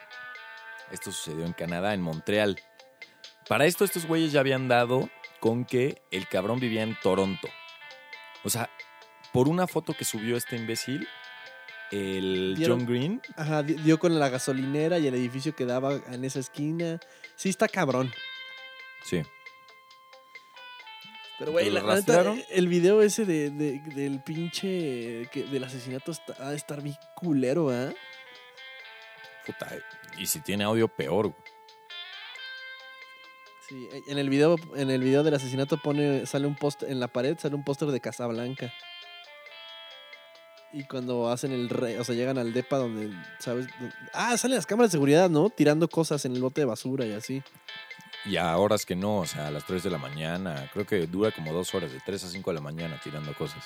Esto 0.91 1.13
sucedió 1.13 1.45
en 1.45 1.53
Canadá, 1.53 1.93
en 1.95 2.01
Montreal. 2.01 2.59
Para 3.49 3.67
esto, 3.67 3.85
estos 3.85 4.07
güeyes 4.07 4.33
ya 4.33 4.41
habían 4.41 4.67
dado 4.67 5.11
con 5.41 5.65
que 5.67 6.01
el 6.11 6.27
cabrón 6.27 6.59
vivía 6.59 6.83
en 6.83 6.97
Toronto. 7.03 7.49
O 8.45 8.49
sea, 8.51 8.71
por 9.33 9.47
una 9.49 9.67
foto 9.67 9.93
que 9.93 10.05
subió 10.07 10.37
este 10.37 10.57
imbécil, 10.57 11.07
el 11.92 12.55
Dieron- 12.57 12.81
John 12.81 12.87
Green, 12.88 13.22
Ajá, 13.37 13.62
di- 13.62 13.75
dio 13.75 13.99
con 13.99 14.18
la 14.18 14.29
gasolinera 14.29 14.99
y 14.99 15.07
el 15.07 15.14
edificio 15.14 15.55
que 15.55 15.64
daba 15.66 15.94
en 16.11 16.25
esa 16.25 16.40
esquina. 16.40 16.99
Sí, 17.37 17.49
está 17.49 17.68
cabrón. 17.68 18.12
sí, 19.05 19.22
Pero, 21.38 21.53
güey, 21.53 21.68
¿Lo 21.70 21.83
la, 21.83 21.96
neta, 21.96 22.35
el 22.51 22.66
video 22.66 23.03
ese 23.03 23.27
de, 23.27 23.51
de- 23.51 23.79
del 23.94 24.22
pinche. 24.22 25.29
que- 25.31 25.44
del 25.51 25.64
asesinato 25.64 26.11
está, 26.12 26.35
ha 26.40 26.51
de 26.51 26.57
estar 26.57 26.81
bien 26.83 26.96
culero, 27.14 27.68
¿ah? 27.70 27.92
puta, 29.44 29.68
y 30.18 30.27
si 30.27 30.40
tiene 30.40 30.64
audio, 30.64 30.88
peor. 30.88 31.29
güey. 31.29 31.42
Sí, 33.68 33.88
en 34.09 34.18
el 34.18 34.31
video, 34.31 34.57
en 34.77 34.90
el 34.90 35.03
video 35.03 35.22
del 35.25 35.35
asesinato 35.35 35.77
pone, 35.77 36.25
sale 36.25 36.46
un 36.46 36.55
póster, 36.57 36.90
en 36.90 37.01
la 37.01 37.09
pared 37.09 37.37
sale 37.38 37.55
un 37.55 37.64
póster 37.64 37.88
de 37.88 38.01
Casablanca. 38.01 38.72
Y 40.77 40.85
cuando 40.85 41.31
hacen 41.31 41.53
el 41.53 41.71
re, 41.71 41.99
o 41.99 42.05
sea, 42.05 42.15
llegan 42.15 42.37
al 42.37 42.53
depa 42.53 42.77
donde, 42.77 43.11
¿sabes? 43.39 43.67
Ah, 44.12 44.37
salen 44.37 44.57
las 44.57 44.67
cámaras 44.67 44.91
de 44.91 44.97
seguridad, 44.97 45.31
¿no? 45.31 45.49
Tirando 45.49 45.89
cosas 45.89 46.27
en 46.27 46.37
el 46.37 46.43
bote 46.43 46.61
de 46.61 46.67
basura 46.67 47.07
y 47.07 47.15
así. 47.15 47.43
Y 48.27 48.37
a 48.37 48.55
horas 48.59 48.85
que 48.85 48.95
no, 48.95 49.21
o 49.21 49.25
sea, 49.25 49.47
a 49.47 49.51
las 49.51 49.65
3 49.65 49.85
de 49.85 49.89
la 49.89 49.97
mañana, 49.97 50.69
creo 50.75 50.85
que 50.85 51.07
dura 51.07 51.31
como 51.31 51.55
dos 51.55 51.75
horas, 51.75 51.91
de 51.91 52.01
3 52.05 52.25
a 52.25 52.29
5 52.29 52.51
de 52.51 52.55
la 52.55 52.61
mañana 52.61 53.01
tirando 53.03 53.33
cosas. 53.33 53.65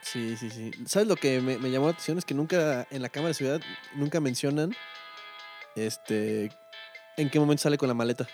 Sí, 0.00 0.36
sí, 0.36 0.48
sí. 0.48 0.70
¿Sabes 0.86 1.08
lo 1.08 1.16
que 1.16 1.40
me, 1.40 1.58
me 1.58 1.72
llamó 1.72 1.86
la 1.86 1.92
atención? 1.92 2.18
Es 2.18 2.24
que 2.24 2.34
nunca, 2.34 2.86
en 2.92 3.02
la 3.02 3.08
cámara 3.08 3.30
de 3.30 3.34
seguridad, 3.34 3.60
nunca 3.96 4.20
mencionan, 4.20 4.76
este, 5.74 6.52
en 7.16 7.30
qué 7.30 7.40
momento 7.40 7.64
sale 7.64 7.78
con 7.78 7.88
la 7.88 7.94
maleta. 7.94 8.28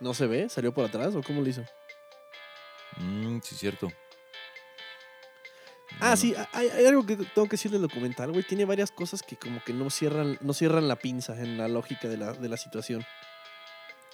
¿No 0.00 0.14
se 0.14 0.26
ve? 0.26 0.48
¿Salió 0.48 0.72
por 0.72 0.86
atrás 0.86 1.14
o 1.14 1.22
cómo 1.22 1.42
lo 1.42 1.48
hizo? 1.50 1.64
Mm, 2.96 3.40
sí, 3.42 3.56
cierto. 3.56 3.92
Ah, 6.00 6.16
sí, 6.16 6.34
hay, 6.52 6.68
hay 6.68 6.86
algo 6.86 7.04
que 7.04 7.16
tengo 7.16 7.46
que 7.46 7.52
decir 7.52 7.70
del 7.70 7.82
documental, 7.82 8.30
güey. 8.30 8.44
Tiene 8.44 8.64
varias 8.64 8.90
cosas 8.90 9.22
que 9.22 9.36
como 9.36 9.62
que 9.64 9.72
no 9.72 9.90
cierran, 9.90 10.38
no 10.40 10.52
cierran 10.54 10.86
la 10.86 10.96
pinza 10.96 11.34
en 11.40 11.58
la 11.58 11.66
lógica 11.68 12.08
de 12.08 12.16
la, 12.16 12.32
de 12.32 12.48
la 12.48 12.56
situación. 12.56 13.04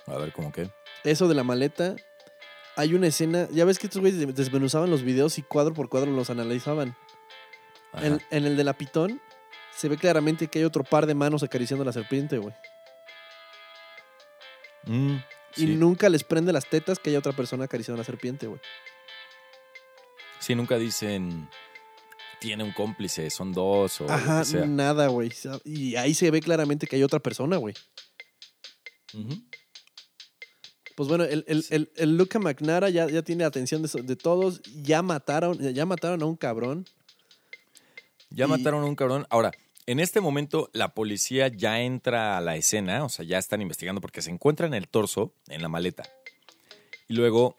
A 0.06 0.16
ver, 0.16 0.32
¿cómo 0.32 0.50
qué? 0.52 0.70
Eso 1.02 1.28
de 1.28 1.34
la 1.34 1.44
maleta, 1.44 1.96
hay 2.76 2.94
una 2.94 3.06
escena, 3.08 3.48
ya 3.50 3.64
ves 3.64 3.78
que 3.78 3.86
estos 3.86 4.00
güeyes 4.00 4.34
desmenuzaban 4.34 4.90
los 4.90 5.02
videos 5.02 5.38
y 5.38 5.42
cuadro 5.42 5.74
por 5.74 5.88
cuadro 5.88 6.10
los 6.10 6.30
analizaban. 6.30 6.96
En, 7.94 8.20
en 8.30 8.44
el 8.44 8.56
de 8.56 8.64
la 8.64 8.72
pitón, 8.72 9.20
se 9.76 9.88
ve 9.88 9.96
claramente 9.96 10.48
que 10.48 10.58
hay 10.58 10.64
otro 10.64 10.82
par 10.84 11.06
de 11.06 11.14
manos 11.14 11.42
acariciando 11.42 11.82
a 11.82 11.86
la 11.86 11.92
serpiente, 11.92 12.38
güey. 12.38 12.54
Mm, 14.84 15.16
Y 15.56 15.60
sí. 15.60 15.66
nunca 15.76 16.08
les 16.08 16.24
prende 16.24 16.52
las 16.52 16.66
tetas 16.66 16.98
que 16.98 17.10
haya 17.10 17.18
otra 17.18 17.32
persona 17.32 17.64
acariciando 17.64 17.98
a 17.98 18.02
la 18.02 18.04
serpiente, 18.04 18.46
güey. 18.46 18.60
Sí, 20.40 20.54
nunca 20.54 20.76
dicen 20.76 21.48
tiene 22.44 22.62
un 22.64 22.72
cómplice, 22.72 23.30
son 23.30 23.52
dos 23.52 24.00
o 24.00 24.04
lo 24.04 24.12
Ajá, 24.12 24.40
que 24.40 24.44
sea. 24.46 24.66
nada, 24.66 25.08
güey. 25.08 25.32
Y 25.64 25.96
ahí 25.96 26.12
se 26.14 26.30
ve 26.30 26.40
claramente 26.40 26.86
que 26.86 26.96
hay 26.96 27.02
otra 27.02 27.18
persona, 27.20 27.56
güey. 27.56 27.74
Pues 30.96 31.08
bueno, 31.08 31.24
el, 31.24 31.44
el, 31.48 31.64
el, 31.70 31.90
el 31.96 32.16
Luca 32.16 32.38
McNara 32.38 32.88
ya, 32.90 33.08
ya 33.08 33.22
tiene 33.22 33.44
atención 33.44 33.82
de, 33.82 34.16
todos. 34.16 34.62
Ya 34.82 35.02
mataron, 35.02 35.58
ya 35.74 35.86
mataron 35.86 36.22
a 36.22 36.26
un 36.26 36.36
cabrón. 36.36 36.86
Ya 38.30 38.44
Y- 38.44 38.48
mataron 38.48 38.82
a 38.84 38.86
un 38.86 38.94
cabrón. 38.94 39.26
Ahora, 39.30 39.50
en 39.86 39.98
este 39.98 40.20
momento 40.20 40.70
la 40.72 40.94
policía 40.94 41.48
ya 41.48 41.80
entra 41.80 42.36
a 42.36 42.40
la 42.40 42.56
escena, 42.56 43.04
o 43.04 43.08
sea, 43.08 43.24
ya 43.24 43.38
están 43.38 43.60
investigando 43.62 44.00
porque 44.00 44.22
se 44.22 44.30
encuentran 44.30 44.72
el 44.74 44.86
torso 44.88 45.34
en 45.48 45.62
la 45.62 45.68
maleta. 45.68 46.04
Y 47.08 47.14
luego 47.14 47.56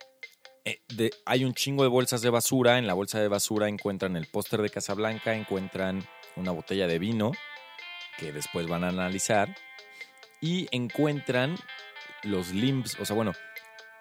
eh, 0.66 1.12
hay 1.26 1.46
un 1.46 1.54
chingo 1.54 1.84
de 1.84 1.90
bolsas 1.90 2.22
de 2.22 2.30
basura. 2.30 2.78
En 2.78 2.88
la 2.88 2.94
bolsa 2.94 3.20
de 3.20 3.28
basura 3.28 3.70
encuentran 3.70 4.16
el 4.16 4.28
póster 4.28 4.62
de 4.62 4.70
Casablanca, 4.70 5.36
encuentran 5.36 6.04
una 6.36 6.52
botella 6.52 6.88
de 6.88 7.00
vino 7.00 7.32
que 8.18 8.32
después 8.32 8.68
van 8.68 8.84
a 8.84 8.90
analizar 8.90 9.56
y 10.42 10.68
encuentran 10.72 11.56
los 12.24 12.52
limbs, 12.52 12.98
o 13.00 13.06
sea, 13.06 13.16
bueno, 13.16 13.34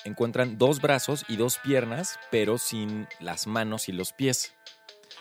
encuentran 0.05 0.57
dos 0.57 0.81
brazos 0.81 1.24
y 1.29 1.37
dos 1.37 1.59
piernas, 1.59 2.18
pero 2.31 2.59
sin 2.59 3.07
las 3.20 3.46
manos 3.46 3.88
y 3.88 3.92
los 3.92 4.12
pies. 4.12 4.55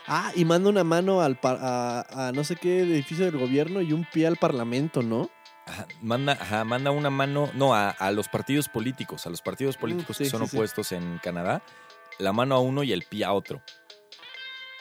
Ah, 0.08 0.32
y 0.36 0.46
manda 0.46 0.70
una 0.70 0.84
mano 0.84 1.22
al 1.22 1.40
a 1.44 2.32
no 2.34 2.44
sé 2.44 2.56
qué 2.56 2.82
edificio 2.82 3.26
del 3.26 3.38
gobierno 3.38 3.82
y 3.82 3.94
un 3.94 4.06
pie 4.06 4.28
al 4.28 4.38
parlamento, 4.38 5.02
¿no? 5.02 5.30
Ajá, 5.66 5.88
manda, 6.02 6.34
ajá, 6.34 6.66
manda 6.66 6.92
una 6.92 7.10
mano, 7.10 7.50
no, 7.54 7.74
a, 7.74 7.90
a 7.90 8.12
los 8.12 8.28
partidos 8.28 8.68
políticos, 8.68 9.26
a 9.26 9.30
los 9.30 9.42
partidos 9.42 9.78
políticos 9.78 10.18
sí, 10.18 10.26
que 10.26 10.30
son 10.30 10.42
sí, 10.42 10.50
sí. 10.50 10.58
opuestos 10.58 10.92
en 10.92 11.20
Canadá, 11.20 11.64
la 12.20 12.34
mano 12.34 12.56
a 12.56 12.60
uno 12.60 12.84
y 12.84 12.92
el 12.92 13.04
pie 13.04 13.24
a 13.24 13.34
otro. 13.34 13.62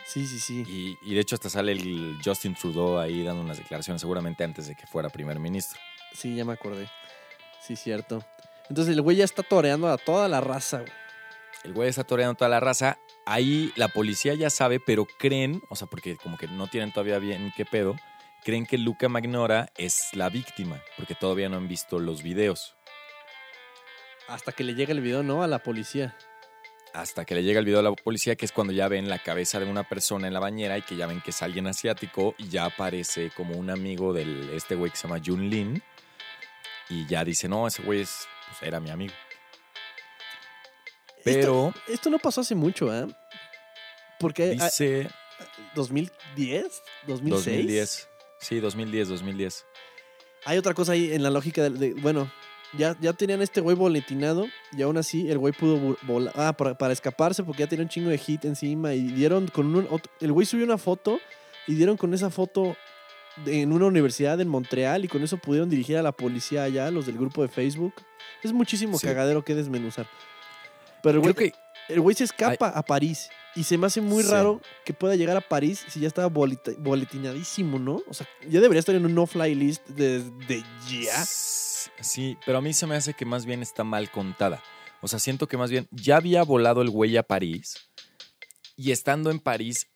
Sí, 0.04 0.26
sí, 0.26 0.40
sí. 0.40 0.64
Y, 0.66 0.98
y 1.10 1.14
de 1.14 1.20
hecho 1.20 1.36
hasta 1.36 1.48
sale 1.48 1.72
el 1.72 2.18
Justin 2.22 2.54
Trudeau 2.54 2.98
ahí 2.98 3.22
dando 3.22 3.42
unas 3.42 3.58
declaraciones, 3.58 4.00
seguramente 4.00 4.44
antes 4.44 4.66
de 4.66 4.74
que 4.74 4.86
fuera 4.86 5.08
primer 5.08 5.38
ministro. 5.38 5.80
Sí, 6.12 6.34
ya 6.34 6.44
me 6.44 6.52
acordé. 6.52 6.88
Sí, 7.60 7.76
cierto. 7.76 8.24
Entonces 8.68 8.94
el 8.94 9.02
güey 9.02 9.16
ya 9.16 9.24
está 9.24 9.42
toreando 9.42 9.88
a 9.88 9.96
toda 9.96 10.28
la 10.28 10.40
raza, 10.40 10.80
güey. 10.80 10.92
El 11.64 11.72
güey 11.74 11.88
está 11.88 12.04
toreando 12.04 12.34
toda 12.34 12.48
la 12.48 12.60
raza. 12.60 12.98
Ahí 13.24 13.72
la 13.76 13.88
policía 13.88 14.34
ya 14.34 14.50
sabe, 14.50 14.80
pero 14.80 15.06
creen, 15.18 15.62
o 15.70 15.76
sea, 15.76 15.86
porque 15.86 16.16
como 16.16 16.36
que 16.36 16.48
no 16.48 16.66
tienen 16.66 16.92
todavía 16.92 17.18
bien 17.18 17.52
qué 17.56 17.64
pedo, 17.64 17.94
creen 18.44 18.66
que 18.66 18.78
Luca 18.78 19.08
Magnora 19.08 19.70
es 19.76 20.14
la 20.14 20.28
víctima, 20.28 20.82
porque 20.96 21.14
todavía 21.14 21.48
no 21.48 21.56
han 21.56 21.68
visto 21.68 21.98
los 21.98 22.22
videos. 22.22 22.74
Hasta 24.28 24.52
que 24.52 24.64
le 24.64 24.74
llega 24.74 24.92
el 24.92 25.00
video, 25.00 25.22
¿no? 25.22 25.42
A 25.42 25.46
la 25.46 25.58
policía. 25.60 26.16
Hasta 26.94 27.24
que 27.24 27.34
le 27.34 27.42
llega 27.42 27.58
el 27.60 27.64
video 27.64 27.80
a 27.80 27.82
la 27.82 27.92
policía, 27.92 28.36
que 28.36 28.44
es 28.44 28.52
cuando 28.52 28.72
ya 28.72 28.86
ven 28.88 29.08
la 29.08 29.18
cabeza 29.18 29.58
de 29.58 29.64
una 29.66 29.82
persona 29.88 30.26
en 30.26 30.34
la 30.34 30.40
bañera 30.40 30.76
y 30.76 30.82
que 30.82 30.94
ya 30.96 31.06
ven 31.06 31.20
que 31.22 31.30
es 31.30 31.42
alguien 31.42 31.66
asiático 31.66 32.34
y 32.36 32.48
ya 32.48 32.66
aparece 32.66 33.30
como 33.34 33.54
un 33.56 33.70
amigo 33.70 34.12
de 34.12 34.54
este 34.56 34.74
güey 34.74 34.90
que 34.90 34.96
se 34.98 35.08
llama 35.08 35.20
Jun 35.24 35.48
Lin. 35.48 35.82
Y 36.90 37.06
ya 37.06 37.24
dice, 37.24 37.48
no, 37.48 37.66
ese 37.66 37.82
güey 37.82 38.00
es, 38.02 38.26
pues, 38.48 38.62
era 38.68 38.78
mi 38.78 38.90
amigo. 38.90 39.14
Esto- 41.16 41.22
Pero 41.24 41.74
Esto, 41.88 42.10
no 42.10 42.18
pasó 42.18 42.42
hace 42.42 42.54
mucho, 42.54 42.92
¿eh? 42.94 43.06
Porque 44.18 44.56
ah, 44.60 44.64
dice 44.64 45.08
2010, 45.74 46.82
2006. 47.06 47.44
2010. 47.46 48.08
Sí, 48.42 48.60
2010, 48.60 49.08
2010. 49.08 49.64
Hay 50.44 50.58
otra 50.58 50.74
cosa 50.74 50.92
ahí 50.92 51.12
en 51.12 51.22
la 51.22 51.30
lógica 51.30 51.62
de, 51.62 51.70
de- 51.70 51.94
bueno, 51.94 52.30
ya, 52.76 52.96
ya 53.00 53.12
tenían 53.12 53.40
este 53.42 53.60
güey 53.60 53.76
boletinado 53.76 54.46
y 54.76 54.82
aún 54.82 54.96
así 54.96 55.30
el 55.30 55.38
güey 55.38 55.52
pudo 55.52 55.76
vo- 55.78 55.96
volar, 56.02 56.34
ah, 56.36 56.52
para, 56.52 56.76
para 56.76 56.92
escaparse 56.92 57.44
porque 57.44 57.60
ya 57.60 57.68
tenía 57.68 57.84
un 57.84 57.88
chingo 57.88 58.10
de 58.10 58.18
hit 58.18 58.44
encima 58.44 58.94
y 58.94 59.02
dieron 59.12 59.46
con 59.48 59.74
un, 59.74 59.86
otro- 59.90 60.10
el 60.20 60.32
güey 60.32 60.46
subió 60.46 60.64
una 60.64 60.78
foto 60.78 61.18
y 61.68 61.74
dieron 61.74 61.96
con 61.96 62.12
esa 62.14 62.30
foto 62.30 62.76
en 63.46 63.72
una 63.72 63.86
universidad 63.86 64.40
en 64.40 64.48
Montreal 64.48 65.04
y 65.04 65.08
con 65.08 65.22
eso 65.22 65.36
pudieron 65.38 65.70
dirigir 65.70 65.96
a 65.96 66.02
la 66.02 66.12
policía 66.12 66.64
allá, 66.64 66.90
los 66.90 67.06
del 67.06 67.16
grupo 67.16 67.42
de 67.42 67.48
Facebook. 67.48 67.94
Es 68.42 68.52
muchísimo 68.52 68.98
Sí. 68.98 69.06
cagadero 69.06 69.44
que 69.44 69.54
desmenuzar. 69.54 70.06
Pero 71.02 71.16
el 71.16 71.20
güey, 71.22 71.34
Creo 71.34 71.50
que 71.52 71.58
el 71.88 72.00
güey 72.00 72.14
se 72.16 72.24
escapa 72.24 72.68
a 72.68 72.82
París 72.82 73.28
y 73.54 73.64
se 73.64 73.76
me 73.78 73.86
hace 73.86 74.00
muy 74.00 74.22
Sí. 74.22 74.30
raro 74.30 74.60
que 74.84 74.94
pueda 74.94 75.14
llegar 75.16 75.36
a 75.36 75.40
París 75.40 75.84
si 75.88 76.00
ya 76.00 76.08
estaba 76.08 76.28
boletinadísimo, 76.28 77.78
¿no? 77.78 78.02
O 78.08 78.14
sea, 78.14 78.26
ya 78.48 78.60
debería 78.60 78.80
estar 78.80 78.94
en 78.94 79.04
un 79.04 79.14
no-fly 79.14 79.54
list 79.54 79.86
desde 79.88 80.64
ya. 80.88 81.24
Sí, 81.24 82.36
pero 82.46 82.58
a 82.58 82.60
mí 82.60 82.72
se 82.72 82.86
me 82.86 82.96
hace 82.96 83.14
que 83.14 83.24
más 83.24 83.44
bien 83.46 83.62
está 83.62 83.84
mal 83.84 84.10
contada. 84.10 84.62
O 85.00 85.08
sea, 85.08 85.18
siento 85.18 85.48
que 85.48 85.56
más 85.56 85.70
bien 85.70 85.88
ya 85.90 86.16
había 86.16 86.42
volado 86.44 86.80
el 86.82 86.90
güey 86.90 87.16
a 87.16 87.22
París 87.22 87.76
y 88.76 88.92
estando 88.92 89.30
en 89.30 89.40
París 89.40 89.88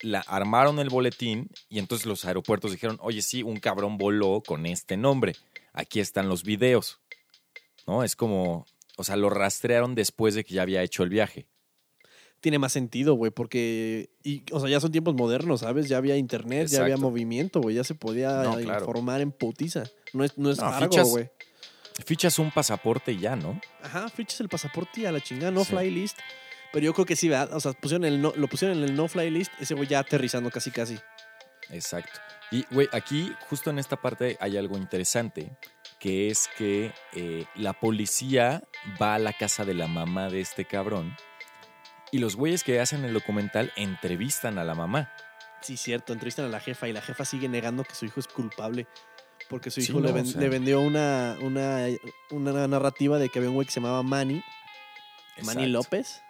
la 0.00 0.20
armaron 0.20 0.78
el 0.78 0.90
boletín 0.90 1.50
y 1.68 1.80
entonces 1.80 2.06
los 2.06 2.24
aeropuertos 2.24 2.70
dijeron, 2.70 2.98
oye, 3.00 3.20
sí, 3.20 3.42
un 3.42 3.58
cabrón 3.58 3.98
voló 3.98 4.42
con 4.46 4.64
este 4.66 4.96
nombre. 4.96 5.34
Aquí 5.72 5.98
están 6.00 6.28
los 6.28 6.44
videos. 6.44 7.00
¿No? 7.86 8.04
Es 8.04 8.14
como, 8.14 8.64
o 8.98 9.04
sea, 9.04 9.16
lo 9.16 9.30
rastrearon 9.30 9.94
después 9.94 10.34
de 10.34 10.44
que 10.44 10.52
ya 10.54 10.62
había 10.62 10.82
hecho 10.82 11.02
el 11.02 11.08
viaje. 11.08 11.46
Tiene 12.40 12.58
más 12.58 12.72
sentido, 12.72 13.14
güey, 13.14 13.32
porque, 13.32 14.10
y, 14.22 14.42
o 14.52 14.60
sea, 14.60 14.68
ya 14.68 14.78
son 14.78 14.92
tiempos 14.92 15.14
modernos, 15.14 15.60
¿sabes? 15.60 15.88
Ya 15.88 15.96
había 15.96 16.16
internet, 16.16 16.68
ya 16.68 16.82
había 16.82 16.96
movimiento, 16.96 17.60
güey, 17.60 17.74
ya 17.74 17.82
se 17.82 17.94
podía 17.96 18.42
No, 18.44 18.56
claro. 18.58 18.80
informar 18.84 19.20
en 19.22 19.32
putiza. 19.32 19.84
No 20.12 20.22
es, 20.24 20.36
no 20.38 20.50
es 20.50 20.58
No, 20.58 20.70
largo, 20.70 20.92
fichas- 20.94 21.08
güey. 21.10 21.30
Fichas 22.04 22.38
un 22.38 22.52
pasaporte 22.52 23.10
y 23.12 23.18
ya, 23.18 23.34
¿no? 23.34 23.60
Ajá, 23.82 24.08
fichas 24.08 24.40
el 24.40 24.48
pasaporte 24.48 25.00
y 25.00 25.06
a 25.06 25.10
la 25.12 25.20
chingada, 25.20 25.50
no 25.50 25.64
Sí. 25.64 25.72
fly 25.74 25.90
list. 25.90 26.16
Pero 26.72 26.84
yo 26.84 26.92
creo 26.94 27.06
que 27.06 27.16
sí, 27.16 27.28
¿verdad? 27.28 27.52
O 27.54 27.60
sea, 27.60 27.72
pusieron 27.72 28.04
el 28.04 28.20
no, 28.22 28.32
lo 28.36 28.46
pusieron 28.46 28.78
en 28.78 28.84
el 28.84 28.94
no 28.94 29.08
fly 29.08 29.30
list, 29.30 29.50
ese 29.58 29.74
güey 29.74 29.88
ya 29.88 29.98
aterrizando 29.98 30.48
casi 30.50 30.70
casi. 30.70 30.96
Exacto. 31.70 32.20
Y, 32.52 32.64
güey, 32.70 32.88
aquí, 32.92 33.32
justo 33.50 33.70
en 33.70 33.78
esta 33.78 34.00
parte, 34.00 34.36
hay 34.40 34.56
algo 34.56 34.76
interesante, 34.78 35.50
que 35.98 36.28
es 36.28 36.48
que 36.56 36.92
eh, 37.14 37.44
la 37.54 37.72
policía 37.72 38.62
va 39.00 39.14
a 39.14 39.18
la 39.18 39.32
casa 39.32 39.64
de 39.64 39.74
la 39.74 39.86
mamá 39.88 40.28
de 40.30 40.40
este 40.40 40.64
cabrón 40.64 41.16
y 42.12 42.18
los 42.18 42.36
güeyes 42.36 42.62
que 42.64 42.80
hacen 42.80 43.04
el 43.04 43.12
documental 43.12 43.72
entrevistan 43.76 44.58
a 44.58 44.64
la 44.64 44.74
mamá. 44.74 45.12
Sí, 45.60 45.76
cierto, 45.76 46.12
entrevistan 46.12 46.44
a 46.46 46.48
la 46.48 46.60
jefa 46.60 46.88
y 46.88 46.92
la 46.92 47.00
jefa 47.02 47.24
sigue 47.24 47.48
negando 47.48 47.82
que 47.84 47.94
su 47.94 48.04
hijo 48.06 48.20
es 48.20 48.28
culpable. 48.28 48.86
Porque 49.48 49.70
su 49.70 49.80
Sí, 49.80 49.90
hijo 49.90 50.00
le, 50.00 50.08
no, 50.08 50.14
ven- 50.14 50.24
o 50.26 50.28
sea. 50.28 50.40
le 50.40 50.48
vendió 50.48 50.80
una, 50.80 51.36
una, 51.42 51.86
una 52.30 52.68
narrativa 52.68 53.18
de 53.18 53.28
que 53.28 53.38
había 53.38 53.48
un 53.50 53.54
güey 53.56 53.66
que 53.66 53.72
se 53.72 53.80
llamaba 53.80 54.02
Manny, 54.02 54.42
Manny. 55.42 55.66
López, 55.66 56.22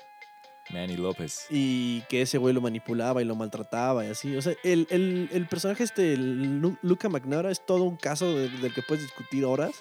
Manny 0.70 0.96
López. 0.96 1.46
y 1.50 2.02
que 2.08 2.22
ese 2.22 2.38
güey 2.38 2.52
lo 2.54 2.60
manipulaba 2.60 3.22
y 3.22 3.24
lo 3.24 3.34
maltrataba 3.34 4.04
y 4.04 4.08
así. 4.10 4.36
O 4.36 4.42
sea, 4.42 4.54
el, 4.64 4.86
el- 4.90 5.28
el 5.32 5.46
personaje 5.46 5.82
este, 5.84 6.12
el 6.12 6.60
Lu- 6.60 6.76
Luca 6.82 7.08
McNamara, 7.08 7.50
es 7.50 7.64
todo 7.64 7.84
un 7.84 7.96
caso 7.96 8.32
de- 8.34 8.48
del 8.48 8.72
que 8.74 8.82
puedes 8.82 9.02
discutir 9.04 9.44
horas. 9.44 9.72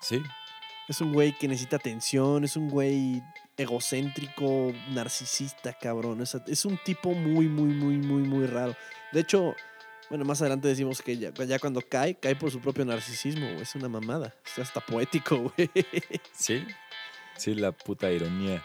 Sí, 0.00 0.22
Es 0.88 1.00
un 1.00 1.12
güey 1.12 1.36
que 1.38 1.46
necesita 1.46 1.76
atención, 1.76 2.42
es 2.44 2.56
un 2.56 2.68
güey 2.70 3.22
egocéntrico, 3.56 4.72
narcisista, 4.90 5.72
cabrón. 5.72 6.20
Es, 6.22 6.34
es 6.46 6.64
un 6.64 6.78
tipo 6.78 7.12
muy, 7.14 7.46
muy, 7.48 7.72
muy, 7.74 7.96
muy, 7.98 8.22
muy 8.22 8.46
raro. 8.46 8.74
De 9.12 9.20
hecho, 9.20 9.54
bueno, 10.08 10.24
más 10.24 10.40
adelante 10.40 10.68
decimos 10.68 11.02
que 11.02 11.16
ya, 11.18 11.32
ya 11.32 11.58
cuando 11.58 11.80
cae, 11.82 12.14
cae 12.16 12.34
por 12.34 12.50
su 12.50 12.60
propio 12.60 12.84
narcisismo, 12.84 13.46
güey. 13.46 13.60
Es 13.62 13.74
una 13.74 13.88
mamada. 13.88 14.34
Es 14.46 14.58
hasta 14.58 14.80
poético, 14.80 15.36
güey. 15.56 15.70
sí. 16.32 16.64
Sí, 17.36 17.54
la 17.54 17.72
puta 17.72 18.10
ironía. 18.10 18.62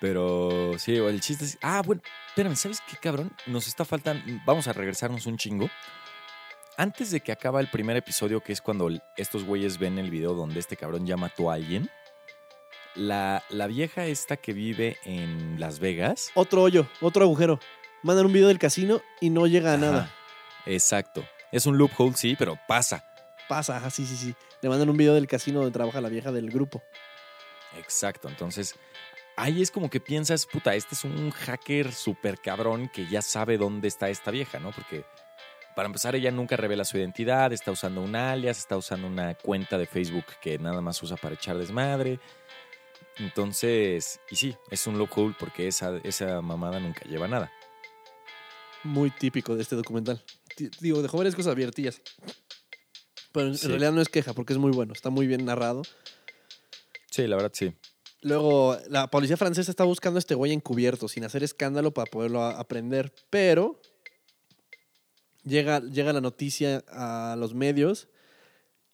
Pero 0.00 0.74
sí, 0.78 0.96
el 0.96 1.20
chiste 1.20 1.44
es. 1.44 1.58
Ah, 1.62 1.82
bueno, 1.84 2.02
espérame, 2.28 2.56
¿sabes 2.56 2.80
qué, 2.88 2.96
cabrón? 2.96 3.32
Nos 3.46 3.66
está 3.66 3.84
faltando. 3.84 4.22
Vamos 4.46 4.68
a 4.68 4.72
regresarnos 4.72 5.26
un 5.26 5.36
chingo. 5.36 5.68
Antes 6.76 7.10
de 7.10 7.20
que 7.20 7.32
acaba 7.32 7.60
el 7.60 7.68
primer 7.68 7.96
episodio, 7.96 8.40
que 8.40 8.52
es 8.52 8.60
cuando 8.60 8.88
estos 9.16 9.42
güeyes 9.44 9.78
ven 9.78 9.98
el 9.98 10.10
video 10.10 10.34
donde 10.34 10.60
este 10.60 10.76
cabrón 10.76 11.06
ya 11.06 11.16
mató 11.16 11.50
a 11.50 11.54
alguien, 11.54 11.90
la, 12.94 13.42
la 13.48 13.66
vieja 13.66 14.06
esta 14.06 14.36
que 14.36 14.52
vive 14.52 14.96
en 15.04 15.58
Las 15.58 15.80
Vegas. 15.80 16.30
otro 16.34 16.62
hoyo, 16.62 16.86
otro 17.00 17.24
agujero. 17.24 17.58
Mandan 18.04 18.26
un 18.26 18.32
video 18.32 18.46
del 18.46 18.60
casino 18.60 19.02
y 19.20 19.30
no 19.30 19.48
llega 19.48 19.74
a 19.74 19.76
nada. 19.76 20.14
Exacto. 20.66 21.24
Es 21.50 21.66
un 21.66 21.78
loophole, 21.78 22.14
sí, 22.14 22.36
pero 22.38 22.56
pasa. 22.68 23.04
Pasa, 23.48 23.76
ajá, 23.78 23.90
sí, 23.90 24.06
sí, 24.06 24.16
sí. 24.16 24.34
Le 24.60 24.68
mandan 24.68 24.88
un 24.88 24.96
video 24.96 25.14
del 25.14 25.26
casino 25.26 25.58
donde 25.60 25.72
trabaja 25.72 26.00
la 26.00 26.08
vieja 26.08 26.30
del 26.30 26.50
grupo. 26.50 26.82
Exacto. 27.76 28.28
Entonces, 28.28 28.76
ahí 29.38 29.62
es 29.62 29.70
como 29.70 29.88
que 29.88 30.00
piensas, 30.00 30.46
puta, 30.46 30.74
este 30.74 30.94
es 30.94 31.04
un 31.04 31.30
hacker 31.30 31.92
súper 31.92 32.38
cabrón 32.40 32.88
que 32.92 33.06
ya 33.06 33.22
sabe 33.22 33.56
dónde 33.56 33.88
está 33.88 34.08
esta 34.10 34.30
vieja, 34.30 34.58
¿no? 34.58 34.72
Porque 34.72 35.04
para 35.76 35.86
empezar, 35.86 36.16
ella 36.16 36.32
nunca 36.32 36.56
revela 36.56 36.84
su 36.84 36.98
identidad, 36.98 37.52
está 37.52 37.70
usando 37.70 38.02
un 38.02 38.16
alias, 38.16 38.58
está 38.58 38.76
usando 38.76 39.06
una 39.06 39.34
cuenta 39.36 39.78
de 39.78 39.86
Facebook 39.86 40.24
que 40.42 40.58
nada 40.58 40.80
más 40.80 41.00
usa 41.04 41.16
para 41.16 41.36
echar 41.36 41.56
desmadre. 41.56 42.18
Entonces, 43.18 44.20
y 44.30 44.36
sí, 44.36 44.56
es 44.70 44.86
un 44.88 44.98
loophole 44.98 45.34
porque 45.38 45.68
esa, 45.68 45.96
esa 46.02 46.40
mamada 46.40 46.80
nunca 46.80 47.02
lleva 47.04 47.28
nada. 47.28 47.52
Muy 48.82 49.10
típico 49.10 49.54
de 49.54 49.62
este 49.62 49.76
documental. 49.76 50.22
Digo, 50.80 51.00
dejó 51.00 51.16
varias 51.18 51.36
cosas 51.36 51.52
abiertillas. 51.52 52.00
Pero 53.32 53.46
en 53.48 53.56
Sí. 53.56 53.68
realidad 53.68 53.92
no 53.92 54.00
es 54.00 54.08
queja 54.08 54.32
porque 54.32 54.52
es 54.54 54.58
muy 54.58 54.72
bueno. 54.72 54.92
Está 54.92 55.10
muy 55.10 55.26
bien 55.28 55.44
narrado. 55.44 55.82
Sí, 57.10 57.26
la 57.26 57.36
verdad 57.36 57.52
sí. 57.54 57.72
Luego, 58.20 58.76
la 58.88 59.10
policía 59.10 59.36
francesa 59.36 59.70
está 59.70 59.84
buscando 59.84 60.18
a 60.18 60.20
este 60.20 60.34
güey 60.34 60.52
encubierto, 60.52 61.08
sin 61.08 61.24
hacer 61.24 61.42
escándalo 61.42 61.92
para 61.92 62.10
poderlo 62.10 62.44
aprender. 62.44 63.12
Pero 63.30 63.80
llega, 65.44 65.80
llega 65.80 66.12
la 66.12 66.20
noticia 66.20 66.84
a 66.88 67.36
los 67.38 67.54
medios 67.54 68.08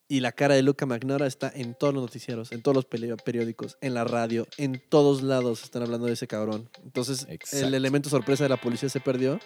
y 0.08 0.20
la 0.20 0.32
cara 0.32 0.54
de 0.54 0.62
Luca 0.62 0.84
Magnora 0.84 1.26
está 1.26 1.50
en 1.54 1.74
todos 1.74 1.94
los 1.94 2.02
noticieros, 2.02 2.52
en 2.52 2.62
todos 2.62 2.74
los 2.74 2.84
periódicos, 2.84 3.78
en 3.80 3.94
la 3.94 4.04
radio, 4.04 4.46
en 4.58 4.82
todos 4.90 5.22
lados 5.22 5.64
están 5.64 5.82
hablando 5.82 6.06
de 6.06 6.12
ese 6.12 6.26
cabrón. 6.26 6.68
Entonces, 6.84 7.26
Exacto. 7.28 7.66
el 7.66 7.74
elemento 7.74 8.10
sorpresa 8.10 8.44
de 8.44 8.50
la 8.50 8.60
policía 8.60 8.90
se 8.90 9.00
perdió 9.00 9.40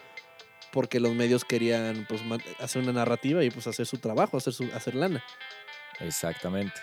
porque 0.73 1.01
los 1.01 1.15
medios 1.15 1.45
querían 1.45 2.07
pues, 2.09 2.21
hacer 2.59 2.83
una 2.83 2.93
narrativa 2.93 3.45
y 3.45 3.51
pues 3.51 3.67
hacer 3.67 3.87
su 3.87 3.99
trabajo, 3.99 4.37
hacer, 4.37 4.53
su, 4.53 4.65
hacer 4.75 4.97
lana. 4.97 5.23
Exactamente. 6.01 6.75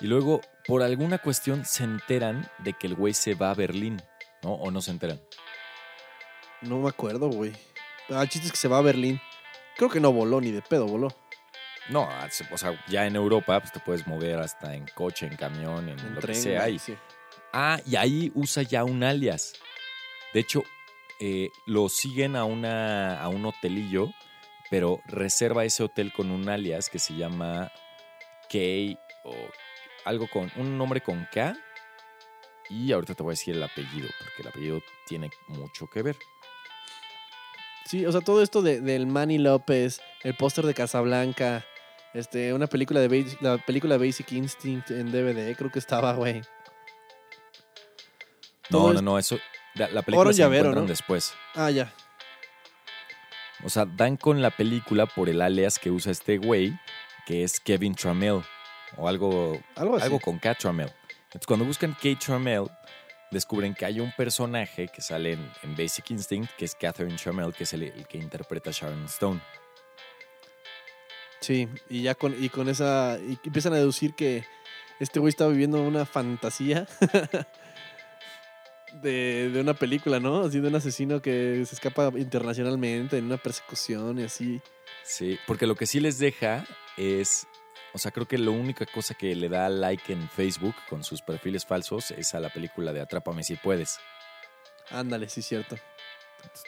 Y 0.00 0.06
luego, 0.06 0.40
por 0.66 0.82
alguna 0.82 1.18
cuestión, 1.18 1.64
se 1.64 1.84
enteran 1.84 2.48
de 2.58 2.74
que 2.74 2.86
el 2.86 2.94
güey 2.94 3.14
se 3.14 3.34
va 3.34 3.50
a 3.50 3.54
Berlín, 3.54 4.02
¿no? 4.42 4.52
O 4.54 4.70
no 4.70 4.82
se 4.82 4.90
enteran. 4.90 5.20
No 6.62 6.78
me 6.78 6.88
acuerdo, 6.88 7.28
güey. 7.28 7.52
Ah, 8.10 8.22
el 8.22 8.28
chiste 8.28 8.46
es 8.46 8.52
que 8.52 8.58
se 8.58 8.68
va 8.68 8.78
a 8.78 8.82
Berlín. 8.82 9.20
Creo 9.76 9.90
que 9.90 10.00
no 10.00 10.12
voló 10.12 10.40
ni 10.40 10.50
de 10.52 10.62
pedo, 10.62 10.86
voló. 10.86 11.08
No, 11.88 12.08
o 12.50 12.58
sea, 12.58 12.84
ya 12.88 13.06
en 13.06 13.14
Europa 13.14 13.60
pues, 13.60 13.72
te 13.72 13.80
puedes 13.80 14.06
mover 14.06 14.38
hasta 14.40 14.74
en 14.74 14.86
coche, 14.94 15.26
en 15.26 15.36
camión, 15.36 15.88
en, 15.88 15.98
En 15.98 16.14
lo 16.14 16.20
tren, 16.20 16.34
que 16.34 16.40
sea. 16.42 16.78
sí. 16.78 16.96
ah, 17.52 17.78
y 17.86 17.94
ahí 17.96 18.32
usa 18.34 18.62
ya 18.64 18.82
un 18.82 19.04
alias. 19.04 19.54
De 20.34 20.40
hecho, 20.40 20.64
eh, 21.20 21.48
lo 21.66 21.88
siguen 21.88 22.34
a, 22.34 22.44
una, 22.44 23.22
a 23.22 23.28
un 23.28 23.46
hotelillo, 23.46 24.08
pero 24.68 25.00
reserva 25.06 25.64
ese 25.64 25.84
hotel 25.84 26.12
con 26.12 26.30
un 26.32 26.48
alias 26.48 26.90
que 26.90 26.98
se 26.98 27.14
llama 27.14 27.70
K 28.50 28.58
o 29.24 29.34
algo 30.06 30.28
con 30.28 30.50
un 30.56 30.78
nombre 30.78 31.02
con 31.02 31.26
K. 31.32 31.54
Y 32.70 32.90
ahorita 32.92 33.14
te 33.14 33.22
voy 33.22 33.32
a 33.32 33.34
decir 33.34 33.54
el 33.54 33.62
apellido, 33.62 34.08
porque 34.18 34.42
el 34.42 34.48
apellido 34.48 34.80
tiene 35.06 35.30
mucho 35.48 35.86
que 35.88 36.02
ver. 36.02 36.16
Sí, 37.84 38.04
o 38.06 38.10
sea, 38.10 38.20
todo 38.20 38.42
esto 38.42 38.62
de, 38.62 38.80
del 38.80 39.06
Manny 39.06 39.38
López, 39.38 40.00
el 40.24 40.34
póster 40.34 40.66
de 40.66 40.74
Casablanca, 40.74 41.64
este, 42.14 42.52
una 42.52 42.66
película 42.66 42.98
de 42.98 43.08
Basic, 43.08 43.40
la 43.40 43.58
película 43.58 43.96
Basic 43.98 44.32
Instinct 44.32 44.90
en 44.90 45.12
DVD, 45.12 45.54
creo 45.56 45.70
que 45.70 45.78
estaba, 45.78 46.12
güey. 46.14 46.42
No, 48.70 48.92
no, 48.92 49.02
no, 49.02 49.18
eso. 49.18 49.38
La, 49.74 49.88
la 49.90 50.02
película 50.02 50.32
se 50.32 50.38
llavero, 50.38 50.70
encuentran 50.70 50.84
¿no? 50.84 50.88
después. 50.88 51.34
Ah, 51.54 51.70
ya. 51.70 51.92
O 53.64 53.68
sea, 53.68 53.84
dan 53.86 54.16
con 54.16 54.42
la 54.42 54.50
película 54.50 55.06
por 55.06 55.28
el 55.28 55.40
alias 55.40 55.78
que 55.78 55.90
usa 55.90 56.10
este 56.10 56.38
güey, 56.38 56.72
que 57.26 57.44
es 57.44 57.60
Kevin 57.60 57.94
Trammell. 57.94 58.42
O 58.96 59.08
algo, 59.08 59.60
Algo 59.74 59.96
así. 59.96 60.04
algo 60.04 60.20
con 60.20 60.38
K. 60.38 60.54
Trammell. 60.54 60.92
Entonces, 61.24 61.46
cuando 61.46 61.64
buscan 61.64 61.94
K. 62.00 62.18
Trammell, 62.18 62.66
descubren 63.30 63.74
que 63.74 63.84
hay 63.84 64.00
un 64.00 64.12
personaje 64.16 64.88
que 64.88 65.02
sale 65.02 65.32
en, 65.32 65.50
en 65.62 65.76
Basic 65.76 66.10
Instinct, 66.10 66.50
que 66.56 66.64
es 66.64 66.74
Catherine 66.74 67.16
Trammell, 67.16 67.52
que 67.52 67.64
es 67.64 67.72
el, 67.72 67.82
el 67.84 68.06
que 68.06 68.18
interpreta 68.18 68.70
a 68.70 68.72
Sharon 68.72 69.04
Stone. 69.06 69.40
Sí, 71.40 71.68
y 71.90 72.02
ya 72.02 72.14
con, 72.14 72.34
y 72.42 72.48
con 72.48 72.68
esa. 72.68 73.18
Y 73.18 73.38
empiezan 73.44 73.72
a 73.74 73.76
deducir 73.76 74.14
que 74.14 74.44
este 74.98 75.20
güey 75.20 75.28
estaba 75.28 75.50
viviendo 75.50 75.82
una 75.82 76.06
fantasía 76.06 76.86
de, 79.02 79.50
de 79.50 79.60
una 79.60 79.74
película, 79.74 80.18
¿no? 80.20 80.42
Así 80.44 80.60
de 80.60 80.68
un 80.68 80.74
asesino 80.74 81.20
que 81.20 81.62
se 81.66 81.74
escapa 81.74 82.10
internacionalmente 82.16 83.18
en 83.18 83.26
una 83.26 83.36
persecución 83.36 84.18
y 84.18 84.24
así. 84.24 84.60
Sí, 85.04 85.38
porque 85.46 85.66
lo 85.66 85.74
que 85.76 85.86
sí 85.86 86.00
les 86.00 86.18
deja 86.18 86.64
es, 86.96 87.46
o 87.96 87.98
sea, 87.98 88.10
creo 88.10 88.28
que 88.28 88.36
la 88.36 88.50
única 88.50 88.84
cosa 88.84 89.14
que 89.14 89.34
le 89.34 89.48
da 89.48 89.70
like 89.70 90.12
en 90.12 90.28
Facebook 90.28 90.74
con 90.90 91.02
sus 91.02 91.22
perfiles 91.22 91.64
falsos 91.64 92.10
es 92.10 92.34
a 92.34 92.40
la 92.40 92.50
película 92.50 92.92
de 92.92 93.00
Atrápame 93.00 93.42
si 93.42 93.56
puedes. 93.56 93.98
Ándale, 94.90 95.30
sí, 95.30 95.40
cierto. 95.40 95.76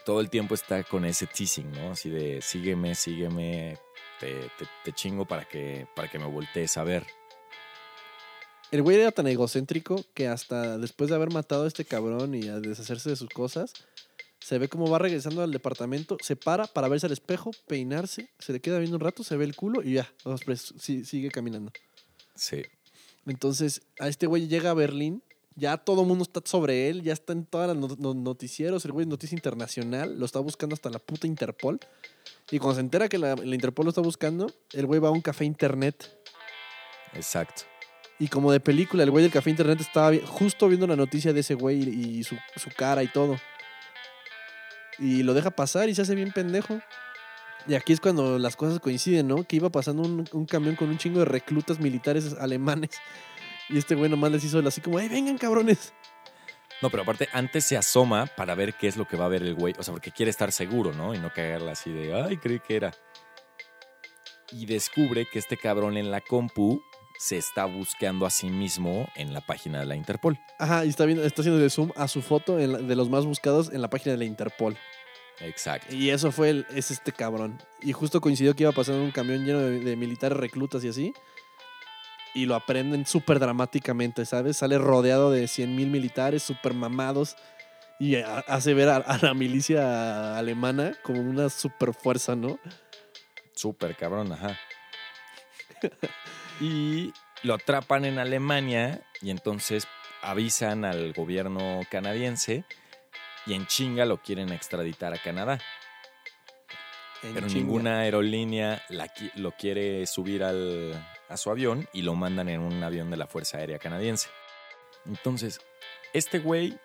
Todo 0.06 0.22
el 0.22 0.30
tiempo 0.30 0.54
está 0.54 0.82
con 0.84 1.04
ese 1.04 1.26
teasing, 1.26 1.70
¿no? 1.70 1.90
Así 1.90 2.08
de 2.08 2.40
sígueme, 2.40 2.94
sígueme, 2.94 3.76
te, 4.18 4.40
te, 4.56 4.66
te 4.84 4.92
chingo 4.94 5.26
para 5.26 5.46
que, 5.46 5.86
para 5.94 6.08
que 6.08 6.18
me 6.18 6.24
voltees 6.24 6.78
a 6.78 6.84
ver. 6.84 7.06
El 8.70 8.80
güey 8.80 8.98
era 8.98 9.12
tan 9.12 9.26
egocéntrico 9.26 10.06
que 10.14 10.28
hasta 10.28 10.78
después 10.78 11.10
de 11.10 11.16
haber 11.16 11.30
matado 11.30 11.64
a 11.64 11.68
este 11.68 11.84
cabrón 11.84 12.34
y 12.34 12.48
a 12.48 12.58
deshacerse 12.58 13.10
de 13.10 13.16
sus 13.16 13.28
cosas, 13.28 13.74
se 14.48 14.58
ve 14.58 14.68
como 14.68 14.88
va 14.88 14.98
regresando 14.98 15.42
al 15.42 15.52
departamento, 15.52 16.16
se 16.22 16.34
para 16.34 16.66
para 16.66 16.88
verse 16.88 17.04
al 17.04 17.12
espejo, 17.12 17.50
peinarse, 17.66 18.30
se 18.38 18.54
le 18.54 18.60
queda 18.60 18.78
viendo 18.78 18.96
un 18.96 19.02
rato, 19.02 19.22
se 19.22 19.36
ve 19.36 19.44
el 19.44 19.54
culo 19.54 19.82
y 19.82 19.92
ya, 19.92 20.10
después 20.24 20.72
sí- 20.78 21.04
sigue 21.04 21.30
caminando. 21.30 21.70
Sí. 22.34 22.62
Entonces, 23.26 23.82
a 24.00 24.08
este 24.08 24.26
güey 24.26 24.48
llega 24.48 24.70
a 24.70 24.74
Berlín, 24.74 25.22
ya 25.54 25.76
todo 25.76 26.00
el 26.00 26.08
mundo 26.08 26.22
está 26.22 26.40
sobre 26.44 26.88
él, 26.88 27.02
ya 27.02 27.12
está 27.12 27.34
en 27.34 27.44
todos 27.44 27.76
los 27.76 27.98
noticieros, 28.16 28.86
el 28.86 28.92
güey 28.92 29.04
es 29.04 29.08
noticia 29.08 29.36
internacional, 29.36 30.18
lo 30.18 30.24
está 30.24 30.38
buscando 30.40 30.72
hasta 30.72 30.88
la 30.88 30.98
puta 30.98 31.26
Interpol. 31.26 31.78
Y 32.50 32.58
cuando 32.58 32.76
se 32.76 32.80
entera 32.80 33.06
que 33.10 33.18
la, 33.18 33.34
la 33.36 33.54
Interpol 33.54 33.84
lo 33.84 33.90
está 33.90 34.00
buscando, 34.00 34.50
el 34.72 34.86
güey 34.86 34.98
va 34.98 35.08
a 35.08 35.10
un 35.10 35.20
café 35.20 35.44
internet. 35.44 36.10
Exacto. 37.12 37.64
Y 38.18 38.28
como 38.28 38.50
de 38.50 38.60
película, 38.60 39.02
el 39.02 39.10
güey 39.10 39.22
del 39.24 39.32
café 39.32 39.50
internet 39.50 39.80
estaba 39.80 40.10
justo 40.26 40.68
viendo 40.68 40.86
la 40.86 40.96
noticia 40.96 41.34
de 41.34 41.40
ese 41.40 41.52
güey 41.54 41.82
y, 41.82 42.18
y 42.20 42.24
su, 42.24 42.34
su 42.56 42.70
cara 42.74 43.02
y 43.02 43.08
todo. 43.08 43.36
Y 44.98 45.22
lo 45.22 45.34
deja 45.34 45.50
pasar 45.50 45.88
y 45.88 45.94
se 45.94 46.02
hace 46.02 46.14
bien 46.14 46.32
pendejo. 46.32 46.80
Y 47.66 47.74
aquí 47.74 47.92
es 47.92 48.00
cuando 48.00 48.38
las 48.38 48.56
cosas 48.56 48.80
coinciden, 48.80 49.28
¿no? 49.28 49.44
Que 49.44 49.56
iba 49.56 49.70
pasando 49.70 50.02
un, 50.02 50.28
un 50.32 50.46
camión 50.46 50.74
con 50.74 50.88
un 50.88 50.98
chingo 50.98 51.20
de 51.20 51.26
reclutas 51.26 51.78
militares 51.78 52.34
alemanes. 52.40 52.90
Y 53.68 53.78
este 53.78 53.94
güey 53.94 54.10
nomás 54.10 54.32
les 54.32 54.44
hizo 54.44 54.58
así 54.66 54.80
como, 54.80 54.98
¡eh, 54.98 55.08
vengan 55.08 55.36
cabrones! 55.36 55.92
No, 56.80 56.90
pero 56.90 57.02
aparte, 57.02 57.28
antes 57.32 57.64
se 57.64 57.76
asoma 57.76 58.26
para 58.26 58.54
ver 58.54 58.74
qué 58.74 58.86
es 58.86 58.96
lo 58.96 59.06
que 59.06 59.16
va 59.16 59.24
a 59.24 59.28
ver 59.28 59.42
el 59.42 59.54
güey. 59.54 59.74
O 59.78 59.82
sea, 59.82 59.92
porque 59.92 60.12
quiere 60.12 60.30
estar 60.30 60.52
seguro, 60.52 60.92
¿no? 60.92 61.14
Y 61.14 61.18
no 61.18 61.32
cagarla 61.32 61.72
así 61.72 61.90
de, 61.90 62.14
ay, 62.14 62.36
creí 62.36 62.60
que 62.60 62.76
era. 62.76 62.92
Y 64.52 64.64
descubre 64.64 65.26
que 65.30 65.38
este 65.38 65.56
cabrón 65.56 65.96
en 65.96 66.10
la 66.10 66.20
compu 66.20 66.80
se 67.18 67.36
está 67.36 67.64
buscando 67.64 68.24
a 68.26 68.30
sí 68.30 68.48
mismo 68.48 69.08
en 69.16 69.32
la 69.34 69.40
página 69.40 69.80
de 69.80 69.86
la 69.86 69.96
Interpol. 69.96 70.38
Ajá, 70.58 70.84
y 70.84 70.88
está, 70.88 71.04
viendo, 71.04 71.24
está 71.24 71.42
haciendo 71.42 71.60
de 71.60 71.68
zoom 71.68 71.90
a 71.96 72.06
su 72.08 72.22
foto 72.22 72.58
en 72.58 72.72
la- 72.72 72.78
de 72.78 72.96
los 72.96 73.10
más 73.10 73.26
buscados 73.26 73.70
en 73.72 73.82
la 73.82 73.90
página 73.90 74.12
de 74.12 74.18
la 74.18 74.24
Interpol. 74.24 74.76
Exacto. 75.40 75.94
Y 75.94 76.10
eso 76.10 76.32
fue 76.32 76.50
el, 76.50 76.66
es 76.74 76.90
este 76.90 77.12
cabrón. 77.12 77.60
Y 77.82 77.92
justo 77.92 78.20
coincidió 78.20 78.54
que 78.54 78.62
iba 78.64 78.72
pasando 78.72 79.02
un 79.02 79.10
camión 79.10 79.44
lleno 79.44 79.58
de, 79.60 79.80
de 79.80 79.96
militares 79.96 80.38
reclutas 80.38 80.82
y 80.84 80.88
así. 80.88 81.12
Y 82.34 82.46
lo 82.46 82.54
aprenden 82.54 83.04
súper 83.06 83.38
dramáticamente, 83.40 84.24
¿sabes? 84.24 84.56
Sale 84.58 84.78
rodeado 84.78 85.30
de 85.30 85.48
100 85.48 85.74
mil 85.74 85.88
militares 85.90 86.42
súper 86.42 86.72
mamados. 86.74 87.36
Y 88.00 88.14
ha- 88.16 88.44
hace 88.46 88.74
ver 88.74 88.88
a, 88.90 88.96
a 88.98 89.18
la 89.18 89.34
milicia 89.34 90.38
alemana 90.38 90.92
como 91.02 91.20
una 91.20 91.48
super 91.50 91.94
fuerza, 91.94 92.36
¿no? 92.36 92.58
Súper 93.54 93.96
cabrón, 93.96 94.32
ajá. 94.32 94.56
y 96.60 97.12
lo 97.42 97.54
atrapan 97.54 98.04
en 98.04 98.18
Alemania 98.18 99.00
y 99.22 99.30
entonces 99.30 99.86
avisan 100.22 100.84
al 100.84 101.12
gobierno 101.12 101.80
canadiense 101.90 102.64
y 103.46 103.54
en 103.54 103.66
chinga 103.66 104.04
lo 104.04 104.20
quieren 104.22 104.50
extraditar 104.52 105.12
a 105.14 105.18
Canadá. 105.18 105.58
En 107.22 107.34
Pero 107.34 107.46
chinga. 107.48 107.60
ninguna 107.60 108.00
aerolínea 108.00 108.82
la 108.88 109.10
lo 109.34 109.52
quiere 109.52 110.06
subir 110.06 110.44
al- 110.44 110.94
a 111.28 111.36
su 111.36 111.50
avión 111.50 111.88
y 111.92 112.02
lo 112.02 112.14
mandan 112.14 112.48
en 112.48 112.60
un 112.60 112.82
avión 112.82 113.10
de 113.10 113.16
la 113.16 113.26
Fuerza 113.26 113.58
Aérea 113.58 113.78
Canadiense. 113.78 114.28
Entonces, 115.06 115.60
este 116.12 116.38
güey, 116.38 116.78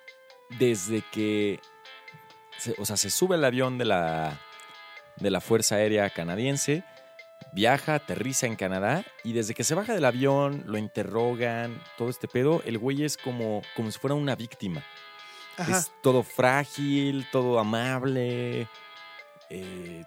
desde 0.59 1.01
que. 1.11 1.59
se- 2.57 2.75
o 2.77 2.85
sea, 2.85 2.97
se 2.97 3.09
sube 3.09 3.35
al 3.35 3.45
avión 3.45 3.77
de 3.77 3.85
la, 3.85 4.39
de 5.17 5.29
la 5.31 5.39
Fuerza 5.41 5.75
Aérea 5.75 6.09
Canadiense, 6.09 6.83
viaja, 7.53 7.95
aterriza 7.95 8.47
en 8.47 8.55
Canadá 8.55 9.05
y 9.23 9.33
desde 9.33 9.53
que 9.53 9.63
se 9.63 9.75
baja 9.75 9.93
del 9.93 10.05
avión, 10.05 10.63
lo 10.65 10.77
interrogan, 10.77 11.81
todo 11.97 12.09
este 12.09 12.27
pedo, 12.27 12.61
el 12.65 12.77
güey 12.77 13.03
es 13.03 13.15
como, 13.15 13.61
como 13.75 13.91
si 13.91 13.99
fuera 13.99 14.15
una 14.15 14.35
víctima. 14.35 14.83
Ajá. 15.57 15.77
Es 15.77 15.91
todo 16.01 16.23
frágil, 16.23 17.27
todo 17.31 17.59
amable. 17.59 18.67
eh, 19.49 20.03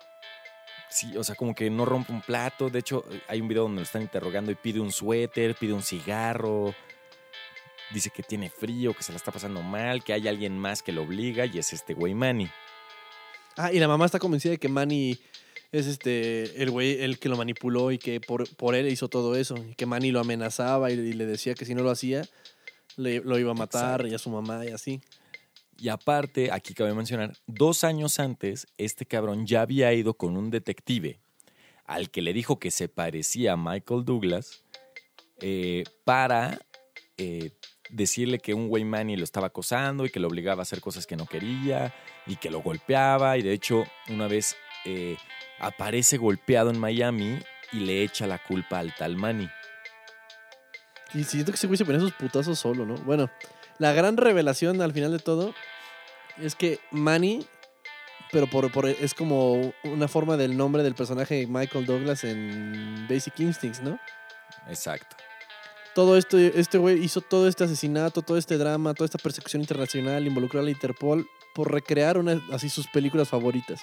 sí, 0.90 1.16
o 1.16 1.22
sea, 1.22 1.36
como 1.36 1.54
que 1.54 1.70
no 1.70 1.84
rompe 1.84 2.12
un 2.12 2.20
plato. 2.20 2.68
De 2.68 2.80
hecho, 2.80 3.04
hay 3.28 3.40
un 3.40 3.48
video 3.48 3.62
donde 3.62 3.80
lo 3.80 3.84
están 3.84 4.02
interrogando 4.02 4.50
y 4.50 4.56
pide 4.56 4.80
un 4.80 4.90
suéter, 4.90 5.54
pide 5.54 5.72
un 5.72 5.82
cigarro. 5.82 6.74
Dice 7.92 8.10
que 8.10 8.24
tiene 8.24 8.50
frío, 8.50 8.92
que 8.92 9.04
se 9.04 9.12
la 9.12 9.18
está 9.18 9.30
pasando 9.30 9.62
mal, 9.62 10.02
que 10.02 10.12
hay 10.12 10.26
alguien 10.26 10.58
más 10.58 10.82
que 10.82 10.90
lo 10.90 11.02
obliga 11.02 11.46
y 11.46 11.58
es 11.58 11.72
este 11.72 11.94
güey 11.94 12.14
Manny. 12.14 12.50
Ah, 13.56 13.72
y 13.72 13.78
la 13.78 13.86
mamá 13.86 14.06
está 14.06 14.18
convencida 14.18 14.50
de 14.52 14.58
que 14.58 14.68
Manny 14.68 15.16
es 15.72 15.86
este 15.86 16.62
el 16.62 16.70
güey 16.70 17.02
el 17.02 17.18
que 17.18 17.28
lo 17.28 17.36
manipuló 17.36 17.92
y 17.92 17.98
que 17.98 18.20
por, 18.20 18.48
por 18.56 18.74
él 18.74 18.88
hizo 18.88 19.08
todo 19.08 19.36
eso. 19.36 19.56
Y 19.56 19.74
que 19.74 19.86
Manny 19.86 20.10
lo 20.10 20.20
amenazaba 20.20 20.90
y, 20.90 20.96
le 20.96 21.26
decía 21.26 21.54
que 21.54 21.64
si 21.64 21.74
no 21.74 21.82
lo 21.82 21.90
hacía, 21.90 22.22
le- 22.96 23.20
lo 23.20 23.38
iba 23.38 23.50
a 23.50 23.54
matar 23.54 24.06
y 24.06 24.14
a 24.14 24.18
su 24.18 24.30
mamá 24.30 24.64
y 24.64 24.68
así. 24.68 25.00
Y 25.78 25.88
aparte, 25.88 26.50
aquí 26.52 26.72
cabe 26.72 26.94
mencionar, 26.94 27.36
dos 27.46 27.84
años 27.84 28.18
antes, 28.18 28.66
este 28.78 29.04
cabrón 29.04 29.46
ya 29.46 29.60
había 29.60 29.92
ido 29.92 30.14
con 30.14 30.36
un 30.36 30.50
detective 30.50 31.20
al 31.84 32.10
que 32.10 32.22
le 32.22 32.32
dijo 32.32 32.58
que 32.58 32.70
se 32.70 32.88
parecía 32.88 33.52
a 33.52 33.56
Michael 33.56 34.04
Douglas 34.04 34.64
eh, 35.40 35.84
para 36.04 36.58
eh, 37.18 37.50
decirle 37.90 38.38
que 38.38 38.54
un 38.54 38.68
güey 38.68 38.84
Manny 38.84 39.16
lo 39.16 39.24
estaba 39.24 39.48
acosando 39.48 40.06
y 40.06 40.10
que 40.10 40.18
lo 40.18 40.28
obligaba 40.28 40.62
a 40.62 40.62
hacer 40.62 40.80
cosas 40.80 41.06
que 41.06 41.14
no 41.16 41.26
quería 41.26 41.94
y 42.26 42.36
que 42.36 42.50
lo 42.50 42.62
golpeaba. 42.62 43.36
Y 43.36 43.42
de 43.42 43.52
hecho, 43.52 43.84
una 44.08 44.26
vez 44.28 44.56
eh, 44.86 45.16
aparece 45.58 46.16
golpeado 46.18 46.70
en 46.70 46.78
Miami 46.78 47.38
y 47.72 47.80
le 47.80 48.02
echa 48.02 48.26
la 48.26 48.38
culpa 48.38 48.78
al 48.78 48.94
tal 48.94 49.16
Manny. 49.16 49.48
Y 51.14 51.24
siento 51.24 51.52
que 51.52 51.56
ese 51.56 51.66
güey 51.66 51.76
se 51.76 51.84
ponía 51.84 52.00
sus 52.00 52.12
putazos 52.12 52.58
solo, 52.58 52.84
¿no? 52.84 52.94
Bueno, 52.96 53.30
la 53.78 53.92
gran 53.92 54.16
revelación 54.16 54.82
al 54.82 54.92
final 54.92 55.12
de 55.12 55.18
todo 55.18 55.54
es 56.38 56.54
que 56.54 56.78
Manny, 56.90 57.46
pero 58.32 58.46
por, 58.48 58.70
por- 58.72 58.86
es 58.86 59.14
como 59.14 59.72
una 59.84 60.08
forma 60.08 60.36
del 60.36 60.56
nombre 60.56 60.82
del 60.82 60.94
personaje 60.94 61.46
Michael 61.46 61.86
Douglas 61.86 62.24
en 62.24 63.06
Basic 63.08 63.38
Instincts, 63.40 63.80
¿no? 63.82 63.98
Exacto. 64.68 65.16
Todo 65.94 66.18
esto, 66.18 66.36
este 66.36 66.76
güey 66.76 67.02
hizo 67.02 67.22
todo 67.22 67.48
este 67.48 67.64
asesinato, 67.64 68.20
todo 68.20 68.36
este 68.36 68.58
drama, 68.58 68.92
toda 68.92 69.06
esta 69.06 69.16
persecución 69.18 69.62
internacional, 69.62 70.26
involucró 70.26 70.60
a 70.60 70.62
la 70.62 70.70
Interpol 70.70 71.26
por 71.54 71.72
recrear 71.72 72.18
una, 72.18 72.38
así 72.52 72.68
sus 72.68 72.86
películas 72.88 73.30
favoritas. 73.30 73.80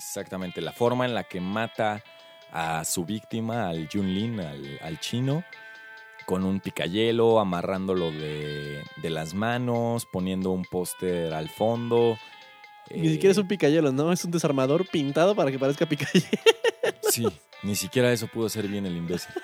Exactamente, 0.00 0.62
la 0.62 0.72
forma 0.72 1.04
en 1.04 1.12
la 1.14 1.24
que 1.24 1.42
mata 1.42 2.02
a 2.50 2.86
su 2.86 3.04
víctima, 3.04 3.68
al 3.68 3.86
Junlin, 3.92 4.40
al, 4.40 4.78
al 4.82 4.98
chino, 4.98 5.44
con 6.24 6.42
un 6.44 6.60
picayelo, 6.60 7.38
amarrándolo 7.38 8.10
de, 8.10 8.82
de 8.96 9.10
las 9.10 9.34
manos, 9.34 10.06
poniendo 10.10 10.52
un 10.52 10.64
póster 10.64 11.34
al 11.34 11.50
fondo. 11.50 12.18
Ni 12.88 13.08
Eh, 13.08 13.12
siquiera 13.12 13.32
es 13.32 13.36
un 13.38 13.46
picayelo, 13.46 13.92
¿no? 13.92 14.10
Es 14.10 14.24
un 14.24 14.30
desarmador 14.30 14.88
pintado 14.88 15.34
para 15.36 15.50
que 15.50 15.58
parezca 15.58 15.84
picayelo. 15.86 16.26
Sí, 17.02 17.26
ni 17.62 17.76
siquiera 17.76 18.10
eso 18.10 18.26
pudo 18.28 18.46
hacer 18.46 18.66
bien 18.68 18.86
el 18.86 18.96
imbécil. 18.96 19.34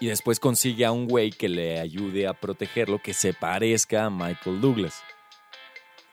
Y 0.00 0.06
después 0.06 0.40
consigue 0.40 0.84
a 0.84 0.90
un 0.92 1.06
güey 1.06 1.30
que 1.30 1.48
le 1.48 1.78
ayude 1.78 2.26
a 2.26 2.32
protegerlo, 2.32 2.98
que 3.00 3.14
se 3.14 3.34
parezca 3.34 4.06
a 4.06 4.10
Michael 4.10 4.60
Douglas. 4.60 5.00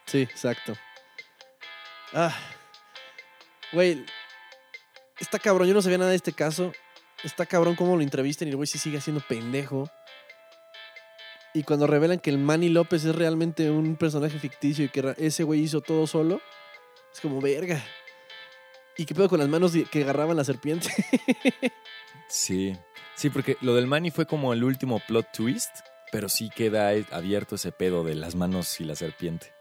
Sí, 0.05 0.21
exacto. 0.21 0.73
Ah. 2.13 2.35
Güey. 3.73 4.05
Está 5.19 5.39
cabrón, 5.39 5.67
yo 5.67 5.73
no 5.73 5.81
sabía 5.81 5.97
nada 5.97 6.11
de 6.11 6.15
este 6.15 6.33
caso. 6.33 6.71
Está 7.23 7.45
cabrón 7.45 7.75
cómo 7.75 7.95
lo 7.95 8.01
entrevistan 8.01 8.47
y 8.47 8.51
el 8.51 8.57
güey 8.57 8.67
sí 8.67 8.77
sigue 8.77 9.01
siendo 9.01 9.21
pendejo. 9.27 9.89
Y 11.53 11.63
cuando 11.63 11.87
revelan 11.87 12.19
que 12.19 12.29
el 12.29 12.37
Manny 12.37 12.69
López 12.69 13.03
es 13.03 13.15
realmente 13.15 13.71
un 13.71 13.95
personaje 13.95 14.37
ficticio 14.37 14.85
y 14.85 14.89
que 14.89 15.15
ese 15.17 15.43
güey 15.43 15.61
hizo 15.61 15.81
todo 15.81 16.05
solo, 16.05 16.39
es 17.11 17.19
como 17.19 17.41
verga. 17.41 17.83
¿Y 18.95 19.05
qué 19.05 19.15
pedo 19.15 19.29
con 19.29 19.39
las 19.39 19.47
manos 19.47 19.73
que 19.91 20.03
agarraban 20.03 20.37
la 20.37 20.43
serpiente? 20.43 20.89
Sí, 22.29 22.75
sí, 23.15 23.29
porque 23.29 23.57
lo 23.61 23.73
del 23.73 23.87
Manny 23.87 24.11
fue 24.11 24.25
como 24.25 24.51
el 24.51 24.63
último 24.63 25.01
plot 25.07 25.31
twist, 25.31 25.71
pero 26.11 26.27
sí 26.27 26.49
queda 26.53 26.89
abierto 27.11 27.55
ese 27.55 27.71
pedo 27.71 28.03
de 28.03 28.15
las 28.15 28.35
manos 28.35 28.81
y 28.81 28.83
la 28.83 28.95
serpiente. 28.95 29.53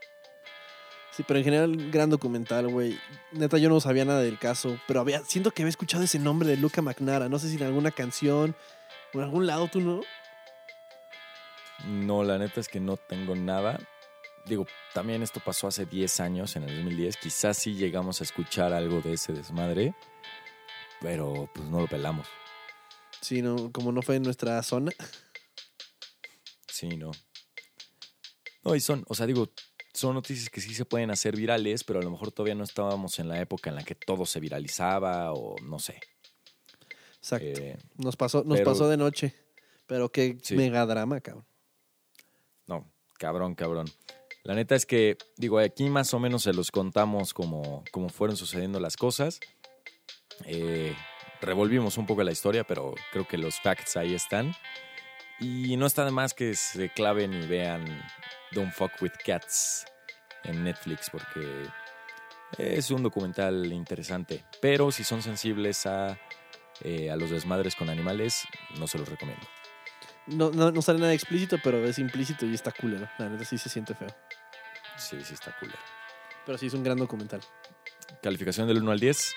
Sí, 1.17 1.25
pero 1.27 1.39
en 1.39 1.45
general, 1.47 1.91
gran 1.91 2.11
documental, 2.11 2.69
güey. 2.69 2.99
Neta, 3.33 3.57
yo 3.57 3.71
no 3.71 3.81
sabía 3.81 4.05
nada 4.05 4.21
del 4.21 4.39
caso, 4.39 4.79
pero 4.87 5.01
había, 5.01 5.25
siento 5.25 5.51
que 5.51 5.62
había 5.62 5.71
escuchado 5.71 6.05
ese 6.05 6.19
nombre 6.19 6.47
de 6.47 6.59
Luca 6.59 6.83
McNara. 6.83 7.31
No 7.31 7.39
sé 7.39 7.49
si 7.49 7.57
en 7.57 7.62
alguna 7.62 7.91
canción 7.91 8.55
o 9.14 9.19
en 9.19 9.25
algún 9.25 9.47
lado 9.47 9.67
tú 9.69 9.81
no. 9.81 10.03
No, 11.87 12.23
la 12.23 12.37
neta 12.37 12.61
es 12.61 12.69
que 12.69 12.81
no 12.81 12.99
tengo 12.99 13.35
nada. 13.35 13.79
Digo, 14.45 14.67
también 14.93 15.23
esto 15.23 15.41
pasó 15.41 15.69
hace 15.69 15.87
10 15.87 16.21
años, 16.21 16.55
en 16.55 16.64
el 16.64 16.77
2010. 16.77 17.17
Quizás 17.17 17.57
sí 17.57 17.73
llegamos 17.73 18.21
a 18.21 18.25
escuchar 18.25 18.75
algo 18.75 19.01
de 19.01 19.14
ese 19.14 19.33
desmadre, 19.33 19.95
pero 21.01 21.49
pues 21.55 21.67
no 21.67 21.81
lo 21.81 21.87
pelamos. 21.87 22.27
Sí, 23.23 23.41
no, 23.41 23.73
como 23.73 23.91
no 23.91 24.03
fue 24.03 24.17
en 24.17 24.23
nuestra 24.23 24.62
zona. 24.62 24.93
Sí, 26.69 26.89
no. 26.89 27.11
No, 28.62 28.75
y 28.75 28.81
son, 28.81 29.03
o 29.09 29.14
sea, 29.14 29.25
digo, 29.25 29.49
son 29.97 30.14
noticias 30.14 30.49
que 30.51 30.61
sí 30.61 30.74
se 30.74 30.84
pueden 30.84 31.11
hacer 31.11 31.36
virales, 31.36 31.82
pero 31.84 31.99
a 32.01 32.03
lo 32.03 32.11
mejor 32.11 32.30
todavía 32.32 32.55
no 32.55 32.64
estábamos 32.64 33.18
en 33.18 33.28
la 33.28 33.40
época 33.40 33.70
en 33.70 33.76
la 33.76 33.82
que 33.84 33.94
todo 33.94 34.26
se 34.26 34.38
viralizaba 34.40 35.32
o 35.32 35.57
no 35.62 35.78
sé. 35.78 36.01
Exacto. 37.18 37.47
Eh, 37.61 37.76
nos 37.97 38.16
pasó, 38.16 38.44
nos 38.44 38.59
pero- 38.59 38.70
pasó 38.70 38.88
de 38.88 38.97
noche. 38.97 39.34
Pero 39.86 40.11
qué 40.11 40.36
Sí. 40.42 40.57
mega 40.57 40.84
drama, 40.86 41.20
cabrón. 41.20 41.47
no, 42.66 42.90
cabrón, 43.18 43.55
cabrón. 43.55 43.86
La 44.42 44.55
neta 44.55 44.74
es 44.74 44.86
que, 44.86 45.16
digo, 45.36 45.59
aquí 45.59 45.88
más 45.88 46.12
o 46.14 46.18
menos 46.20 46.42
se 46.44 46.53
los 46.53 46.70
contamos 46.70 47.32
como, 47.34 47.84
como 47.92 48.09
fueron 48.09 48.36
sucediendo 48.36 48.78
las 48.80 48.97
cosas. 48.97 49.38
Eh, 50.44 50.94
revolvimos 51.40 51.97
un 51.99 52.07
poco 52.07 52.22
la 52.24 52.32
historia, 52.32 52.64
pero 52.64 52.94
creo 53.12 53.26
que 53.26 53.38
los 53.38 53.61
facts 53.61 53.97
ahí 53.97 54.14
están. 54.14 54.53
Y 55.39 55.76
no 55.76 55.87
está 55.87 56.05
de 56.05 56.11
más 56.11 56.32
que 56.32 56.55
se 56.55 56.89
claven 56.91 57.32
y 57.34 57.47
vean 57.47 57.84
Don't 58.53 58.72
Fuck 58.72 58.93
with 59.03 59.12
Cats 59.24 59.84
en 60.45 60.64
Netflix, 60.64 61.11
porque 61.11 61.68
es 62.59 62.91
un 62.91 63.03
documental 63.03 63.72
interesante. 63.72 64.45
Pero 64.61 64.91
si 64.91 65.05
son 65.05 65.22
sensibles 65.22 65.87
a, 65.87 66.18
eh, 66.82 67.11
a 67.11 67.16
los 67.16 67.30
desmadres 67.30 67.74
con 67.74 67.91
animales, 67.91 68.45
no 68.78 68.87
se 68.87 68.99
los 68.99 69.09
recomiendo. 69.09 69.47
No, 70.26 70.51
no, 70.51 70.70
no 70.70 70.82
sale 70.82 70.99
nada 70.99 71.12
explícito, 71.12 71.59
pero 71.62 71.84
es 71.84 71.99
implícito 71.99 72.47
y 72.47 72.55
está 72.55 72.72
culero. 72.72 73.09
La 73.18 73.28
neta 73.28 73.45
sí 73.45 73.59
se 73.59 73.68
siente 73.68 73.95
feo. 73.95 74.09
Sí, 74.97 75.18
sí 75.22 75.34
está 75.34 75.57
culero. 75.59 75.78
Pero 76.45 76.59
sí 76.59 76.66
es 76.66 76.74
un 76.74 76.82
gran 76.82 76.97
documental. 76.97 77.41
Calificación 78.22 78.66
del 78.66 78.82
1 78.82 78.91
al 78.91 79.01
10. 79.01 79.34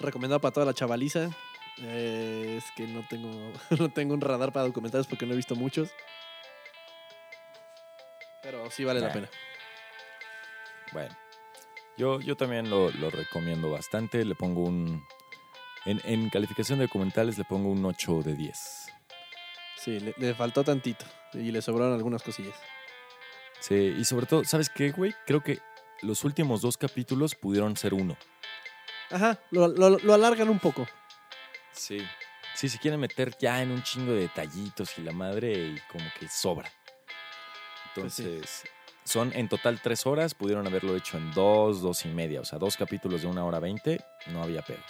Recomendado 0.00 0.40
para 0.40 0.52
toda 0.52 0.66
la 0.66 0.74
chavaliza. 0.74 1.30
Eh, 1.82 2.54
es 2.58 2.64
que 2.76 2.86
no 2.86 3.04
tengo, 3.08 3.52
no 3.78 3.88
tengo 3.90 4.14
un 4.14 4.20
radar 4.20 4.52
para 4.52 4.66
documentales 4.66 5.06
porque 5.06 5.26
no 5.26 5.32
he 5.32 5.36
visto 5.36 5.54
muchos. 5.56 5.90
Pero 8.42 8.70
sí 8.70 8.84
vale 8.84 9.00
la 9.00 9.12
pena. 9.12 9.28
Bueno, 10.92 11.16
yo, 11.96 12.20
yo 12.20 12.36
también 12.36 12.68
lo, 12.70 12.90
lo 12.92 13.10
recomiendo 13.10 13.70
bastante. 13.70 14.24
Le 14.24 14.34
pongo 14.34 14.62
un. 14.64 15.02
En, 15.86 16.00
en 16.04 16.30
calificación 16.30 16.78
de 16.78 16.86
documentales 16.86 17.36
le 17.38 17.44
pongo 17.44 17.70
un 17.70 17.84
8 17.84 18.22
de 18.22 18.34
10. 18.34 18.92
Sí, 19.78 20.00
le, 20.00 20.14
le 20.16 20.34
faltó 20.34 20.64
tantito 20.64 21.04
y 21.34 21.50
le 21.50 21.60
sobraron 21.60 21.94
algunas 21.94 22.22
cosillas. 22.22 22.54
Sí, 23.60 23.74
y 23.98 24.04
sobre 24.04 24.26
todo, 24.26 24.44
¿sabes 24.44 24.68
qué, 24.70 24.90
güey? 24.92 25.14
Creo 25.26 25.42
que 25.42 25.58
los 26.02 26.24
últimos 26.24 26.60
dos 26.62 26.76
capítulos 26.76 27.34
pudieron 27.34 27.76
ser 27.76 27.92
uno. 27.94 28.16
Ajá, 29.10 29.38
lo, 29.50 29.68
lo- 29.68 29.98
lo 29.98 30.14
alargan 30.14 30.48
un 30.48 30.58
poco. 30.58 30.86
Sí. 31.74 31.98
Sí, 32.54 32.68
se 32.68 32.78
quieren 32.78 33.00
meter 33.00 33.36
ya 33.38 33.62
en 33.62 33.70
un 33.70 33.82
chingo 33.82 34.12
de 34.12 34.20
detallitos 34.20 34.96
y 34.98 35.02
la 35.02 35.12
madre 35.12 35.52
y 35.52 35.78
como 35.90 36.04
que 36.18 36.28
sobra. 36.28 36.70
Pues 37.94 38.14
sí. 38.14 38.22
Entonces, 38.22 38.64
son 39.04 39.32
en 39.34 39.48
total 39.48 39.80
tres 39.82 40.06
horas, 40.06 40.34
pudieron 40.34 40.66
haberlo 40.66 40.96
hecho 40.96 41.18
en 41.18 41.32
dos, 41.32 41.82
dos 41.82 42.04
y 42.04 42.08
media. 42.08 42.40
O 42.40 42.44
sea, 42.44 42.58
dos 42.58 42.76
capítulos 42.76 43.22
de 43.22 43.28
una 43.28 43.44
hora 43.44 43.60
veinte, 43.60 44.00
no 44.28 44.42
había 44.42 44.62
pedos. 44.62 44.84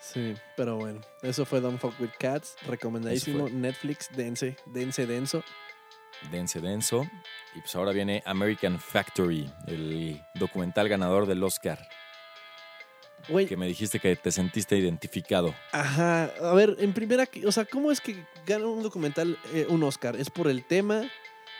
Sí, 0.00 0.34
pero 0.56 0.76
bueno, 0.76 1.00
eso 1.22 1.46
fue 1.46 1.60
Don't 1.60 1.80
Fuck 1.80 1.98
With 1.98 2.10
Cats, 2.18 2.56
recomendadísimo, 2.66 3.48
Netflix, 3.48 4.10
dense, 4.14 4.56
dense, 4.66 5.06
denso. 5.06 5.42
dense 6.30 6.60
denso. 6.60 7.06
Y 7.54 7.60
pues 7.60 7.74
ahora 7.76 7.92
viene 7.92 8.22
American 8.26 8.78
Factory, 8.78 9.50
el 9.66 10.20
documental 10.34 10.90
ganador 10.90 11.24
del 11.26 11.42
Oscar, 11.42 11.88
Que 13.26 13.56
me 13.56 13.66
dijiste 13.66 14.00
que 14.00 14.16
te 14.16 14.32
sentiste 14.32 14.76
identificado. 14.76 15.54
ajá, 15.72 16.24
a 16.24 16.54
ver, 16.54 16.76
en 16.80 16.92
primera, 16.92 17.28
o 17.46 17.52
sea, 17.52 17.64
¿cómo 17.64 17.92
es 17.92 18.00
que 18.00 18.24
gana 18.46 18.66
un 18.66 18.82
documental 18.82 19.38
eh, 19.52 19.66
un 19.68 19.82
Oscar? 19.84 20.16
¿Es 20.16 20.30
por 20.30 20.48
el 20.48 20.64
tema? 20.64 21.08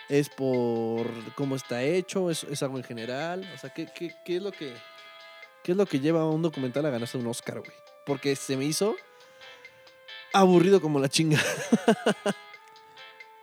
¿Es 0.09 0.29
por 0.29 1.07
cómo 1.35 1.57
está 1.57 1.83
hecho? 1.83 2.31
¿Es, 2.31 2.45
es 2.45 2.63
algo 2.63 2.79
en 2.79 2.85
general? 2.85 3.49
O 3.55 3.59
sea, 3.59 3.71
¿qué, 3.71 3.87
qué, 3.95 4.15
qué 4.25 4.37
es 4.37 4.43
lo 4.43 4.51
que, 4.53 4.75
¿qué 5.63 5.73
es 5.73 5.79
lo 5.79 5.87
que 5.87 6.01
lleva 6.01 6.23
a 6.23 6.29
un 6.29 6.43
documental 6.43 6.85
a 6.87 6.91
ganarse 6.91 7.17
un 7.17 7.27
Oscar, 7.27 7.61
güey? 7.61 7.73
Porque 8.05 8.35
se 8.35 8.57
me 8.57 8.65
hizo 8.65 8.97
aburrido 10.33 10.81
como 10.81 10.99
la 10.99 11.09
chinga. 11.09 11.41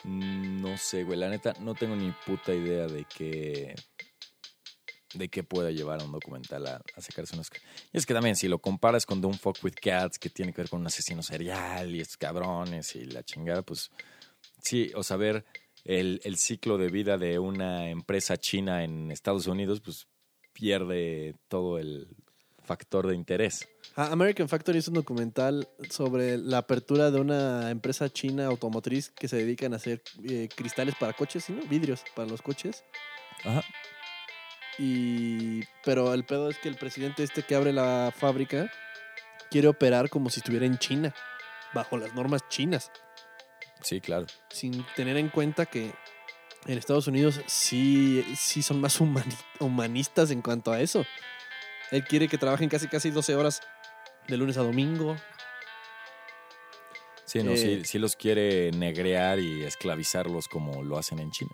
No 0.04 0.78
sé, 0.78 1.04
güey, 1.04 1.20
la 1.20 1.30
neta 1.30 1.54
no 1.60 1.76
tengo 1.76 1.96
ni 1.96 2.12
puta 2.26 2.54
idea 2.54 2.88
de 2.88 3.06
qué 3.06 3.76
de 5.14 5.30
qué 5.30 5.44
pueda 5.44 5.72
llevar 5.72 6.02
a 6.02 6.04
un 6.04 6.12
documental 6.12 6.68
a, 6.68 6.82
a 6.96 7.02
sacarse 7.02 7.34
un 7.36 7.42
Oscar. 7.42 7.62
Y 7.92 7.98
es 7.98 8.06
que 8.06 8.14
también 8.14 8.36
si 8.36 8.48
lo 8.48 8.60
comparas 8.60 9.06
con 9.06 9.22
Don't 9.22 9.40
Fuck 9.40 9.64
With 9.64 9.76
Cats, 9.82 10.20
que 10.20 10.30
tiene 10.30 10.54
que 10.54 10.62
ver 10.62 10.70
con 10.70 10.82
un 10.82 10.88
asesino 10.88 11.24
serial 11.24 11.96
y 11.96 12.02
estos 12.02 12.18
cabrones 12.18 12.96
y 12.96 13.06
la 13.06 13.24
chingada, 13.24 13.62
pues 13.62 13.92
sí, 14.62 14.92
o 14.96 15.04
saber 15.04 15.46
el, 15.86 16.22
el 16.24 16.38
ciclo 16.38 16.78
de 16.78 16.90
vida 16.90 17.18
de 17.18 17.40
una 17.40 17.90
empresa 17.90 18.38
china 18.38 18.84
en 18.84 19.12
Estados 19.12 19.48
Unidos, 19.48 19.82
pues 19.82 20.08
pierde 20.54 21.36
todo 21.48 21.80
el 21.80 22.08
factor 22.64 23.08
de 23.08 23.16
interés. 23.16 23.68
Ah, 23.96 24.10
American 24.12 24.48
Factory 24.48 24.78
es 24.78 24.88
un 24.88 24.94
documental 24.94 25.68
sobre 25.90 26.38
la 26.38 26.60
apertura 26.60 27.10
de 27.10 27.20
una 27.20 27.72
empresa 27.72 28.10
china 28.10 28.46
automotriz 28.46 29.10
que 29.10 29.28
se 29.28 29.38
dedican 29.38 29.74
a 29.74 29.78
hacer 29.78 30.04
eh, 30.24 30.48
cristales 30.56 30.94
para 31.00 31.14
coches, 31.14 31.46
¿sí, 31.46 31.54
¿no? 31.54 31.64
Vidrios 31.68 32.04
para 32.16 32.30
los 32.30 32.42
coches. 32.42 32.84
Ajá. 33.44 33.64
Y 34.80 35.66
pero 35.84 36.14
el 36.14 36.24
pedo 36.24 36.50
es 36.50 36.58
que 36.58 36.70
el 36.70 36.76
presidente 36.78 37.22
este 37.24 37.44
que 37.44 37.54
abre 37.56 37.74
la 37.74 38.14
fábrica 38.18 38.72
quiere 39.52 39.68
operar 39.68 40.10
como 40.10 40.30
si 40.30 40.40
estuviera 40.40 40.66
en 40.66 40.78
China, 40.78 41.14
bajo 41.74 41.98
las 41.98 42.14
normas 42.14 42.48
chinas, 42.48 42.90
Sí, 43.82 44.00
claro. 44.00 44.26
sin 44.50 44.86
tener 44.96 45.18
en 45.18 45.30
cuenta 45.30 45.66
que 45.66 45.94
en 46.66 46.78
Estados 46.78 47.08
Unidos 47.08 47.42
sí, 47.48 48.24
sí 48.38 48.62
son 48.62 48.80
más 48.80 49.00
humani- 49.02 49.36
humanistas 49.60 50.32
en 50.32 50.42
cuanto 50.42 50.72
a 50.72 50.80
eso. 50.82 51.06
Él 51.92 52.04
quiere 52.06 52.28
que 52.28 52.38
trabajen 52.38 52.70
casi 52.70 52.88
casi 52.88 53.10
12 53.10 53.36
horas 53.36 53.62
de 54.28 54.38
lunes 54.38 54.58
a 54.58 54.62
domingo. 54.62 55.18
Sí, 57.26 57.44
no, 57.44 57.52
Eh, 57.54 57.58
sí, 57.58 57.82
sí 57.86 58.00
los 58.00 58.16
quiere 58.16 58.72
negrear 58.72 59.40
y 59.40 59.64
esclavizarlos 59.64 60.48
como 60.48 60.84
lo 60.84 60.98
hacen 60.98 61.20
en 61.20 61.32
China. 61.32 61.52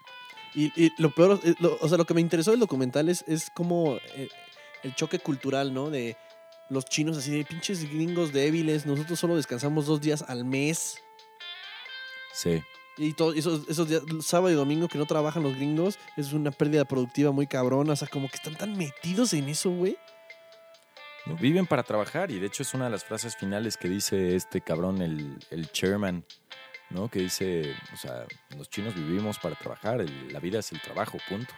Y, 0.56 0.72
y 0.82 0.92
lo 0.98 1.12
peor, 1.14 1.40
eh, 1.44 1.54
lo- 1.60 1.78
o 1.82 1.90
sea, 1.90 1.98
lo 1.98 2.06
que 2.06 2.14
me 2.14 2.22
interesó 2.22 2.52
del 2.52 2.60
documental 2.62 3.10
es, 3.10 3.24
es 3.28 3.50
como 3.50 3.98
eh, 4.16 4.30
el 4.84 4.96
choque 4.96 5.20
cultural, 5.20 5.74
¿no? 5.74 5.90
De 5.90 6.16
los 6.70 6.86
chinos 6.86 7.18
así 7.18 7.32
de 7.32 7.44
pinches 7.46 7.84
gringos 7.92 8.32
débiles, 8.34 8.86
nosotros 8.86 9.20
solo 9.20 9.36
descansamos 9.36 9.86
dos 9.86 10.02
días 10.02 10.24
al 10.28 10.46
mes. 10.46 10.98
Sí. 12.34 12.62
Y 12.98 13.14
todos 13.14 13.36
esos, 13.36 13.68
esos 13.68 13.90
días, 13.90 14.02
sábado 14.22 14.52
y 14.52 14.56
domingo 14.56 14.88
que 14.88 14.98
no 14.98 15.06
trabajan 15.06 15.44
los 15.44 15.56
gringos, 15.56 15.98
es 16.16 16.32
una 16.32 16.52
pérdida 16.52 16.86
productiva 16.86 17.32
muy 17.32 17.46
cabrona. 17.46 17.94
O 17.94 17.96
sea, 17.96 18.08
como 18.08 18.30
que 18.30 18.36
están 18.38 18.56
tan 18.56 18.78
metidos 18.78 19.34
en 19.34 19.50
eso, 19.50 19.70
güey. 19.70 19.98
No, 21.26 21.36
Viven 21.36 21.66
para 21.66 21.84
trabajar 21.84 22.32
y 22.32 22.40
de 22.40 22.48
hecho 22.48 22.64
es 22.64 22.74
una 22.74 22.86
de 22.86 22.92
las 22.92 23.04
frases 23.04 23.36
finales 23.36 23.78
que 23.78 23.90
dice 23.90 24.36
este 24.36 24.62
cabrón, 24.62 25.02
el, 25.02 25.38
el 25.50 25.70
chairman, 25.72 26.24
¿no? 26.90 27.10
Que 27.10 27.20
dice, 27.20 27.76
o 27.94 27.98
sea, 27.98 28.26
los 28.58 28.70
chinos 28.70 28.96
vivimos 28.96 29.40
para 29.40 29.56
trabajar, 29.56 30.02
el- 30.02 30.32
la 30.32 30.40
vida 30.40 30.60
es 30.60 30.72
el 30.72 30.82
trabajo, 30.82 31.18
punto. 31.30 31.54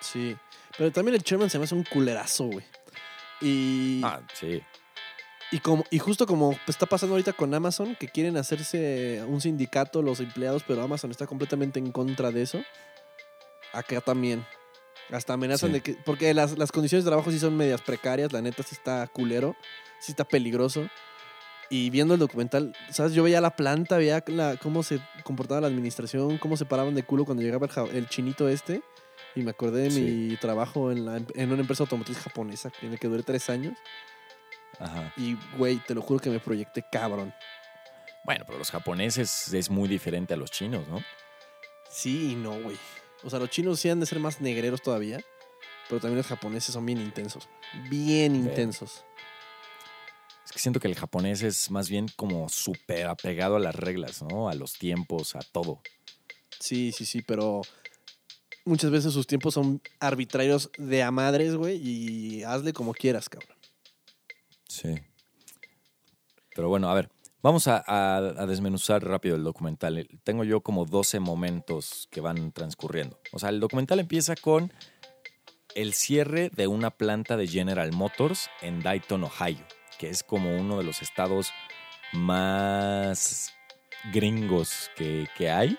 Sí. 0.00 0.36
Pero 0.76 0.92
también 0.92 1.14
el 1.14 1.22
chairman 1.22 1.50
se 1.50 1.58
me 1.58 1.64
hace 1.64 1.74
un 1.74 1.84
culerazo, 1.84 2.44
güey. 2.44 2.64
Y, 3.40 4.00
Ah, 4.04 4.20
sí. 4.34 4.62
y, 5.52 5.58
como, 5.60 5.84
y 5.90 5.98
justo 5.98 6.26
como 6.26 6.58
está 6.66 6.86
pasando 6.86 7.14
ahorita 7.14 7.32
con 7.32 7.52
Amazon, 7.54 7.96
que 7.96 8.08
quieren 8.08 8.36
hacerse 8.36 9.22
un 9.26 9.40
sindicato 9.40 10.02
los 10.02 10.20
empleados, 10.20 10.62
pero 10.66 10.82
Amazon 10.82 11.10
está 11.10 11.26
completamente 11.26 11.78
en 11.78 11.92
contra 11.92 12.30
de 12.30 12.42
eso. 12.42 12.62
Acá 13.72 14.00
también. 14.00 14.46
Hasta 15.10 15.34
amenazan 15.34 15.68
Sí. 15.70 15.74
de 15.74 15.80
que. 15.82 15.92
Porque 15.94 16.32
las, 16.34 16.58
las 16.58 16.72
condiciones 16.72 17.04
de 17.04 17.10
trabajo 17.10 17.30
sí 17.30 17.38
son 17.38 17.56
medias 17.56 17.80
precarias, 17.80 18.32
la 18.32 18.42
neta 18.42 18.62
sí 18.62 18.74
está 18.74 19.06
culero, 19.06 19.54
sí 20.00 20.12
está 20.12 20.24
peligroso. 20.24 20.88
Y 21.68 21.90
viendo 21.90 22.14
el 22.14 22.20
documental, 22.20 22.74
¿sabes? 22.90 23.12
Yo 23.12 23.22
veía 23.24 23.40
la 23.40 23.56
planta, 23.56 23.96
veía 23.98 24.22
la, 24.28 24.56
cómo 24.56 24.82
se 24.84 25.00
comportaba 25.24 25.60
la 25.62 25.66
administración, 25.66 26.38
cómo 26.38 26.56
se 26.56 26.64
paraban 26.64 26.94
de 26.94 27.02
culo 27.02 27.24
cuando 27.24 27.42
llegaba 27.42 27.66
el, 27.90 27.96
el 27.96 28.08
chinito 28.08 28.48
este. 28.48 28.82
Y 29.34 29.42
me 29.42 29.50
acordé 29.50 29.82
de 29.82 29.90
Sí. 29.90 30.00
mi 30.00 30.36
trabajo 30.36 30.90
en, 30.92 31.04
la, 31.04 31.16
en 31.34 31.52
una 31.52 31.60
empresa 31.60 31.82
automotriz 31.82 32.18
japonesa 32.18 32.70
en 32.82 32.92
la 32.92 32.96
que 32.96 33.08
duré 33.08 33.22
tres 33.22 33.50
años. 33.50 33.74
Ajá. 34.78 35.12
Y, 35.16 35.36
güey, 35.58 35.78
te 35.86 35.94
lo 35.94 36.02
juro 36.02 36.20
que 36.20 36.30
me 36.30 36.38
proyecté 36.38 36.84
cabrón. 36.90 37.34
Bueno, 38.24 38.44
pero 38.46 38.58
los 38.58 38.70
japoneses 38.70 39.52
es 39.52 39.70
muy 39.70 39.88
diferente 39.88 40.34
a 40.34 40.36
los 40.36 40.50
chinos, 40.50 40.86
¿no? 40.88 41.00
Sí 41.90 42.32
y 42.32 42.34
no, 42.34 42.50
güey. 42.60 42.76
O 43.24 43.30
sea, 43.30 43.38
los 43.38 43.50
chinos 43.50 43.80
sí 43.80 43.88
han 43.88 44.00
de 44.00 44.06
ser 44.06 44.20
más 44.20 44.40
negreros 44.40 44.82
todavía, 44.82 45.20
pero 45.88 46.00
también 46.00 46.18
los 46.18 46.26
japoneses 46.26 46.72
son 46.74 46.84
bien 46.86 47.00
intensos. 47.00 47.48
Bien 47.88 48.32
Sí. 48.32 48.38
intensos. 48.38 49.04
Siento 50.56 50.80
que 50.80 50.88
el 50.88 50.94
japonés 50.96 51.42
es 51.42 51.70
más 51.70 51.88
bien 51.88 52.06
como 52.16 52.48
súper 52.48 53.06
apegado 53.06 53.56
a 53.56 53.60
las 53.60 53.74
reglas, 53.74 54.22
¿no? 54.22 54.48
A 54.48 54.54
los 54.54 54.72
tiempos, 54.74 55.36
a 55.36 55.40
todo. 55.40 55.80
Sí, 56.58 56.92
sí, 56.92 57.04
sí, 57.04 57.22
pero 57.22 57.60
muchas 58.64 58.90
veces 58.90 59.12
sus 59.12 59.26
tiempos 59.26 59.54
son 59.54 59.80
arbitrarios 60.00 60.70
de 60.78 61.02
a 61.02 61.10
madres, 61.10 61.54
güey, 61.54 61.76
y 61.76 62.42
hazle 62.42 62.72
como 62.72 62.94
quieras, 62.94 63.28
cabrón. 63.28 63.56
Sí. 64.68 64.94
Pero 66.54 66.68
bueno, 66.70 66.88
a 66.90 66.94
ver, 66.94 67.10
vamos 67.42 67.68
a, 67.68 67.84
a- 67.86 68.16
a 68.16 68.46
desmenuzar 68.46 69.04
rápido 69.04 69.36
el 69.36 69.44
documental. 69.44 70.08
Tengo 70.24 70.42
yo 70.44 70.62
como 70.62 70.86
12 70.86 71.20
momentos 71.20 72.08
que 72.10 72.20
van 72.22 72.50
transcurriendo. 72.52 73.20
O 73.32 73.38
sea, 73.38 73.50
el 73.50 73.60
documental 73.60 74.00
empieza 74.00 74.34
con 74.36 74.72
el 75.74 75.92
cierre 75.92 76.48
de 76.48 76.66
una 76.66 76.90
planta 76.90 77.36
de 77.36 77.46
General 77.46 77.92
Motors 77.92 78.48
en 78.62 78.80
Dayton, 78.80 79.24
Ohio, 79.24 79.66
que 79.98 80.08
es 80.08 80.22
como 80.22 80.56
uno 80.56 80.78
de 80.78 80.84
los 80.84 81.02
estados 81.02 81.52
más 82.12 83.54
gringos 84.12 84.90
que, 84.96 85.28
que 85.36 85.50
hay. 85.50 85.78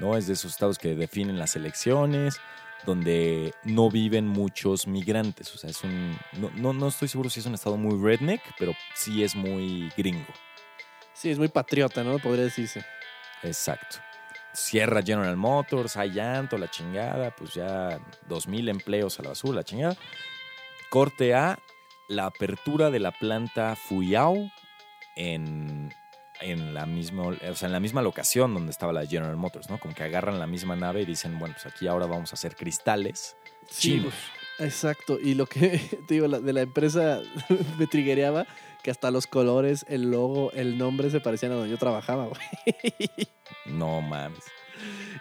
¿no? 0.00 0.16
Es 0.16 0.26
de 0.26 0.32
esos 0.32 0.52
estados 0.52 0.78
que 0.78 0.96
definen 0.96 1.38
las 1.38 1.54
elecciones, 1.54 2.40
donde 2.86 3.54
no 3.62 3.90
viven 3.90 4.26
muchos 4.26 4.86
migrantes. 4.86 5.54
O 5.54 5.58
sea, 5.58 5.70
es 5.70 5.84
un. 5.84 6.18
No, 6.32 6.50
no, 6.56 6.72
no 6.72 6.88
estoy 6.88 7.06
seguro 7.06 7.30
si 7.30 7.40
es 7.40 7.46
un 7.46 7.54
estado 7.54 7.76
muy 7.76 7.96
redneck, 8.02 8.40
pero 8.58 8.72
sí 8.94 9.22
es 9.22 9.36
muy 9.36 9.92
gringo. 9.96 10.32
Sí, 11.12 11.30
es 11.30 11.38
muy 11.38 11.48
patriota, 11.48 12.02
¿no? 12.02 12.18
Podría 12.18 12.44
decirse. 12.44 12.84
Exacto. 13.42 13.98
Cierra 14.52 15.02
General 15.02 15.36
Motors, 15.36 15.96
hay 15.96 16.10
llanto, 16.10 16.58
la 16.58 16.68
chingada, 16.68 17.30
pues 17.36 17.54
ya 17.54 18.00
2.000 18.28 18.68
empleos 18.70 19.20
a 19.20 19.22
la 19.22 19.28
basura, 19.28 19.56
la 19.56 19.64
chingada. 19.64 19.96
Corte 20.88 21.34
A, 21.34 21.58
la 22.10 22.26
apertura 22.26 22.90
de 22.90 22.98
la 22.98 23.12
planta 23.12 23.76
Fuyao 23.76 24.50
en, 25.14 25.94
en, 26.40 26.74
la 26.74 26.84
misma, 26.84 27.22
o 27.28 27.54
sea, 27.54 27.66
en 27.66 27.72
la 27.72 27.78
misma 27.78 28.02
locación 28.02 28.52
donde 28.52 28.72
estaba 28.72 28.92
la 28.92 29.06
General 29.06 29.36
Motors, 29.36 29.70
¿no? 29.70 29.78
Como 29.78 29.94
que 29.94 30.02
agarran 30.02 30.40
la 30.40 30.48
misma 30.48 30.74
nave 30.74 31.02
y 31.02 31.04
dicen, 31.06 31.38
bueno, 31.38 31.54
pues 31.54 31.72
aquí 31.72 31.86
ahora 31.86 32.06
vamos 32.06 32.32
a 32.32 32.34
hacer 32.34 32.56
cristales 32.56 33.36
Sí, 33.68 33.92
chinos. 33.92 34.14
Exacto, 34.58 35.18
y 35.20 35.34
lo 35.34 35.46
que 35.46 35.78
te 36.08 36.14
digo 36.14 36.28
de 36.28 36.52
la 36.52 36.62
empresa 36.62 37.22
me 37.78 37.86
triguereaba 37.86 38.46
que 38.82 38.90
hasta 38.90 39.12
los 39.12 39.28
colores, 39.28 39.86
el 39.88 40.10
logo, 40.10 40.50
el 40.52 40.78
nombre 40.78 41.10
se 41.10 41.20
parecían 41.20 41.52
a 41.52 41.56
donde 41.56 41.70
yo 41.70 41.78
trabajaba, 41.78 42.26
güey. 42.26 43.08
No 43.66 44.00
mames. 44.00 44.42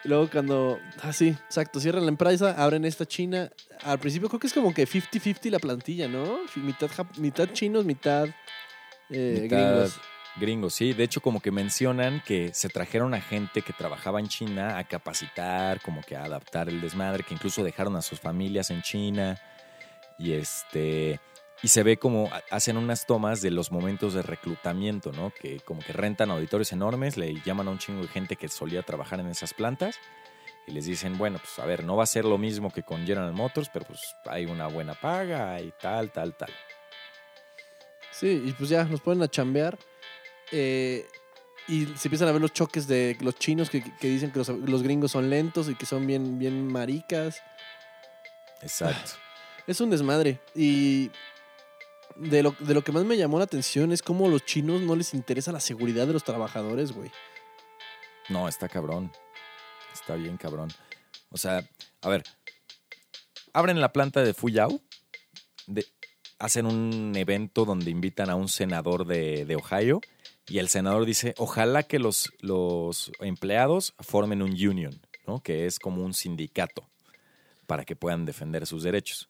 Y 0.03 0.07
luego 0.07 0.29
cuando, 0.29 0.79
ah 1.01 1.13
sí, 1.13 1.29
exacto, 1.29 1.79
cierran 1.79 2.03
la 2.03 2.09
empresa, 2.09 2.51
abren 2.57 2.85
esta 2.85 3.05
china. 3.05 3.51
Al 3.83 3.99
principio 3.99 4.29
creo 4.29 4.39
que 4.39 4.47
es 4.47 4.53
como 4.53 4.73
que 4.73 4.87
50-50 4.87 5.49
la 5.49 5.59
plantilla, 5.59 6.07
¿no? 6.07 6.39
Mitad, 6.55 6.89
mitad 7.17 7.49
chinos, 7.51 7.85
mitad, 7.85 8.27
eh, 9.09 9.39
Mitad 9.43 9.57
gringos. 9.57 9.99
Gringos, 10.39 10.73
sí. 10.73 10.93
De 10.93 11.03
hecho, 11.03 11.21
como 11.21 11.41
que 11.41 11.51
mencionan 11.51 12.21
que 12.25 12.53
se 12.53 12.69
trajeron 12.69 13.13
a 13.13 13.21
gente 13.21 13.61
que 13.61 13.73
trabajaba 13.73 14.19
en 14.19 14.27
China 14.27 14.77
a 14.77 14.83
capacitar, 14.85 15.81
como 15.81 16.01
que 16.01 16.15
a 16.15 16.23
adaptar 16.23 16.69
el 16.69 16.79
desmadre, 16.79 17.23
que 17.23 17.33
incluso 17.33 17.63
dejaron 17.63 17.95
a 17.95 18.01
sus 18.01 18.19
familias 18.19 18.69
en 18.69 18.81
China. 18.81 19.37
Y 20.17 20.33
este. 20.33 21.19
Y 21.61 21.67
se 21.67 21.83
ve 21.83 21.97
como 21.97 22.27
ha- 22.33 22.41
hacen 22.51 22.77
unas 22.77 23.05
tomas 23.05 23.41
de 23.41 23.51
los 23.51 23.71
momentos 23.71 24.13
de 24.13 24.21
reclutamiento, 24.21 25.11
¿no? 25.11 25.31
Que 25.41 25.59
como 25.59 25.81
que 25.81 25.91
rentan 25.93 26.31
auditorios 26.31 26.71
enormes, 26.71 27.17
le 27.17 27.33
llaman 27.45 27.67
a 27.67 27.71
un 27.71 27.79
chingo 27.79 28.01
de 28.01 28.07
gente 28.07 28.35
que 28.37 28.47
solía 28.47 28.81
trabajar 28.83 29.19
en 29.19 29.27
esas 29.27 29.53
plantas 29.53 29.97
y 30.67 30.71
les 30.71 30.85
dicen, 30.85 31.17
bueno, 31.17 31.37
pues 31.39 31.59
a 31.59 31.65
ver, 31.65 31.83
no 31.83 31.97
va 31.97 32.03
a 32.03 32.07
ser 32.07 32.23
lo 32.25 32.37
mismo 32.37 32.71
que 32.71 32.83
con 32.83 33.05
General 33.05 33.33
Motors, 33.33 33.69
pero 33.73 33.85
pues 33.85 33.99
hay 34.25 34.45
una 34.45 34.67
buena 34.67 34.93
paga 34.93 35.59
y 35.61 35.73
tal, 35.81 36.11
tal, 36.11 36.35
tal. 36.37 36.53
Sí, 38.11 38.41
y 38.45 38.51
pues 38.53 38.69
ya 38.69 38.83
nos 38.85 39.01
ponen 39.01 39.21
a 39.23 39.27
chambear. 39.27 39.77
eh, 40.51 41.05
y 41.67 41.85
se 41.97 42.07
empiezan 42.07 42.27
a 42.27 42.31
ver 42.31 42.41
los 42.41 42.51
choques 42.51 42.87
de 42.87 43.15
los 43.21 43.35
chinos 43.35 43.69
que, 43.69 43.83
que 43.83 44.07
dicen 44.07 44.31
que 44.31 44.39
los, 44.39 44.47
los 44.49 44.81
gringos 44.81 45.11
son 45.11 45.29
lentos 45.29 45.69
y 45.69 45.75
que 45.75 45.85
son 45.85 46.07
bien, 46.07 46.39
bien 46.39 46.65
maricas. 46.65 47.43
Exacto. 48.63 49.11
Es 49.67 49.79
un 49.79 49.91
desmadre. 49.91 50.39
Y 50.55 51.11
de 52.19 52.43
lo, 52.43 52.51
de 52.59 52.73
lo 52.73 52.83
que 52.83 52.91
más 52.91 53.05
me 53.05 53.17
llamó 53.17 53.37
la 53.37 53.45
atención 53.45 53.91
es 53.91 54.01
cómo 54.01 54.25
a 54.25 54.29
los 54.29 54.45
chinos 54.45 54.81
no 54.81 54.95
les 54.95 55.13
interesa 55.13 55.51
la 55.51 55.59
seguridad 55.59 56.05
de 56.07 56.13
los 56.13 56.23
trabajadores, 56.23 56.91
güey. 56.91 57.11
No, 58.29 58.47
está 58.47 58.67
cabrón. 58.69 59.11
Está 59.93 60.15
bien 60.15 60.37
cabrón. 60.37 60.69
O 61.31 61.37
sea, 61.37 61.67
a 62.01 62.09
ver, 62.09 62.23
abren 63.53 63.81
la 63.81 63.91
planta 63.93 64.23
de 64.23 64.33
Fuyao, 64.33 64.81
de- 65.67 65.85
hacen 66.39 66.65
un 66.65 67.13
evento 67.15 67.65
donde 67.65 67.91
invitan 67.91 68.29
a 68.29 68.35
un 68.35 68.47
senador 68.47 69.05
de, 69.05 69.45
de 69.45 69.55
Ohio 69.55 69.99
y 70.47 70.59
el 70.59 70.69
senador 70.69 71.05
dice, 71.05 71.33
ojalá 71.37 71.83
que 71.83 71.99
los, 71.99 72.31
los 72.39 73.11
empleados 73.19 73.93
formen 73.99 74.41
un 74.41 74.51
union, 74.51 74.99
¿no? 75.27 75.41
que 75.41 75.65
es 75.65 75.79
como 75.79 76.03
un 76.03 76.13
sindicato, 76.13 76.89
para 77.67 77.85
que 77.85 77.95
puedan 77.95 78.25
defender 78.25 78.65
sus 78.65 78.83
derechos. 78.83 79.29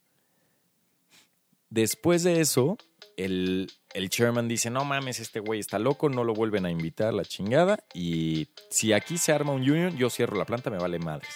Después 1.69 2.23
de 2.23 2.41
eso, 2.41 2.77
el, 3.17 3.71
el 3.93 4.09
chairman 4.09 4.47
dice, 4.47 4.69
no 4.69 4.85
mames, 4.85 5.19
este 5.19 5.39
güey 5.39 5.59
está 5.59 5.79
loco, 5.79 6.09
no 6.09 6.23
lo 6.23 6.33
vuelven 6.33 6.65
a 6.65 6.71
invitar, 6.71 7.13
la 7.13 7.23
chingada. 7.23 7.79
Y 7.93 8.49
si 8.69 8.93
aquí 8.93 9.17
se 9.17 9.31
arma 9.31 9.51
un 9.51 9.61
union, 9.61 9.95
yo 9.97 10.09
cierro 10.09 10.37
la 10.37 10.45
planta, 10.45 10.69
me 10.69 10.77
vale 10.77 10.99
madres. 10.99 11.35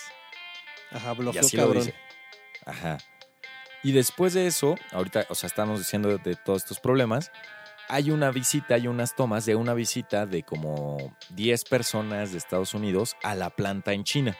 Ajá, 0.92 1.14
Y 1.14 1.18
bloqueó 1.18 1.42
así 1.42 1.58
lo 1.58 1.72
dice. 1.74 1.94
Ajá. 2.66 2.98
Y 3.84 3.92
después 3.92 4.34
de 4.34 4.48
eso, 4.48 4.76
ahorita, 4.92 5.26
o 5.30 5.36
sea, 5.36 5.48
estamos 5.48 5.80
diciendo 5.80 6.10
de, 6.10 6.18
de 6.18 6.36
todos 6.36 6.64
estos 6.64 6.80
problemas, 6.80 7.32
hay 7.90 8.12
una 8.12 8.32
visita, 8.32 8.76
hay 8.76 8.88
unas 8.88 9.16
tomas 9.16 9.46
de 9.46 9.56
una 9.56 9.74
visita 9.74 10.26
de 10.26 10.44
como 10.44 11.16
10 11.32 11.66
personas 11.66 12.32
de 12.32 12.38
Estados 12.38 12.74
Unidos 12.74 13.16
a 13.24 13.36
la 13.36 13.50
planta 13.50 13.94
en 13.94 14.04
China. 14.04 14.38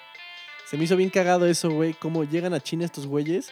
Se 0.66 0.78
me 0.78 0.86
hizo 0.86 0.96
bien 0.96 1.10
cagado 1.10 1.46
eso, 1.46 1.70
güey. 1.70 1.94
Cómo 1.94 2.24
llegan 2.24 2.54
a 2.54 2.62
China 2.62 2.86
estos 2.86 3.06
güeyes. 3.06 3.52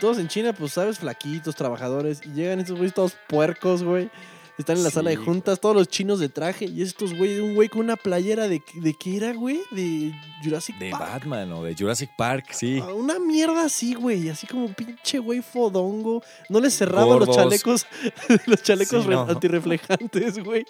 Todos 0.00 0.18
en 0.18 0.28
China, 0.28 0.52
pues, 0.52 0.72
sabes, 0.72 0.98
flaquitos, 0.98 1.54
trabajadores. 1.54 2.20
Y 2.24 2.30
llegan 2.32 2.60
estos 2.60 2.76
güeyes 2.76 2.94
todos 2.94 3.16
puercos, 3.28 3.82
güey. 3.82 4.10
Están 4.56 4.76
en 4.76 4.84
la 4.84 4.90
Sí, 4.90 4.94
sala 4.94 5.10
de 5.10 5.16
juntas, 5.16 5.58
todos 5.58 5.74
los 5.74 5.88
chinos 5.88 6.20
de 6.20 6.28
traje. 6.28 6.66
Y 6.66 6.82
estos 6.82 7.12
güeyes, 7.16 7.40
un 7.40 7.54
güey 7.56 7.68
con 7.68 7.80
una 7.80 7.96
playera 7.96 8.46
de, 8.46 8.62
¿de 8.74 8.94
qué 8.94 9.16
era, 9.16 9.32
güey? 9.32 9.60
De 9.72 10.14
Jurassic 10.44 10.78
De 10.78 10.90
Park. 10.90 11.02
Batman 11.24 11.52
o 11.54 11.64
de 11.64 11.74
Jurassic 11.74 12.10
Park, 12.16 12.52
sí. 12.52 12.78
Ah, 12.80 12.92
Una 12.94 13.18
mierda 13.18 13.64
así, 13.64 13.94
güey. 13.94 14.28
Así 14.28 14.46
como 14.46 14.72
pinche 14.72 15.18
güey 15.18 15.42
fodongo. 15.42 16.22
No 16.48 16.60
les 16.60 16.76
cerraban 16.76 17.18
los 17.18 17.34
chalecos, 17.34 17.86
los 18.46 18.62
chalecos 18.62 19.02
Sí, 19.02 19.08
no. 19.10 19.22
antirreflejantes, 19.22 20.38
güey. 20.44 20.64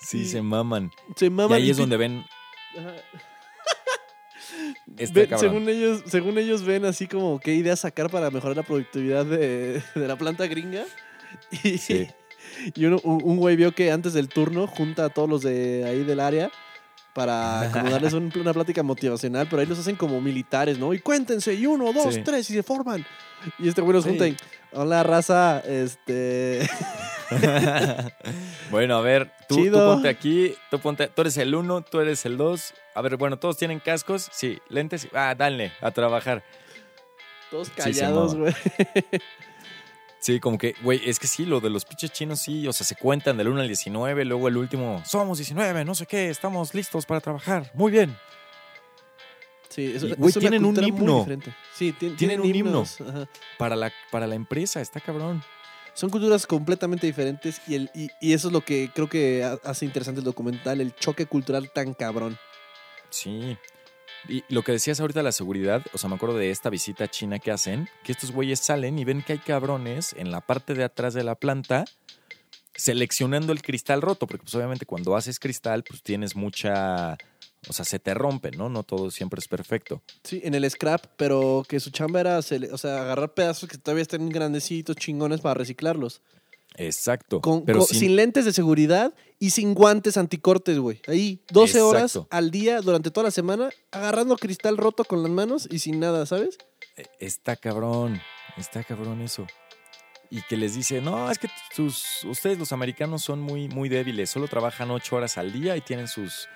Sí, 0.00 0.24
Sí. 0.24 0.26
se 0.26 0.42
maman. 0.42 0.90
Se 1.14 1.26
Y 1.26 1.30
maman. 1.30 1.52
ahí 1.56 1.70
es 1.70 1.76
donde 1.76 1.96
ven. 1.96 2.24
Ajá. 2.76 2.94
Está 4.96 5.38
según 5.38 5.68
ellos, 5.68 6.02
según 6.06 6.38
ellos 6.38 6.62
ven 6.64 6.84
así 6.84 7.06
como 7.06 7.38
qué 7.40 7.54
ideas 7.54 7.80
sacar 7.80 8.10
para 8.10 8.30
mejorar 8.30 8.56
la 8.56 8.62
productividad 8.62 9.24
de, 9.26 9.82
de 9.94 10.08
la 10.08 10.16
planta 10.16 10.46
gringa. 10.46 10.84
Y, 11.62 11.78
Sí. 11.78 12.08
y 12.74 12.84
uno- 12.86 13.00
un, 13.04 13.22
un 13.22 13.36
güey 13.36 13.54
vio 13.56 13.72
que 13.74 13.92
antes 13.92 14.12
del 14.14 14.28
turno 14.28 14.66
junta 14.66 15.04
a 15.06 15.08
todos 15.10 15.28
los 15.28 15.42
de 15.42 15.84
ahí 15.86 16.02
del 16.04 16.20
área 16.20 16.50
para 17.14 17.68
como 17.72 17.90
darles 17.90 18.12
un- 18.12 18.32
una 18.40 18.52
plática 18.54 18.82
motivacional, 18.82 19.46
pero 19.50 19.60
ahí 19.60 19.66
los 19.66 19.78
hacen 19.78 19.96
como 19.96 20.20
militares, 20.20 20.78
¿no? 20.78 20.94
Y 20.94 21.00
cuéntense, 21.00 21.52
y 21.54 21.66
uno, 21.66 21.92
dos, 21.92 22.14
Sí. 22.14 22.22
tres, 22.24 22.48
y 22.50 22.54
se 22.54 22.62
forman. 22.62 23.04
Y 23.58 23.68
este 23.68 23.80
güey 23.82 23.92
los 23.94 24.04
Sí. 24.04 24.10
junta 24.10 24.28
y, 24.28 24.36
hola 24.72 25.02
raza, 25.02 25.60
este... 25.60 26.60
bueno, 28.70 28.96
a 28.96 29.00
ver, 29.00 29.30
tú, 29.48 29.70
ponte 29.72 30.08
aquí, 30.08 30.54
tú 30.70 30.78
ponte, 30.78 31.08
tú 31.08 31.20
eres 31.22 31.36
el 31.36 31.54
uno, 31.54 31.82
tú 31.82 32.00
eres 32.00 32.24
el 32.26 32.36
dos. 32.36 32.74
A 32.94 33.00
ver, 33.02 33.16
bueno, 33.16 33.38
todos 33.38 33.56
tienen 33.56 33.80
cascos, 33.80 34.28
sí, 34.32 34.58
lentes, 34.68 35.08
ah, 35.14 35.34
dale, 35.36 35.72
a 35.80 35.90
trabajar. 35.90 36.42
Todos 37.50 37.70
callados, 37.70 38.34
güey. 38.34 38.54
Sí, 40.20 40.40
como 40.40 40.58
que, 40.58 40.74
güey, 40.82 41.00
es 41.08 41.20
que 41.20 41.28
sí, 41.28 41.46
lo 41.46 41.60
de 41.60 41.70
los 41.70 41.84
pinches 41.84 42.10
chinos 42.10 42.40
sí, 42.40 42.66
o 42.66 42.72
sea, 42.72 42.84
se 42.84 42.96
cuentan 42.96 43.36
del 43.36 43.46
1 43.48 43.60
al 43.60 43.68
19, 43.68 44.24
luego 44.24 44.48
el 44.48 44.56
último, 44.56 45.00
somos 45.06 45.38
19, 45.38 45.84
no 45.84 45.94
sé 45.94 46.06
qué, 46.06 46.28
estamos 46.28 46.74
listos 46.74 47.06
para 47.06 47.20
trabajar, 47.20 47.70
muy 47.72 47.92
bien. 47.92 48.16
Sí, 49.68 49.92
es, 49.94 50.02
Y, 50.02 50.10
es 50.10 50.16
güey, 50.18 50.32
una 50.32 50.40
tienen 50.40 50.64
un 50.64 50.82
himno. 50.84 51.18
diferente. 51.20 51.54
Sí, 51.72 51.92
ti- 51.92 52.10
Tienen 52.10 52.16
tienen, 52.16 52.40
un 52.40 52.46
himno. 52.46 52.84
Para 53.58 53.76
la, 53.76 53.92
para 54.10 54.26
la 54.26 54.34
empresa, 54.34 54.80
está 54.80 54.98
cabrón. 55.00 55.40
Son 55.98 56.10
culturas 56.10 56.46
completamente 56.46 57.08
diferentes 57.08 57.60
y, 57.66 57.74
el, 57.74 57.90
y, 57.92 58.08
y 58.20 58.32
eso 58.32 58.46
es 58.46 58.52
lo 58.52 58.60
que 58.60 58.88
creo 58.94 59.08
que 59.08 59.42
ha- 59.42 59.58
hace 59.68 59.84
interesante 59.84 60.20
el 60.20 60.24
documental, 60.24 60.80
el 60.80 60.94
choque 60.94 61.26
cultural 61.26 61.72
tan 61.74 61.92
cabrón. 61.92 62.38
Sí. 63.10 63.56
Y 64.28 64.44
lo 64.48 64.62
que 64.62 64.70
decías 64.70 65.00
ahorita 65.00 65.18
de 65.18 65.24
la 65.24 65.32
seguridad, 65.32 65.82
o 65.92 65.98
sea, 65.98 66.08
me 66.08 66.14
acuerdo 66.14 66.36
de 66.36 66.52
esta 66.52 66.70
visita 66.70 67.08
china 67.08 67.40
que 67.40 67.50
hacen, 67.50 67.88
que 68.04 68.12
estos 68.12 68.30
güeyes 68.30 68.60
salen 68.60 68.96
y 68.96 69.04
ven 69.04 69.22
que 69.22 69.32
hay 69.32 69.38
cabrones 69.40 70.14
en 70.16 70.30
la 70.30 70.40
parte 70.40 70.74
de 70.74 70.84
atrás 70.84 71.14
de 71.14 71.24
la 71.24 71.34
planta 71.34 71.84
seleccionando 72.76 73.52
el 73.52 73.60
cristal 73.60 74.00
roto, 74.00 74.28
porque 74.28 74.44
pues 74.44 74.54
obviamente 74.54 74.86
cuando 74.86 75.16
haces 75.16 75.40
cristal, 75.40 75.82
pues 75.82 76.00
tienes 76.02 76.36
mucha, 76.36 77.18
O 77.68 77.72
sea, 77.72 77.84
se 77.84 77.98
te 77.98 78.14
rompen, 78.14 78.56
¿no? 78.56 78.68
No 78.68 78.84
todo 78.84 79.10
siempre 79.10 79.40
es 79.40 79.48
perfecto. 79.48 80.02
Sí, 80.22 80.40
en 80.44 80.54
el 80.54 80.70
scrap, 80.70 81.04
pero 81.16 81.64
que 81.68 81.80
su 81.80 81.90
chamba 81.90 82.20
era, 82.20 82.38
o 82.38 82.42
sea, 82.42 83.00
agarrar 83.02 83.34
pedazos 83.34 83.68
que 83.68 83.76
todavía 83.78 84.02
estén 84.02 84.28
grandecitos, 84.28 84.94
chingones 84.96 85.40
para 85.40 85.54
reciclarlos. 85.54 86.22
Exacto. 86.76 87.40
Con- 87.40 87.64
pero 87.64 87.80
con- 87.80 87.88
sin- 87.88 87.98
sin... 88.00 88.16
lentes 88.16 88.44
de 88.44 88.52
seguridad 88.52 89.12
y 89.40 89.50
sin 89.50 89.74
guantes 89.74 90.16
anticortes, 90.16 90.78
güey. 90.78 91.00
Ahí, 91.08 91.42
12 91.50 91.80
horas 91.80 92.18
al 92.30 92.50
día 92.50 92.80
durante 92.80 93.10
toda 93.10 93.24
la 93.24 93.30
semana, 93.30 93.70
agarrando 93.90 94.36
cristal 94.36 94.76
roto 94.76 95.04
con 95.04 95.22
las 95.22 95.32
manos 95.32 95.68
y 95.70 95.80
sin 95.80 95.98
nada, 95.98 96.26
¿sabes? 96.26 96.58
Eh, 96.96 97.06
Está 97.18 97.56
cabrón, 97.56 98.20
está 98.56 98.84
cabrón 98.84 99.20
eso. 99.22 99.46
Y 100.30 100.42
que 100.42 100.56
les 100.58 100.74
dice, 100.74 101.00
no, 101.00 101.30
es 101.30 101.38
que 101.38 101.48
sus, 101.74 102.22
ustedes 102.24 102.58
los 102.58 102.72
americanos 102.72 103.22
son 103.22 103.40
muy, 103.40 103.66
muy 103.68 103.88
débiles, 103.88 104.28
solo 104.28 104.46
trabajan 104.46 104.90
ocho 104.90 105.16
horas 105.16 105.38
al 105.38 105.52
día 105.52 105.74
y 105.76 105.80
tienen 105.80 106.06
sus, 106.06 106.48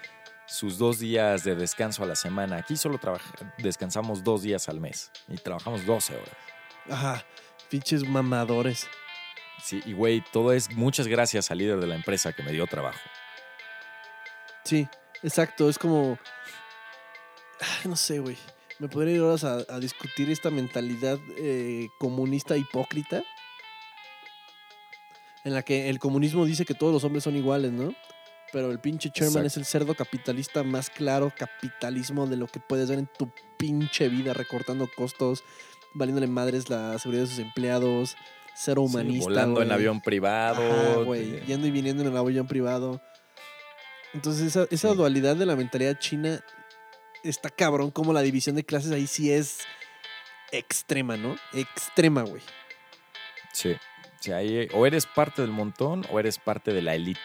sus 0.47 0.78
dos 0.78 0.99
días 0.99 1.45
de 1.45 1.55
descanso 1.55 2.03
a 2.03 2.07
la 2.07 2.16
semana. 2.16 2.57
Aquí 2.57 2.76
solo 2.76 2.99
descansamos 3.59 4.22
dos 4.24 4.43
días 4.43 4.68
al 4.68 4.80
mes 4.80 5.11
y 5.28 5.36
trabajamos 5.36 5.86
12 5.86 6.14
horas. 6.14 6.36
Ajá, 6.90 7.24
pinches 7.70 8.07
mamadores. 8.07 8.88
Sí, 9.62 9.80
y 9.86 9.93
güey, 9.93 10.24
todo 10.32 10.53
es 10.53 10.74
muchas 10.74 11.07
gracias 11.07 11.51
al 11.51 11.59
líder 11.59 11.80
de 11.80 11.86
la 11.86 11.95
empresa 11.95 12.32
que 12.32 12.43
me 12.43 12.53
dio 12.53 12.66
trabajo. 12.66 12.99
Sí, 14.64 14.88
exacto, 15.22 15.68
es 15.68 15.78
como... 15.78 16.18
Ay, 17.61 17.88
no 17.88 17.97
sé, 17.97 18.18
güey. 18.18 18.36
Me 18.78 18.88
podría 18.88 19.14
ir 19.14 19.20
horas 19.20 19.45
a, 19.45 19.59
a 19.68 19.78
discutir 19.78 20.30
esta 20.30 20.51
mentalidad 20.51 21.18
eh, 21.38 21.88
comunista 21.99 22.57
hipócrita. 22.57 23.22
En 25.45 25.55
la 25.55 25.62
que 25.62 25.88
el 25.88 25.99
comunismo 25.99 26.45
dice 26.45 26.64
que 26.64 26.74
todos 26.74 26.93
los 26.93 27.05
hombres 27.05 27.24
son 27.24 27.36
iguales, 27.36 27.72
¿no? 27.72 27.95
Pero 28.53 28.71
el 28.71 28.81
pinche 28.81 29.09
Sherman 29.09 29.29
Exacto. 29.45 29.47
es 29.47 29.57
el 29.57 29.65
cerdo 29.65 29.95
capitalista 29.95 30.63
más 30.63 30.91
claro 30.91 31.33
capitalismo 31.37 32.27
de 32.27 32.37
lo 32.37 32.47
que 32.47 32.61
puedes 32.61 32.89
ver 32.91 32.99
en 32.99 33.07
tu 33.19 33.33
pinche 33.57 34.09
vida, 34.09 34.35
recortando 34.35 34.89
costos, 34.95 35.43
valiéndole 35.95 36.27
madres 36.27 36.69
la 36.69 36.99
seguridad 36.99 37.23
de 37.25 37.29
sus 37.31 37.39
empleados, 37.39 38.15
cero 38.55 38.83
Sí, 38.87 38.93
humanista. 38.93 39.25
volando 39.25 39.63
en 39.63 39.69
güey. 39.69 39.79
avión 39.79 40.01
privado. 40.03 41.05
Güey, 41.07 41.37
eh, 41.37 41.45
yendo 41.47 41.67
y 41.67 41.71
viniendo 41.71 42.03
en 42.03 42.11
el 42.11 42.17
avión 42.17 42.47
privado. 42.47 43.01
Entonces, 44.13 44.49
esa, 44.49 44.67
esa 44.71 44.91
Sí. 44.91 44.97
dualidad 44.97 45.37
de 45.37 45.47
la 45.47 45.57
mentalidad 45.57 45.99
china 45.99 46.45
está 47.25 47.49
cabrón, 47.49 47.91
como 47.91 48.13
la 48.13 48.21
división 48.21 48.55
de 48.57 48.65
clases 48.65 48.93
ahí 48.93 49.07
sí 49.07 49.33
es 49.33 49.61
extrema, 50.51 51.17
¿no? 51.17 51.37
Extrema, 51.55 52.23
güey. 52.23 52.43
Sí. 53.55 53.75
Sí, 54.21 54.31
ahí 54.33 54.69
o 54.75 54.87
eres 54.87 55.07
parte 55.07 55.41
del 55.43 55.51
montón 55.51 56.05
o 56.11 56.21
eres 56.21 56.39
parte 56.39 56.73
de 56.75 56.83
la 56.83 56.95
elite. 56.95 57.21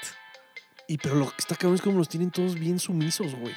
Y 0.87 0.97
pero 0.97 1.15
lo 1.15 1.27
que 1.29 1.35
está 1.39 1.55
cabrón 1.55 1.75
es 1.75 1.81
como 1.81 1.97
los 1.97 2.09
tienen 2.09 2.31
todos 2.31 2.55
bien 2.55 2.79
sumisos, 2.79 3.35
güey. 3.35 3.53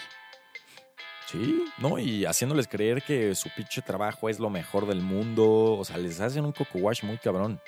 Sí, 1.26 1.64
¿no? 1.78 1.97
Y 1.99 2.24
haciéndoles 2.24 2.66
creer 2.66 3.03
que 3.03 3.37
su 3.37 3.49
pinche 3.55 3.83
trabajo 3.83 4.28
es 4.28 4.41
lo 4.41 4.51
mejor 4.51 4.87
del 4.87 5.01
mundo. 5.01 5.74
O 5.78 5.85
sea, 5.85 5.97
les 5.97 6.20
hacen 6.20 6.45
un 6.45 6.53
coco 6.53 6.78
wash 6.78 7.05
muy 7.05 7.18
cabrón. 7.18 7.61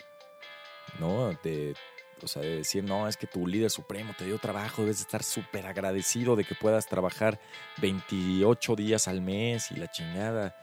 ¿No? 0.98 1.32
De, 1.44 1.74
o 2.20 2.26
sea, 2.26 2.42
de 2.42 2.56
decir, 2.58 2.82
no, 2.82 3.06
es 3.06 3.16
que 3.16 3.28
tu 3.28 3.46
líder 3.46 3.70
supremo 3.70 4.14
te 4.18 4.24
dio 4.24 4.38
trabajo, 4.38 4.82
debes 4.82 5.00
estar 5.00 5.22
súper 5.22 5.66
agradecido 5.66 6.34
de 6.34 6.44
que 6.44 6.56
puedas 6.56 6.86
trabajar 6.86 7.40
28 7.78 8.74
días 8.74 9.06
al 9.06 9.20
mes 9.20 9.70
y 9.70 9.76
la 9.76 9.88
chingada. 9.90 10.56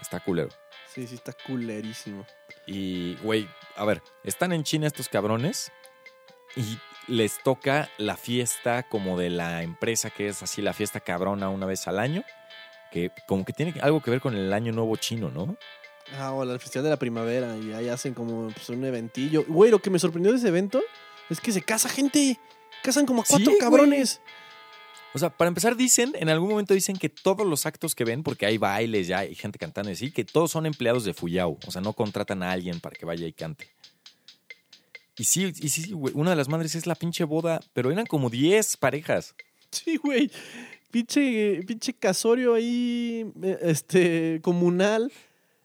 Está 0.00 0.18
culero. 0.20 0.48
Sí, 0.88 1.06
sí, 1.06 1.14
está 1.14 1.32
culerísimo. 1.32 2.26
Y, 2.66 3.16
güey, 3.16 3.46
a 3.76 3.84
ver, 3.84 4.02
están 4.24 4.52
en 4.52 4.64
China 4.64 4.86
estos 4.86 5.08
cabrones 5.08 5.70
y 6.56 6.78
les 7.08 7.42
toca 7.42 7.88
la 7.98 8.16
fiesta 8.16 8.82
como 8.84 9.18
de 9.18 9.30
la 9.30 9.62
empresa 9.62 10.10
que 10.10 10.28
es 10.28 10.42
así, 10.42 10.62
la 10.62 10.72
fiesta 10.72 11.00
cabrona 11.00 11.48
una 11.48 11.66
vez 11.66 11.86
al 11.88 11.98
año, 11.98 12.24
que 12.90 13.10
como 13.26 13.44
que 13.44 13.52
tiene 13.52 13.74
algo 13.80 14.00
que 14.00 14.10
ver 14.10 14.20
con 14.20 14.34
el 14.36 14.52
año 14.52 14.72
nuevo 14.72 14.96
chino, 14.96 15.30
¿no? 15.30 15.56
Ah, 16.18 16.32
o 16.32 16.42
el 16.42 16.60
festival 16.60 16.84
de 16.84 16.90
la 16.90 16.98
primavera 16.98 17.56
y 17.56 17.72
ahí 17.72 17.88
hacen 17.88 18.12
como 18.12 18.48
pues, 18.50 18.68
un 18.68 18.84
eventillo. 18.84 19.44
Güey, 19.46 19.70
lo 19.70 19.78
que 19.80 19.90
me 19.90 19.98
sorprendió 19.98 20.32
de 20.32 20.38
ese 20.38 20.48
evento 20.48 20.82
es 21.30 21.40
que 21.40 21.52
se 21.52 21.62
casa 21.62 21.88
gente. 21.88 22.38
Casan 22.82 23.06
como 23.06 23.22
a 23.22 23.24
Sí, 23.24 23.32
cuatro 23.32 23.50
güey. 23.52 23.58
cabrones. 23.60 24.20
O 25.14 25.18
sea, 25.18 25.30
para 25.30 25.48
empezar 25.48 25.76
dicen, 25.76 26.12
en 26.18 26.28
algún 26.30 26.50
momento 26.50 26.74
dicen 26.74 26.96
que 26.96 27.08
todos 27.08 27.46
los 27.46 27.66
actos 27.66 27.94
que 27.94 28.04
ven, 28.04 28.22
porque 28.22 28.46
hay 28.46 28.56
bailes 28.58 29.06
ya, 29.06 29.18
hay 29.18 29.34
gente 29.34 29.58
cantando 29.58 29.90
y 29.90 29.92
así, 29.92 30.10
que 30.10 30.24
todos 30.24 30.50
son 30.50 30.64
empleados 30.64 31.04
de 31.04 31.12
Fuyao, 31.12 31.58
o 31.66 31.70
sea, 31.70 31.82
no 31.82 31.92
contratan 31.92 32.42
a 32.42 32.50
alguien 32.50 32.80
para 32.80 32.96
que 32.96 33.04
vaya 33.04 33.26
y 33.26 33.32
cante. 33.32 33.68
Y 35.18 35.24
sí, 35.24 35.52
y 35.60 35.68
sí, 35.68 35.92
güey, 35.92 36.14
una 36.16 36.30
de 36.30 36.36
las 36.36 36.48
madres 36.48 36.74
es 36.74 36.86
la 36.86 36.94
pinche 36.94 37.24
boda, 37.24 37.60
pero 37.74 37.90
eran 37.90 38.06
como 38.06 38.30
10 38.30 38.76
parejas. 38.78 39.34
Sí, 39.70 39.96
güey. 39.96 40.30
Pinche, 40.90 41.62
pinche 41.66 41.94
casorio 41.94 42.54
ahí, 42.54 43.26
eh, 43.42 43.58
este, 43.62 44.40
comunal. 44.42 45.10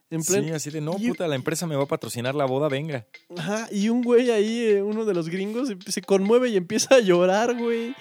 En 0.09 0.23
Sí, 0.23 0.49
así 0.51 0.69
de, 0.69 0.79
no, 0.79 0.95
y- 0.97 1.09
puta, 1.09 1.27
la 1.27 1.35
empresa 1.35 1.67
me 1.67 1.75
va 1.75 1.83
a 1.83 1.87
patrocinar 1.87 2.33
la 2.33 2.45
boda, 2.45 2.69
venga. 2.69 3.05
Ajá, 3.37 3.67
y 3.71 3.89
un 3.89 4.01
güey 4.01 4.31
ahí, 4.31 4.61
eh, 4.61 4.81
uno 4.81 5.03
de 5.03 5.13
los 5.13 5.27
gringos, 5.27 5.67
se- 5.67 5.91
se 5.91 6.01
conmueve 6.01 6.47
y 6.49 6.55
empieza 6.55 6.95
a 6.95 6.99
llorar, 7.01 7.53
güey. 7.57 7.93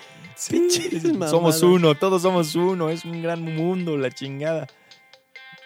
Pinches 0.49 1.03
mamadas. 1.05 1.30
somos 1.30 1.62
uno, 1.64 1.94
todos 1.97 2.22
somos 2.22 2.55
uno, 2.55 2.90
es 2.90 3.05
un 3.05 3.22
gran 3.22 3.42
mundo, 3.42 3.97
la 3.97 4.11
chingada. 4.12 4.68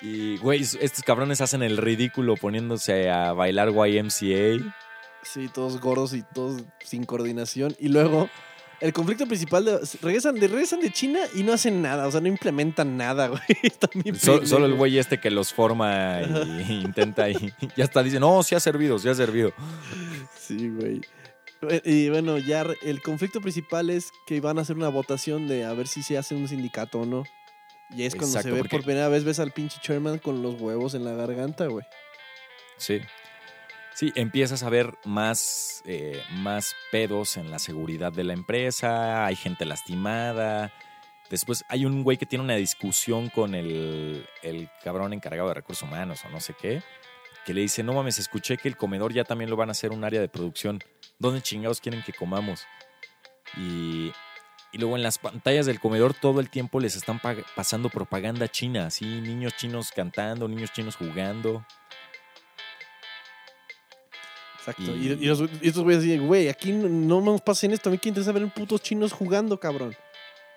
Y, 0.01 0.39
güey, 0.39 0.62
estos 0.62 1.03
cabrones 1.05 1.43
hacen 1.43 1.62
el 1.62 1.76
ridículo 1.76 2.37
poniéndose 2.37 3.11
a 3.11 3.35
bailar 3.35 3.68
YMCA. 3.70 4.74
Sí, 5.23 5.49
todos 5.53 5.81
gordos 5.81 6.14
y 6.14 6.23
todos 6.35 6.62
sin 6.85 7.05
coordinación. 7.05 7.77
Y 7.79 7.89
luego, 7.89 8.29
el 8.81 8.93
conflicto 8.93 9.27
principal 9.27 9.64
de. 9.64 9.79
Regresan 10.03 10.35
de, 10.37 10.49
regresan 10.49 10.81
de 10.81 10.91
China 10.91 11.21
y 11.35 11.43
no 11.43 11.53
hacen 11.53 11.83
nada, 11.83 12.07
o 12.07 12.11
sea, 12.11 12.21
no 12.21 12.29
implementan 12.29 12.97
nada, 12.97 13.29
güey. 13.29 13.41
So- 14.18 14.47
solo 14.47 14.66
el 14.66 14.75
güey 14.75 14.99
este 14.99 15.21
que 15.21 15.31
los 15.31 15.53
forma 15.53 16.21
y 16.68 16.73
intenta 16.85 17.29
y 17.29 17.53
ya 17.77 17.85
está, 17.85 18.03
dice, 18.03 18.18
no, 18.21 18.43
sí 18.43 18.55
ha 18.55 18.61
servido, 18.61 18.99
sí 18.99 19.09
ha 19.09 19.14
servido. 19.14 19.53
Sí, 20.39 20.68
güey. 20.71 21.01
Y 21.85 22.09
bueno, 22.09 22.39
ya 22.39 22.64
el 22.83 23.03
conflicto 23.03 23.43
principal 23.43 23.91
es 23.91 24.11
que 24.27 24.41
van 24.41 24.59
a 24.59 24.62
hacer 24.62 24.77
una 24.77 24.89
votación 24.89 25.47
de 25.47 25.66
a 25.66 25.75
ver 25.75 25.87
si 25.89 26.03
se 26.03 26.16
hace 26.16 26.35
un 26.35 26.49
sindicato 26.49 27.01
o 27.01 27.05
no. 27.07 27.25
Y 27.91 28.05
es 28.05 28.14
cuando 28.14 28.29
Exacto, 28.39 28.49
se 28.49 28.53
ve 28.55 28.59
porque- 28.61 28.77
por 28.77 28.85
primera 28.85 29.09
vez, 29.09 29.25
ves 29.25 29.41
al 29.41 29.51
pinche 29.53 29.79
chairman 29.83 30.18
con 30.18 30.43
los 30.43 30.59
huevos 30.59 30.95
en 30.95 31.05
la 31.05 31.12
garganta, 31.12 31.66
güey. 31.66 31.85
Sí. 32.79 33.01
Sí, 33.95 34.12
empiezas 34.14 34.62
a 34.62 34.70
ver 34.70 34.97
más, 35.05 35.82
eh, 35.84 36.22
más 36.30 36.74
pedos 36.91 37.36
en 37.36 37.51
la 37.51 37.59
seguridad 37.59 38.12
de 38.12 38.24
la 38.24 38.32
empresa, 38.32 39.26
hay 39.26 39.36
gente 39.36 39.64
lastimada. 39.64 40.72
Después 41.28 41.64
hay 41.68 41.84
un 41.84 42.03
güey 42.03 42.16
que 42.16 42.26
tiene 42.26 42.45
una 42.45 42.57
discusión 42.57 43.28
con 43.28 43.55
el, 43.55 44.26
el 44.43 44.68
cabrón 44.82 45.12
encargado 45.12 45.49
de 45.49 45.55
recursos 45.55 45.86
humanos 45.86 46.24
o 46.24 46.28
no 46.30 46.41
sé 46.41 46.55
qué, 46.61 46.82
que 47.45 47.55
le 47.55 47.61
dice, 47.61 47.82
no 47.82 47.93
mames, 47.93 48.18
escuché 48.18 48.57
que 48.57 48.68
el 48.68 48.76
comedor 48.76 49.12
ya 49.12 49.24
también 49.24 49.51
lo 49.51 49.57
van 49.57 49.68
a 49.68 49.72
hacer 49.72 49.93
un 49.93 50.05
área 50.05 50.20
de 50.20 50.28
producción. 50.28 50.80
¿Dónde 51.18 51.43
chingados 51.43 51.80
quieren 51.80 52.03
que 52.03 52.12
comamos? 52.12 52.64
Y, 53.57 54.12
y 54.72 54.78
luego 54.78 54.97
en 54.97 55.03
las 55.03 55.18
pantallas 55.18 55.66
del 55.66 55.80
comedor 55.80 56.14
todo 56.14 56.41
el 56.41 56.49
tiempo 56.49 56.80
les 56.80 56.97
están 56.97 57.20
pasando 57.57 57.88
propaganda 57.88 58.49
china, 58.49 58.86
así, 58.86 59.05
niños 59.05 59.57
chinos 59.57 59.91
cantando, 59.95 60.49
niños 60.49 60.72
chinos 60.72 60.97
jugando. 60.97 61.64
Exacto. 64.71 64.97
Y- 64.97 65.07
Y, 65.12 65.27
los- 65.27 65.41
y 65.62 65.68
estos 65.68 65.83
güeyes 65.85 66.03
dicen, 66.03 66.27
güey, 66.27 66.49
aquí 66.49 66.73
no, 66.73 66.89
no 66.89 67.21
nos 67.21 67.41
pasen 67.41 67.73
esto. 67.73 67.89
A 67.89 67.93
mí 67.93 67.99
quién 67.99 68.12
interesa 68.12 68.33
ver 68.33 68.49
putos 68.53 68.83
chinos 68.83 69.12
jugando, 69.12 69.59
cabrón. 69.61 69.95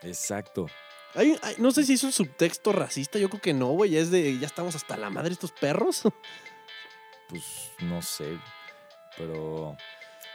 Exacto. 0.02 0.68
Hay- 1.16 1.38
hay- 1.42 1.56
no 1.60 1.72
sé 1.72 1.84
si 1.84 1.94
es 1.94 2.04
un 2.04 2.12
subtexto 2.12 2.72
racista. 2.72 3.20
Yo 3.20 3.30
creo 3.30 3.42
que 3.42 3.54
no, 3.54 3.68
güey. 3.68 3.96
Es 3.98 4.10
de, 4.12 4.38
ya 4.40 4.48
estamos 4.48 4.76
hasta 4.76 4.98
la 4.98 5.10
madre 5.10 5.32
estos 5.34 5.52
perros. 5.52 6.04
Pues 7.30 7.72
no 7.80 8.02
sé. 8.02 8.38
Pero, 9.18 9.76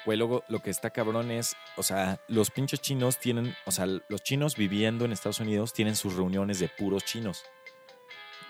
güey, 0.04 0.18
luego 0.18 0.42
lo 0.48 0.60
que 0.60 0.70
está 0.70 0.90
cabrón 0.90 1.30
es, 1.30 1.54
o 1.76 1.82
sea, 1.82 2.20
los 2.28 2.50
pinches 2.50 2.80
chinos 2.80 3.18
tienen, 3.18 3.54
o 3.66 3.70
sea, 3.72 3.86
los 3.86 4.22
chinos 4.22 4.56
viviendo 4.56 5.04
en 5.04 5.12
Estados 5.12 5.40
Unidos 5.40 5.72
tienen 5.72 5.96
sus 5.96 6.14
reuniones 6.14 6.58
de 6.60 6.68
puros 6.68 7.04
chinos. 7.04 7.44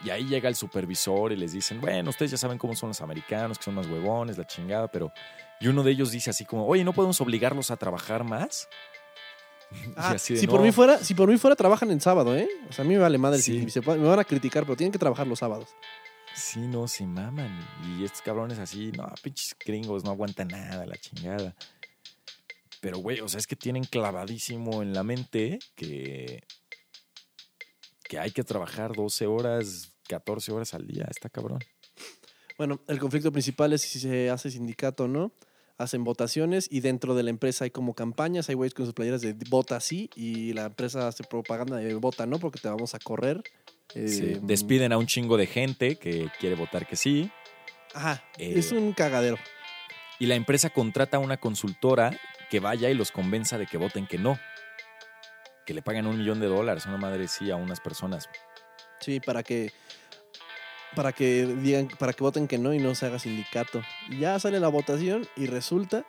Y 0.04 0.10
ahí 0.10 0.24
llega 0.24 0.48
el 0.48 0.54
supervisor 0.54 1.32
y 1.32 1.36
les 1.36 1.52
dicen, 1.52 1.80
bueno, 1.80 2.10
ustedes 2.10 2.30
ya 2.30 2.36
saben 2.36 2.58
cómo 2.58 2.76
son 2.76 2.90
los 2.90 3.00
americanos, 3.00 3.58
que 3.58 3.64
son 3.64 3.74
más 3.74 3.86
huevones, 3.86 4.38
la 4.38 4.46
chingada, 4.46 4.88
pero... 4.88 5.12
Y 5.60 5.66
uno 5.66 5.82
de 5.82 5.90
ellos 5.90 6.12
dice 6.12 6.30
así 6.30 6.44
como, 6.44 6.66
oye, 6.66 6.84
¿no 6.84 6.92
podemos 6.92 7.20
obligarlos 7.20 7.70
a 7.70 7.76
trabajar 7.76 8.24
más? 8.24 8.68
Ah, 9.96 10.16
si, 10.16 10.46
por 10.46 10.62
mí 10.62 10.72
fuera, 10.72 10.96
si 10.96 11.12
por 11.12 11.28
mí 11.28 11.36
fuera, 11.36 11.54
trabajan 11.54 11.90
en 11.90 12.00
sábado, 12.00 12.34
¿eh? 12.34 12.48
O 12.70 12.72
sea, 12.72 12.86
a 12.86 12.88
mí 12.88 12.94
me 12.94 13.00
vale 13.00 13.18
madre. 13.18 13.42
Sí. 13.42 13.64
Si 13.64 13.70
se 13.70 13.80
me 13.82 13.98
van 13.98 14.18
a 14.18 14.24
criticar, 14.24 14.64
pero 14.64 14.76
tienen 14.76 14.92
que 14.92 14.98
trabajar 14.98 15.26
los 15.26 15.40
sábados. 15.40 15.68
Sí, 16.34 16.60
no, 16.60 16.88
se 16.88 17.04
maman. 17.04 17.50
Y 17.98 18.04
estos 18.04 18.22
cabrones 18.22 18.58
así, 18.58 18.92
no, 18.92 19.12
pinches 19.22 19.56
gringos, 19.62 20.04
no 20.04 20.10
aguantan 20.10 20.48
nada, 20.48 20.86
la 20.86 20.96
chingada. 20.96 21.54
Pero, 22.80 22.98
güey, 22.98 23.20
o 23.20 23.28
sea, 23.28 23.38
es 23.38 23.46
que 23.46 23.56
tienen 23.56 23.84
clavadísimo 23.84 24.82
en 24.82 24.94
la 24.94 25.02
mente 25.02 25.58
que, 25.74 26.44
que 28.08 28.18
hay 28.18 28.30
que 28.32 28.42
trabajar 28.42 28.94
12 28.96 29.26
horas, 29.26 29.92
14 30.08 30.52
horas 30.52 30.74
al 30.74 30.86
día. 30.86 31.06
Está 31.10 31.28
cabrón. 31.28 31.60
Bueno, 32.56 32.80
el 32.88 32.98
conflicto 32.98 33.30
principal 33.30 33.72
es 33.72 33.82
si 33.82 34.00
se 34.00 34.30
hace 34.30 34.50
sindicato 34.50 35.04
o 35.04 35.08
no. 35.08 35.32
hacen 35.76 36.02
votaciones 36.02 36.66
y 36.72 36.80
dentro 36.80 37.14
de 37.14 37.22
la 37.22 37.30
empresa 37.30 37.62
hay 37.64 37.70
como 37.70 37.94
campañas, 37.94 38.48
hay 38.48 38.56
güeyes 38.56 38.74
con 38.74 38.84
sus 38.84 38.94
playeras 38.94 39.20
de 39.20 39.34
vota 39.48 39.78
sí 39.78 40.10
y 40.16 40.52
la 40.52 40.64
empresa 40.64 41.06
hace 41.06 41.22
propaganda 41.22 41.76
de 41.76 41.94
vota 41.94 42.26
no 42.26 42.40
porque 42.40 42.58
te 42.58 42.68
vamos 42.68 42.96
a 42.96 42.98
correr. 42.98 43.42
Sí, 43.94 44.00
Eh, 44.00 44.40
Despiden 44.42 44.92
a 44.92 44.98
un 44.98 45.06
chingo 45.06 45.36
de 45.36 45.46
gente 45.46 45.96
que 45.96 46.28
quiere 46.40 46.56
votar 46.56 46.84
que 46.86 46.96
sí. 46.96 47.30
Ajá, 47.94 48.24
Eh, 48.38 48.54
es 48.56 48.72
un 48.72 48.92
cagadero. 48.92 49.38
Y 50.18 50.26
la 50.26 50.34
empresa 50.34 50.70
contrata 50.70 51.18
a 51.18 51.20
una 51.20 51.36
consultora 51.36 52.18
que 52.50 52.58
vaya 52.58 52.90
y 52.90 52.94
los 52.94 53.12
convenza 53.12 53.56
de 53.56 53.66
que 53.66 53.78
voten 53.78 54.08
que 54.08 54.18
no. 54.18 54.36
Que 55.68 55.74
le 55.74 55.82
pagan 55.82 56.06
un 56.06 56.16
millón 56.16 56.40
de 56.40 56.46
dólares, 56.46 56.86
una 56.86 56.96
madre 56.96 57.28
sí, 57.28 57.50
a 57.50 57.56
unas 57.56 57.78
personas. 57.78 58.30
Sí, 59.00 59.20
para 59.20 59.42
que 59.42 59.70
para 60.96 61.12
que 61.12 61.44
digan, 61.44 61.88
para 61.98 62.14
que 62.14 62.24
voten 62.24 62.48
que 62.48 62.56
no 62.56 62.72
y 62.72 62.78
no 62.78 62.94
se 62.94 63.04
haga 63.04 63.18
sindicato. 63.18 63.82
Ya 64.18 64.38
sale 64.38 64.60
la 64.60 64.68
votación 64.68 65.28
y 65.36 65.44
resulta 65.46 66.06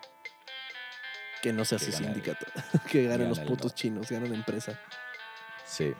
que 1.41 1.51
no 1.51 1.65
se 1.65 1.75
hace 1.75 1.87
el- 1.87 1.93
sindicato, 1.93 2.45
que 2.89 3.03
ganan 3.03 3.17
gana 3.17 3.29
los 3.31 3.39
putos 3.41 3.73
no. 3.73 3.75
chinos, 3.75 4.09
ganan 4.09 4.33
empresa. 4.33 4.79
Sí. 5.65 5.91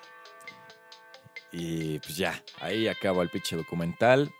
Y 1.51 1.99
pues 1.99 2.15
ya, 2.15 2.41
ahí 2.61 2.87
acaba 2.87 3.23
el 3.23 3.29
pinche 3.29 3.57
documental. 3.57 4.31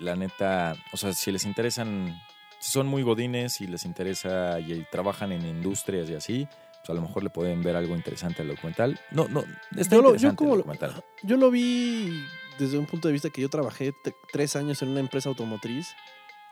La 0.00 0.16
neta, 0.16 0.74
o 0.92 0.96
sea, 0.96 1.12
si 1.12 1.30
les 1.30 1.44
interesan, 1.44 2.20
si 2.58 2.72
son 2.72 2.88
muy 2.88 3.04
godines 3.04 3.60
y 3.60 3.68
les 3.68 3.84
interesa 3.84 4.58
y 4.58 4.84
trabajan 4.90 5.30
en 5.30 5.46
industrias 5.46 6.10
y 6.10 6.16
así, 6.16 6.48
pues 6.86 6.90
a 6.90 6.94
lo 7.00 7.06
mejor 7.06 7.22
le 7.22 7.30
pueden 7.30 7.62
ver 7.62 7.76
algo 7.76 7.94
interesante 7.96 8.42
al 8.42 8.48
documental. 8.48 9.00
No, 9.10 9.26
no, 9.28 9.44
está 9.76 9.96
Yo 9.96 10.02
lo- 10.02 10.08
yo 10.10 10.28
interesante 10.28 10.36
como 10.36 10.50
el 10.54 10.58
lo- 10.58 10.64
documental. 10.64 11.04
Yo 11.22 11.36
lo 11.36 11.50
vi 11.50 12.22
desde 12.58 12.78
un 12.78 12.86
punto 12.86 13.08
de 13.08 13.12
vista 13.12 13.30
que 13.30 13.40
yo 13.40 13.48
trabajé 13.48 13.92
tres 14.32 14.54
años 14.56 14.82
en 14.82 14.90
una 14.90 15.00
empresa 15.00 15.28
automotriz 15.28 15.94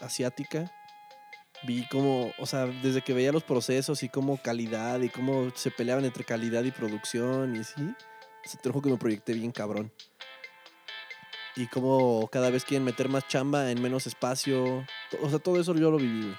asiática. 0.01 0.73
Vi 1.65 1.87
cómo, 1.89 2.33
o 2.39 2.47
sea, 2.47 2.67
desde 2.67 3.03
que 3.03 3.13
veía 3.13 3.31
los 3.31 3.45
procesos 3.45 4.03
y 4.03 4.09
cómo 4.09 4.37
calidad 4.39 5.01
y 5.01 5.11
cómo 5.11 5.51
se 5.55 5.71
peleaban 5.71 6.05
entre 6.05 6.25
calidad 6.25 6.65
y 6.65 6.73
producción 6.73 7.55
y 7.55 7.61
así, 7.61 7.95
se 8.45 8.57
te 8.59 8.69
lo 8.69 8.73
juro 8.73 8.83
que 8.85 8.91
me 8.91 8.97
proyecté 8.99 9.33
bien 9.35 9.53
cabrón. 9.53 9.93
Y 11.55 11.67
cómo 11.67 12.29
cada 12.33 12.49
vez 12.51 12.65
quieren 12.65 12.85
meter 12.85 13.09
más 13.11 13.29
chamba 13.29 13.71
en 13.71 13.81
menos 13.83 14.07
espacio. 14.07 14.85
O 15.21 15.29
sea, 15.29 15.39
todo 15.39 15.61
eso 15.61 15.75
yo 15.75 15.91
lo 15.91 15.99
viví. 15.99 16.35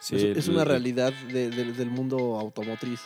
Sí, 0.00 0.16
es, 0.16 0.22
es 0.38 0.48
una 0.48 0.64
realidad 0.64 1.12
de- 1.32 1.50
de- 1.50 1.72
del 1.72 1.90
mundo 1.90 2.38
automotriz. 2.38 3.00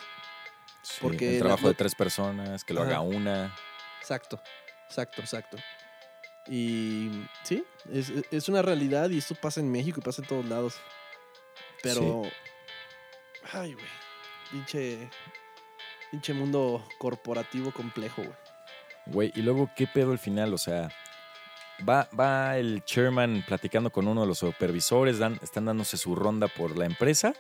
Sí, 0.85 0.99
porque 1.01 1.35
el 1.35 1.39
trabajo 1.41 1.62
la- 1.64 1.68
de 1.70 1.74
tres 1.74 1.95
personas, 1.95 2.64
que 2.64 2.74
lo 2.74 2.82
Ajá. 2.82 2.91
haga 2.91 3.01
una. 3.01 3.55
Exacto, 4.01 4.41
exacto, 4.89 5.20
exacto. 5.22 5.57
Y 6.47 7.24
sí, 7.43 7.64
es, 7.91 8.12
es 8.30 8.49
una 8.49 8.61
realidad 8.62 9.09
y 9.11 9.18
esto 9.18 9.35
pasa 9.35 9.61
en 9.61 9.70
México 9.72 10.01
y 10.01 10.05
pasa 10.05 10.20
en 10.22 10.28
todos 10.28 10.45
lados. 10.45 10.76
Pero, 11.82 12.22
ay, 13.53 13.72
güey, 13.74 13.87
pinche, 14.51 15.11
pinche 16.11 16.32
mundo 16.35 16.87
corporativo 16.99 17.72
complejo, 17.72 18.22
güey. 18.22 18.37
Güey, 19.07 19.32
y 19.35 19.43
luego, 19.43 19.70
¿qué 19.76 19.87
pedo 19.87 20.12
al 20.12 20.18
final? 20.18 20.53
O 20.55 20.59
sea, 20.59 20.89
va, 21.87 22.09
va 22.18 22.57
el 22.59 22.85
chairman 22.85 23.43
platicando 23.47 23.91
con 23.91 24.07
uno 24.09 24.22
de 24.22 24.26
los 24.26 24.39
supervisores, 24.39 25.18
dan, 25.18 25.39
están 25.43 25.64
dándose 25.66 25.97
su 25.99 26.14
ronda 26.14 26.49
por 26.49 26.76
la 26.78 26.87
empresa. 26.87 27.35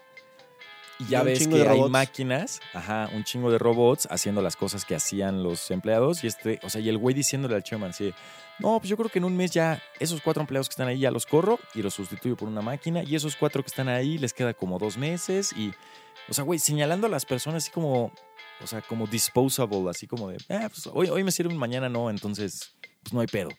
Y 1.06 1.10
ya 1.10 1.22
Y 1.22 1.24
ves 1.26 1.48
que 1.48 1.68
hay 1.68 1.80
máquinas, 1.88 2.60
ajá, 2.72 3.08
un 3.14 3.24
chingo 3.24 3.50
de 3.50 3.58
robots 3.58 4.06
haciendo 4.10 4.40
las 4.42 4.56
cosas 4.56 4.84
que 4.84 4.94
hacían 4.94 5.42
los 5.42 5.70
empleados. 5.70 6.22
Y 6.24 6.28
este, 6.28 6.60
o 6.62 6.70
sea, 6.70 6.80
y 6.80 6.88
el 6.88 6.98
güey 6.98 7.14
diciéndole 7.14 7.54
al 7.56 7.62
chairman, 7.62 7.92
sí, 7.92 8.12
no, 8.58 8.78
pues 8.78 8.88
yo 8.88 8.96
creo 8.96 9.08
que 9.10 9.18
en 9.18 9.24
un 9.24 9.36
mes 9.36 9.50
ya 9.50 9.82
esos 10.00 10.20
cuatro 10.20 10.40
empleados 10.40 10.68
que 10.68 10.72
están 10.74 10.88
ahí 10.88 11.00
ya 11.00 11.10
los 11.10 11.26
corro 11.26 11.58
y 11.74 11.82
los 11.82 11.94
sustituyo 11.94 12.36
por 12.36 12.48
una 12.48 12.62
máquina. 12.62 13.02
Y 13.02 13.14
esos 13.16 13.36
cuatro 13.36 13.62
que 13.62 13.68
están 13.68 13.88
ahí 13.88 14.18
les 14.18 14.32
queda 14.32 14.54
como 14.54 14.78
dos 14.78 14.96
meses. 14.96 15.52
Y, 15.56 15.72
o 16.28 16.34
sea, 16.34 16.44
güey, 16.44 16.58
señalando 16.58 17.06
a 17.06 17.10
las 17.10 17.26
personas 17.26 17.64
así 17.64 17.72
como, 17.72 18.12
o 18.62 18.66
sea, 18.66 18.80
como 18.82 19.06
disposable, 19.06 19.90
así 19.90 20.06
como 20.06 20.28
de, 20.30 20.38
ah, 20.50 20.68
pues 20.68 20.86
hoy, 20.92 21.08
hoy 21.08 21.24
me 21.24 21.32
sirven, 21.32 21.56
mañana 21.56 21.88
no, 21.88 22.08
entonces, 22.10 22.74
pues 23.02 23.12
no 23.12 23.20
hay 23.20 23.26
pedo. 23.26 23.50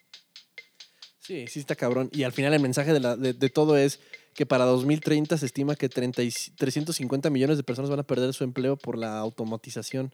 Sí, 1.19 1.47
sí 1.47 1.59
está 1.59 1.75
cabrón. 1.75 2.09
Y 2.13 2.23
al 2.23 2.31
final 2.31 2.53
el 2.53 2.59
mensaje 2.61 2.93
de, 2.93 2.99
la- 2.99 3.15
de- 3.17 3.33
de 3.33 3.49
todo 3.49 3.77
es 3.77 3.99
que 4.35 4.45
para 4.45 4.65
2030 4.65 5.37
se 5.37 5.45
estima 5.45 5.75
que 5.75 5.89
30 5.89 6.21
y- 6.21 6.29
350 6.57 7.29
millones 7.29 7.57
de 7.57 7.63
personas 7.63 7.89
van 7.89 7.99
a 7.99 8.03
perder 8.03 8.33
su 8.33 8.43
empleo 8.43 8.77
por 8.77 8.97
la 8.97 9.17
automatización. 9.17 10.11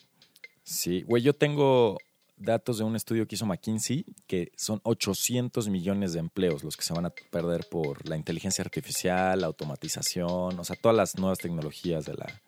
Sí, 0.63 1.01
güey, 1.01 1.23
yo 1.23 1.33
tengo 1.33 1.97
datos 2.37 2.77
de 2.77 2.83
un 2.83 2.95
estudio 2.95 3.27
que 3.27 3.35
hizo 3.35 3.45
McKinsey 3.45 4.05
que 4.27 4.51
son 4.55 4.79
800 4.83 5.69
millones 5.69 6.13
de 6.13 6.19
empleos 6.19 6.63
los 6.63 6.77
que 6.77 6.83
se 6.83 6.93
van 6.93 7.05
a 7.05 7.09
perder 7.09 7.65
por 7.69 8.07
la 8.07 8.15
inteligencia 8.15 8.63
artificial, 8.63 9.41
la 9.41 9.47
automatización, 9.47 10.57
o 10.59 10.63
sea, 10.63 10.75
todas 10.75 10.95
las 10.95 11.17
nuevas 11.17 11.39
tecnologías 11.39 12.05
de 12.05 12.13
la, 12.13 12.41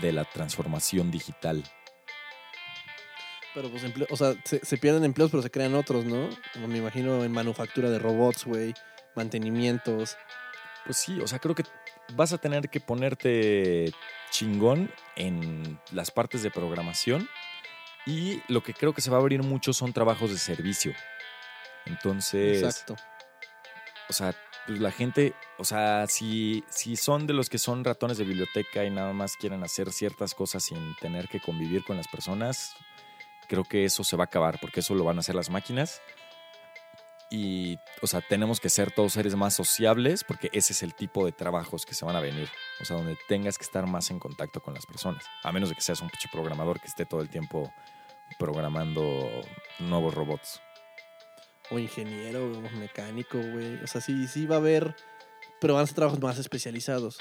de 0.00 0.12
la 0.12 0.24
transformación 0.24 1.10
digital. 1.10 1.62
Pero 3.54 3.70
pues, 3.70 3.84
empleo- 3.84 4.06
o 4.10 4.16
sea, 4.16 4.34
se, 4.44 4.64
se 4.64 4.76
pierden 4.78 5.04
empleos, 5.04 5.30
pero 5.30 5.42
se 5.42 5.50
crean 5.50 5.74
otros, 5.74 6.04
¿no? 6.04 6.28
Como 6.52 6.68
me 6.68 6.78
imagino 6.78 7.24
en 7.24 7.32
manufactura 7.32 7.88
de 7.90 7.98
robots, 7.98 8.44
güey, 8.44 8.74
mantenimientos. 9.16 10.16
Pues 10.84 10.96
sí, 10.98 11.20
o 11.20 11.26
sea, 11.26 11.38
creo 11.38 11.54
que 11.54 11.64
vas 12.14 12.32
a 12.32 12.38
tener 12.38 12.68
que 12.68 12.80
ponerte 12.80 13.92
chingón 14.30 14.90
en 15.16 15.80
las 15.90 16.10
partes 16.10 16.42
de 16.42 16.50
programación 16.50 17.28
y 18.06 18.40
lo 18.48 18.62
que 18.62 18.72
creo 18.72 18.94
que 18.94 19.00
se 19.00 19.10
va 19.10 19.16
a 19.16 19.20
abrir 19.20 19.42
mucho 19.42 19.72
son 19.72 19.92
trabajos 19.92 20.30
de 20.30 20.38
servicio. 20.38 20.92
Entonces, 21.86 22.62
Exacto. 22.62 22.96
o 24.08 24.12
sea, 24.12 24.34
pues 24.66 24.80
la 24.80 24.90
gente, 24.90 25.34
o 25.58 25.64
sea, 25.64 26.06
si, 26.08 26.64
si 26.68 26.96
son 26.96 27.26
de 27.26 27.34
los 27.34 27.48
que 27.48 27.58
son 27.58 27.84
ratones 27.84 28.18
de 28.18 28.24
biblioteca 28.24 28.84
y 28.84 28.90
nada 28.90 29.12
más 29.12 29.36
quieren 29.36 29.62
hacer 29.62 29.92
ciertas 29.92 30.34
cosas 30.34 30.64
sin 30.64 30.94
tener 30.96 31.28
que 31.28 31.40
convivir 31.40 31.84
con 31.84 31.96
las 31.96 32.08
personas, 32.08 32.74
creo 33.48 33.64
que 33.64 33.84
eso 33.84 34.04
se 34.04 34.16
va 34.16 34.24
a 34.24 34.26
acabar 34.26 34.58
porque 34.60 34.80
eso 34.80 34.94
lo 34.94 35.04
van 35.04 35.16
a 35.16 35.20
hacer 35.20 35.34
las 35.34 35.50
máquinas. 35.50 36.00
Y, 37.28 37.78
o 38.02 38.06
sea, 38.06 38.20
tenemos 38.20 38.60
que 38.60 38.68
ser 38.68 38.92
todos 38.92 39.12
seres 39.14 39.34
más 39.34 39.52
sociables 39.54 40.22
porque 40.22 40.48
ese 40.52 40.72
es 40.72 40.82
el 40.84 40.94
tipo 40.94 41.26
de 41.26 41.32
trabajos 41.32 41.84
que 41.84 41.94
se 41.94 42.04
van 42.04 42.14
a 42.14 42.20
venir. 42.20 42.48
O 42.80 42.84
sea, 42.84 42.96
donde 42.96 43.18
tengas 43.28 43.58
que 43.58 43.64
estar 43.64 43.84
más 43.86 44.10
en 44.10 44.18
contacto 44.20 44.60
con 44.62 44.74
las 44.74 44.86
personas. 44.86 45.24
A 45.42 45.50
menos 45.50 45.68
de 45.68 45.74
que 45.74 45.80
seas 45.80 46.00
un 46.00 46.08
pinche 46.08 46.28
programador 46.30 46.80
que 46.80 46.86
esté 46.86 47.04
todo 47.04 47.20
el 47.22 47.28
tiempo 47.28 47.72
programando 48.38 49.28
nuevos 49.80 50.14
robots. 50.14 50.60
O 51.70 51.78
ingeniero, 51.78 52.44
o 52.44 52.60
mecánico, 52.78 53.38
güey. 53.38 53.82
O 53.82 53.86
sea, 53.88 54.00
sí, 54.00 54.28
sí 54.28 54.46
va 54.46 54.56
a 54.56 54.58
haber, 54.58 54.94
pero 55.60 55.74
van 55.74 55.82
a 55.82 55.86
ser 55.86 55.96
trabajos 55.96 56.20
más 56.20 56.38
especializados. 56.38 57.18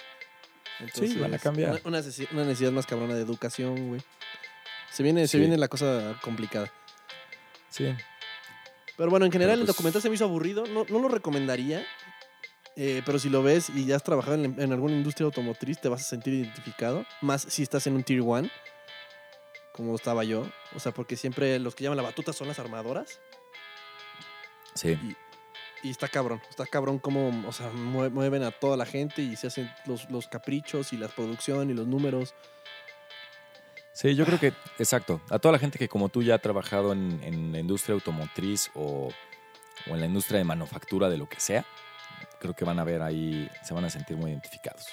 Sí, 0.93 1.17
van 1.17 1.33
a 1.33 1.39
cambiar. 1.39 1.71
Una, 1.71 1.81
una 1.85 1.99
necesi- 2.01 2.27
una 2.31 2.43
necesidad 2.43 2.71
más 2.71 2.85
cabrona 2.85 3.15
de 3.15 3.21
educación, 3.21 3.87
güey. 3.87 4.01
Se 4.91 5.03
viene, 5.03 5.21
Sí. 5.27 5.31
se 5.33 5.37
viene 5.39 5.57
la 5.57 5.67
cosa 5.67 6.15
complicada. 6.21 6.71
Sí. 7.69 7.95
Pero 8.97 9.09
bueno, 9.09 9.25
en 9.25 9.31
general 9.31 9.59
el 9.59 9.65
pues- 9.65 9.75
documental 9.75 10.01
se 10.01 10.09
me 10.09 10.15
hizo 10.15 10.25
aburrido. 10.25 10.65
No, 10.67 10.85
no 10.89 10.99
lo 10.99 11.07
recomendaría. 11.07 11.85
eh, 12.77 13.01
pero 13.05 13.19
si 13.19 13.29
lo 13.29 13.41
ves 13.43 13.69
y 13.69 13.85
ya 13.85 13.95
has 13.95 14.03
trabajado 14.03 14.35
en, 14.35 14.59
en 14.61 14.71
alguna 14.73 14.95
industria 14.95 15.25
automotriz, 15.25 15.79
te 15.79 15.87
vas 15.89 16.01
a 16.01 16.03
sentir 16.05 16.33
identificado. 16.33 17.05
Más 17.21 17.41
si 17.43 17.63
estás 17.63 17.87
en 17.87 17.95
un 17.95 18.03
Tier 18.03 18.21
1, 18.21 18.49
como 19.73 19.95
estaba 19.95 20.23
yo. 20.23 20.45
O 20.75 20.79
sea, 20.79 20.91
porque 20.93 21.15
siempre 21.15 21.57
los 21.59 21.73
que 21.75 21.83
llaman 21.83 21.97
la 21.97 22.03
batuta 22.03 22.33
son 22.33 22.47
las 22.47 22.59
armadoras. 22.59 23.19
Sí. 24.75 24.97
Y 25.83 25.89
está 25.89 26.07
cabrón, 26.07 26.41
está 26.49 26.65
cabrón 26.65 26.99
cómo, 26.99 27.47
o 27.47 27.51
sea, 27.53 27.71
mue- 27.71 28.09
mueven 28.09 28.43
a 28.43 28.51
toda 28.51 28.75
la 28.75 28.85
gente 28.85 29.21
y 29.21 29.35
se 29.35 29.47
hacen 29.47 29.71
los, 29.85 30.09
los 30.09 30.27
caprichos 30.27 30.93
y 30.93 30.97
la 30.97 31.07
producción 31.07 31.69
y 31.69 31.73
los 31.73 31.85
números. 31.87 32.33
Sí, 33.95 34.13
yo 34.13 34.25
creo 34.25 34.37
que, 34.37 34.51
exacto. 34.77 35.21
A 35.29 35.39
toda 35.39 35.53
la 35.53 35.59
gente 35.59 35.79
que 35.79 35.87
como 35.87 36.09
tú 36.09 36.21
ya 36.21 36.35
ha 36.35 36.39
trabajado 36.39 36.91
en, 36.91 37.17
en 37.23 37.53
la 37.53 37.59
industria 37.59 37.93
automotriz 37.93 38.69
o, 38.75 39.09
o 39.89 39.93
en 39.93 39.99
la 40.01 40.05
industria 40.05 40.37
de 40.37 40.43
manufactura 40.43 41.09
de 41.09 41.17
lo 41.17 41.29
que 41.29 41.39
sea, 41.39 41.65
creo 42.41 42.53
que 42.53 42.65
van 42.65 42.77
a 42.77 42.83
ver 42.83 43.01
ahí, 43.01 43.49
se 43.63 43.73
van 43.73 43.85
a 43.85 43.89
sentir 43.89 44.17
muy 44.17 44.31
identificados. 44.31 44.85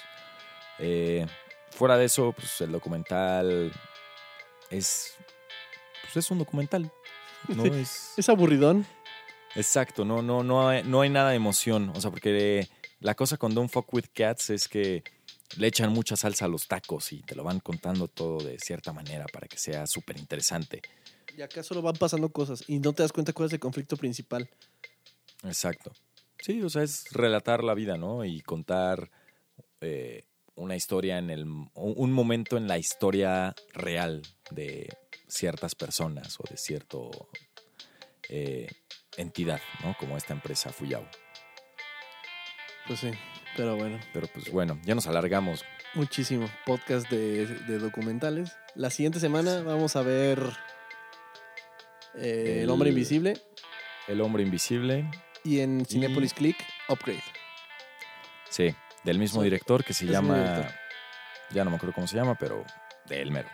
Eh, 0.79 1.27
fuera 1.73 1.97
de 1.97 2.05
eso, 2.05 2.33
pues 2.33 2.61
el 2.61 2.71
documental 2.71 3.73
es, 4.71 5.17
pues 6.03 6.17
es 6.25 6.31
un 6.31 6.39
documental. 6.39 6.91
No 7.49 7.65
es, 7.75 8.15
Es 8.17 8.29
aburridón. 8.29 8.87
exacto, 9.57 10.05
no, 10.05 10.23
no, 10.23 10.45
no, 10.45 10.69
hay, 10.69 10.85
no 10.85 11.01
hay 11.01 11.11
nada 11.11 11.31
de 11.31 11.37
emoción. 11.37 11.91
O 11.97 12.01
sea, 12.01 12.13
porque 12.13 12.69
la 13.01 13.17
cosa 13.17 13.37
con 13.37 13.53
Don't 13.53 13.69
Fuck 13.71 13.93
With 13.93 14.07
Cats 14.15 14.51
es 14.51 14.69
que 14.69 15.03
le 15.57 15.67
echan 15.67 15.93
mucha 15.93 16.17
salsa 16.17 16.47
a 16.47 16.49
los 16.49 16.67
tacos 16.67 17.13
y 17.13 17.23
te 17.23 17.35
lo 17.35 17.45
van 17.45 17.61
contando 17.61 18.09
todo 18.09 18.43
de 18.43 18.59
cierta 18.59 18.93
manera 18.93 19.27
para 19.33 19.49
que 19.49 19.59
sea 19.59 19.87
súper 19.87 20.19
interesante. 20.19 20.83
Y 21.37 21.43
acá 21.43 21.63
solo 21.63 21.83
van 21.83 21.97
pasando 21.97 22.31
cosas 22.31 22.65
y 22.69 22.79
no 22.79 22.93
te 22.93 23.03
das 23.03 23.13
cuenta 23.13 23.33
cuál 23.33 23.47
es 23.47 23.53
el 23.53 23.61
conflicto 23.61 23.97
principal. 23.97 24.49
Exacto. 25.45 25.93
Sí, 26.41 26.63
o 26.63 26.69
sea, 26.69 26.83
es 26.83 27.05
relatar 27.13 27.65
la 27.65 27.75
vida, 27.75 27.97
¿no? 27.97 28.25
Y 28.25 28.41
contar 28.41 29.11
eh, 29.81 30.25
una 30.55 30.77
historia 30.77 31.19
en 31.19 31.31
el. 31.31 31.45
un 31.75 32.13
momento 32.13 32.57
en 32.57 32.67
la 32.67 32.79
historia 32.79 33.55
real 33.73 34.23
de 34.51 34.89
ciertas 35.29 35.75
personas 35.75 36.39
o 36.39 36.45
de 36.49 36.57
cierto 36.57 37.11
eh, 38.29 38.67
entidad, 39.17 39.61
¿no? 39.83 39.97
Como 39.99 40.17
esta 40.17 40.33
empresa 40.33 40.73
Fuyao. 40.73 41.07
Pues 42.87 43.01
sí. 43.01 43.11
Pero 43.57 43.77
bueno, 43.77 43.99
Pero 44.13 44.27
pues 44.29 44.51
bueno, 44.51 44.79
ya 44.85 44.95
nos 44.95 45.07
alargamos. 45.07 45.65
muchísimo. 45.95 46.49
Podcast 46.65 47.09
de, 47.11 47.47
de 47.47 47.79
documentales. 47.79 48.57
La 48.75 48.89
siguiente 48.91 49.21
semana 49.21 49.61
vamos 49.63 49.95
a 49.97 50.03
ver 50.03 50.41
eh, 52.15 52.55
El... 52.57 52.59
El- 52.63 52.71
Hombre 52.71 52.89
Invisible 52.91 53.35
El 54.09 54.21
hombre 54.21 54.43
invisible, 54.43 55.11
y 55.45 55.61
en 55.61 55.85
Cinepolis 55.87 56.33
Click, 56.35 56.57
Upgrade. 56.89 57.23
sí, 58.51 58.75
del 59.05 59.19
mismo 59.19 59.41
Sí, 59.41 59.45
director 59.45 59.85
que 59.85 59.93
se 59.95 60.05
es 60.07 60.11
llama. 60.11 60.69
Ya 61.51 61.65
no 61.65 61.71
me 61.71 61.77
acuerdo 61.77 61.95
cómo 61.95 62.07
se 62.07 62.17
llama, 62.17 62.35
pero 62.37 62.65
de 63.07 63.21
él 63.21 63.31
mero. 63.31 63.49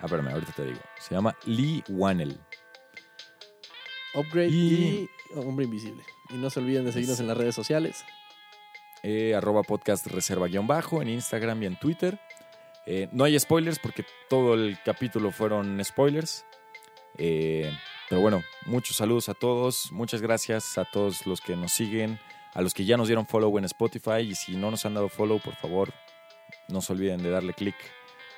A 0.00 0.06
verme, 0.06 0.30
ahorita 0.32 0.52
te 0.52 0.64
digo. 0.64 0.80
Se 0.98 1.14
llama 1.14 1.36
Lee 1.44 1.82
Wanel. 1.88 2.38
Upgrade 4.14 4.48
Y- 4.48 4.74
y... 4.74 5.08
Hombre 5.34 5.64
Invisible. 5.66 6.02
Y 6.30 6.34
no 6.34 6.48
se 6.50 6.60
olviden 6.60 6.84
de 6.86 6.92
seguirnos 6.92 7.20
en 7.20 7.26
las 7.28 7.36
redes 7.36 7.54
sociales. 7.54 8.04
Eh, 9.02 9.34
arroba 9.34 9.62
podcast 9.62 10.06
reserva 10.06 10.48
guion 10.48 10.66
bajo 10.66 11.02
en 11.02 11.08
Instagram 11.08 11.62
y 11.62 11.66
en 11.66 11.76
Twitter. 11.76 12.18
Eh, 12.86 13.08
no 13.12 13.24
hay 13.24 13.38
spoilers 13.38 13.78
porque 13.78 14.04
todo 14.28 14.54
el 14.54 14.78
capítulo 14.84 15.30
fueron 15.30 15.82
spoilers. 15.84 16.44
Eh, 17.18 17.72
pero 18.08 18.20
bueno, 18.20 18.42
muchos 18.66 18.96
saludos 18.96 19.28
a 19.28 19.34
todos. 19.34 19.90
Muchas 19.92 20.22
gracias 20.22 20.78
a 20.78 20.84
todos 20.84 21.26
los 21.26 21.40
que 21.40 21.56
nos 21.56 21.72
siguen, 21.72 22.18
a 22.54 22.62
los 22.62 22.74
que 22.74 22.84
ya 22.84 22.96
nos 22.96 23.08
dieron 23.08 23.26
follow 23.26 23.56
en 23.58 23.64
Spotify. 23.64 24.20
Y 24.20 24.34
si 24.34 24.56
no 24.56 24.70
nos 24.70 24.86
han 24.86 24.94
dado 24.94 25.08
follow, 25.08 25.40
por 25.40 25.56
favor, 25.56 25.92
no 26.68 26.80
se 26.80 26.92
olviden 26.92 27.22
de 27.22 27.30
darle 27.30 27.54
click 27.54 27.76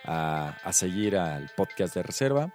a, 0.05 0.55
seguir 0.73 1.17
al 1.17 1.51
podcast 1.57 1.95
de 1.95 2.03
reserva. 2.03 2.55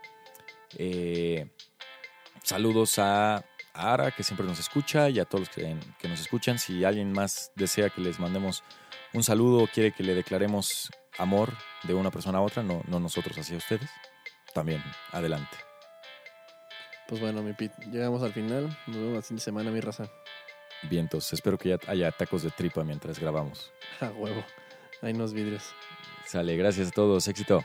Saludos 2.44 3.00
a 3.00 3.46
a 3.74 3.94
Ara, 3.94 4.12
que 4.12 4.24
siempre 4.24 4.46
nos 4.46 4.60
escucha, 4.60 5.10
y 5.10 5.20
a 5.20 5.26
todos 5.26 5.48
los 5.48 5.50
que, 5.50 5.76
que 6.00 6.08
nos 6.08 6.20
escuchan. 6.20 6.60
Si 6.60 6.84
alguien 6.84 7.12
más 7.12 7.52
desea 7.56 7.90
que 7.90 8.02
les 8.02 8.20
mandemos 8.20 8.64
un 9.14 9.24
saludo 9.24 9.64
o 9.64 9.68
quiere 9.68 9.92
que 9.92 10.04
le 10.04 10.16
declaremos 10.16 10.92
amor 11.18 11.54
de 11.84 11.94
una 11.94 12.12
persona 12.12 12.40
a 12.40 12.42
otra, 12.42 12.64
no, 12.64 12.82
no 12.88 13.00
nosotros 13.00 13.38
hacia 13.38 13.58
ustedes, 13.58 13.90
también 14.54 14.84
adelante. 15.12 15.58
Pues 17.08 17.20
bueno, 17.22 17.44
mi 17.44 17.54
Pete, 17.54 17.76
llegamos 17.92 18.24
al 18.24 18.34
final. 18.34 18.78
Nos 18.88 18.96
vemos 18.96 19.14
la 19.14 19.22
siguiente 19.22 19.44
semana, 19.44 19.72
mi 19.72 19.82
raza. 19.82 20.10
Vientos, 20.90 21.32
espero 21.34 21.58
que 21.58 21.70
ya 21.70 21.80
haya 21.88 22.12
tacos 22.12 22.44
de 22.44 22.52
tripa 22.52 22.84
mientras 22.84 23.20
grabamos. 23.20 23.72
A 24.02 24.08
huevo. 24.08 24.44
Hay 25.02 25.14
unos 25.14 25.34
vidrios. 25.34 25.64
Sale, 26.26 26.56
gracias 26.56 26.88
a 26.88 26.92
todos, 26.92 27.28
éxito. 27.28 27.64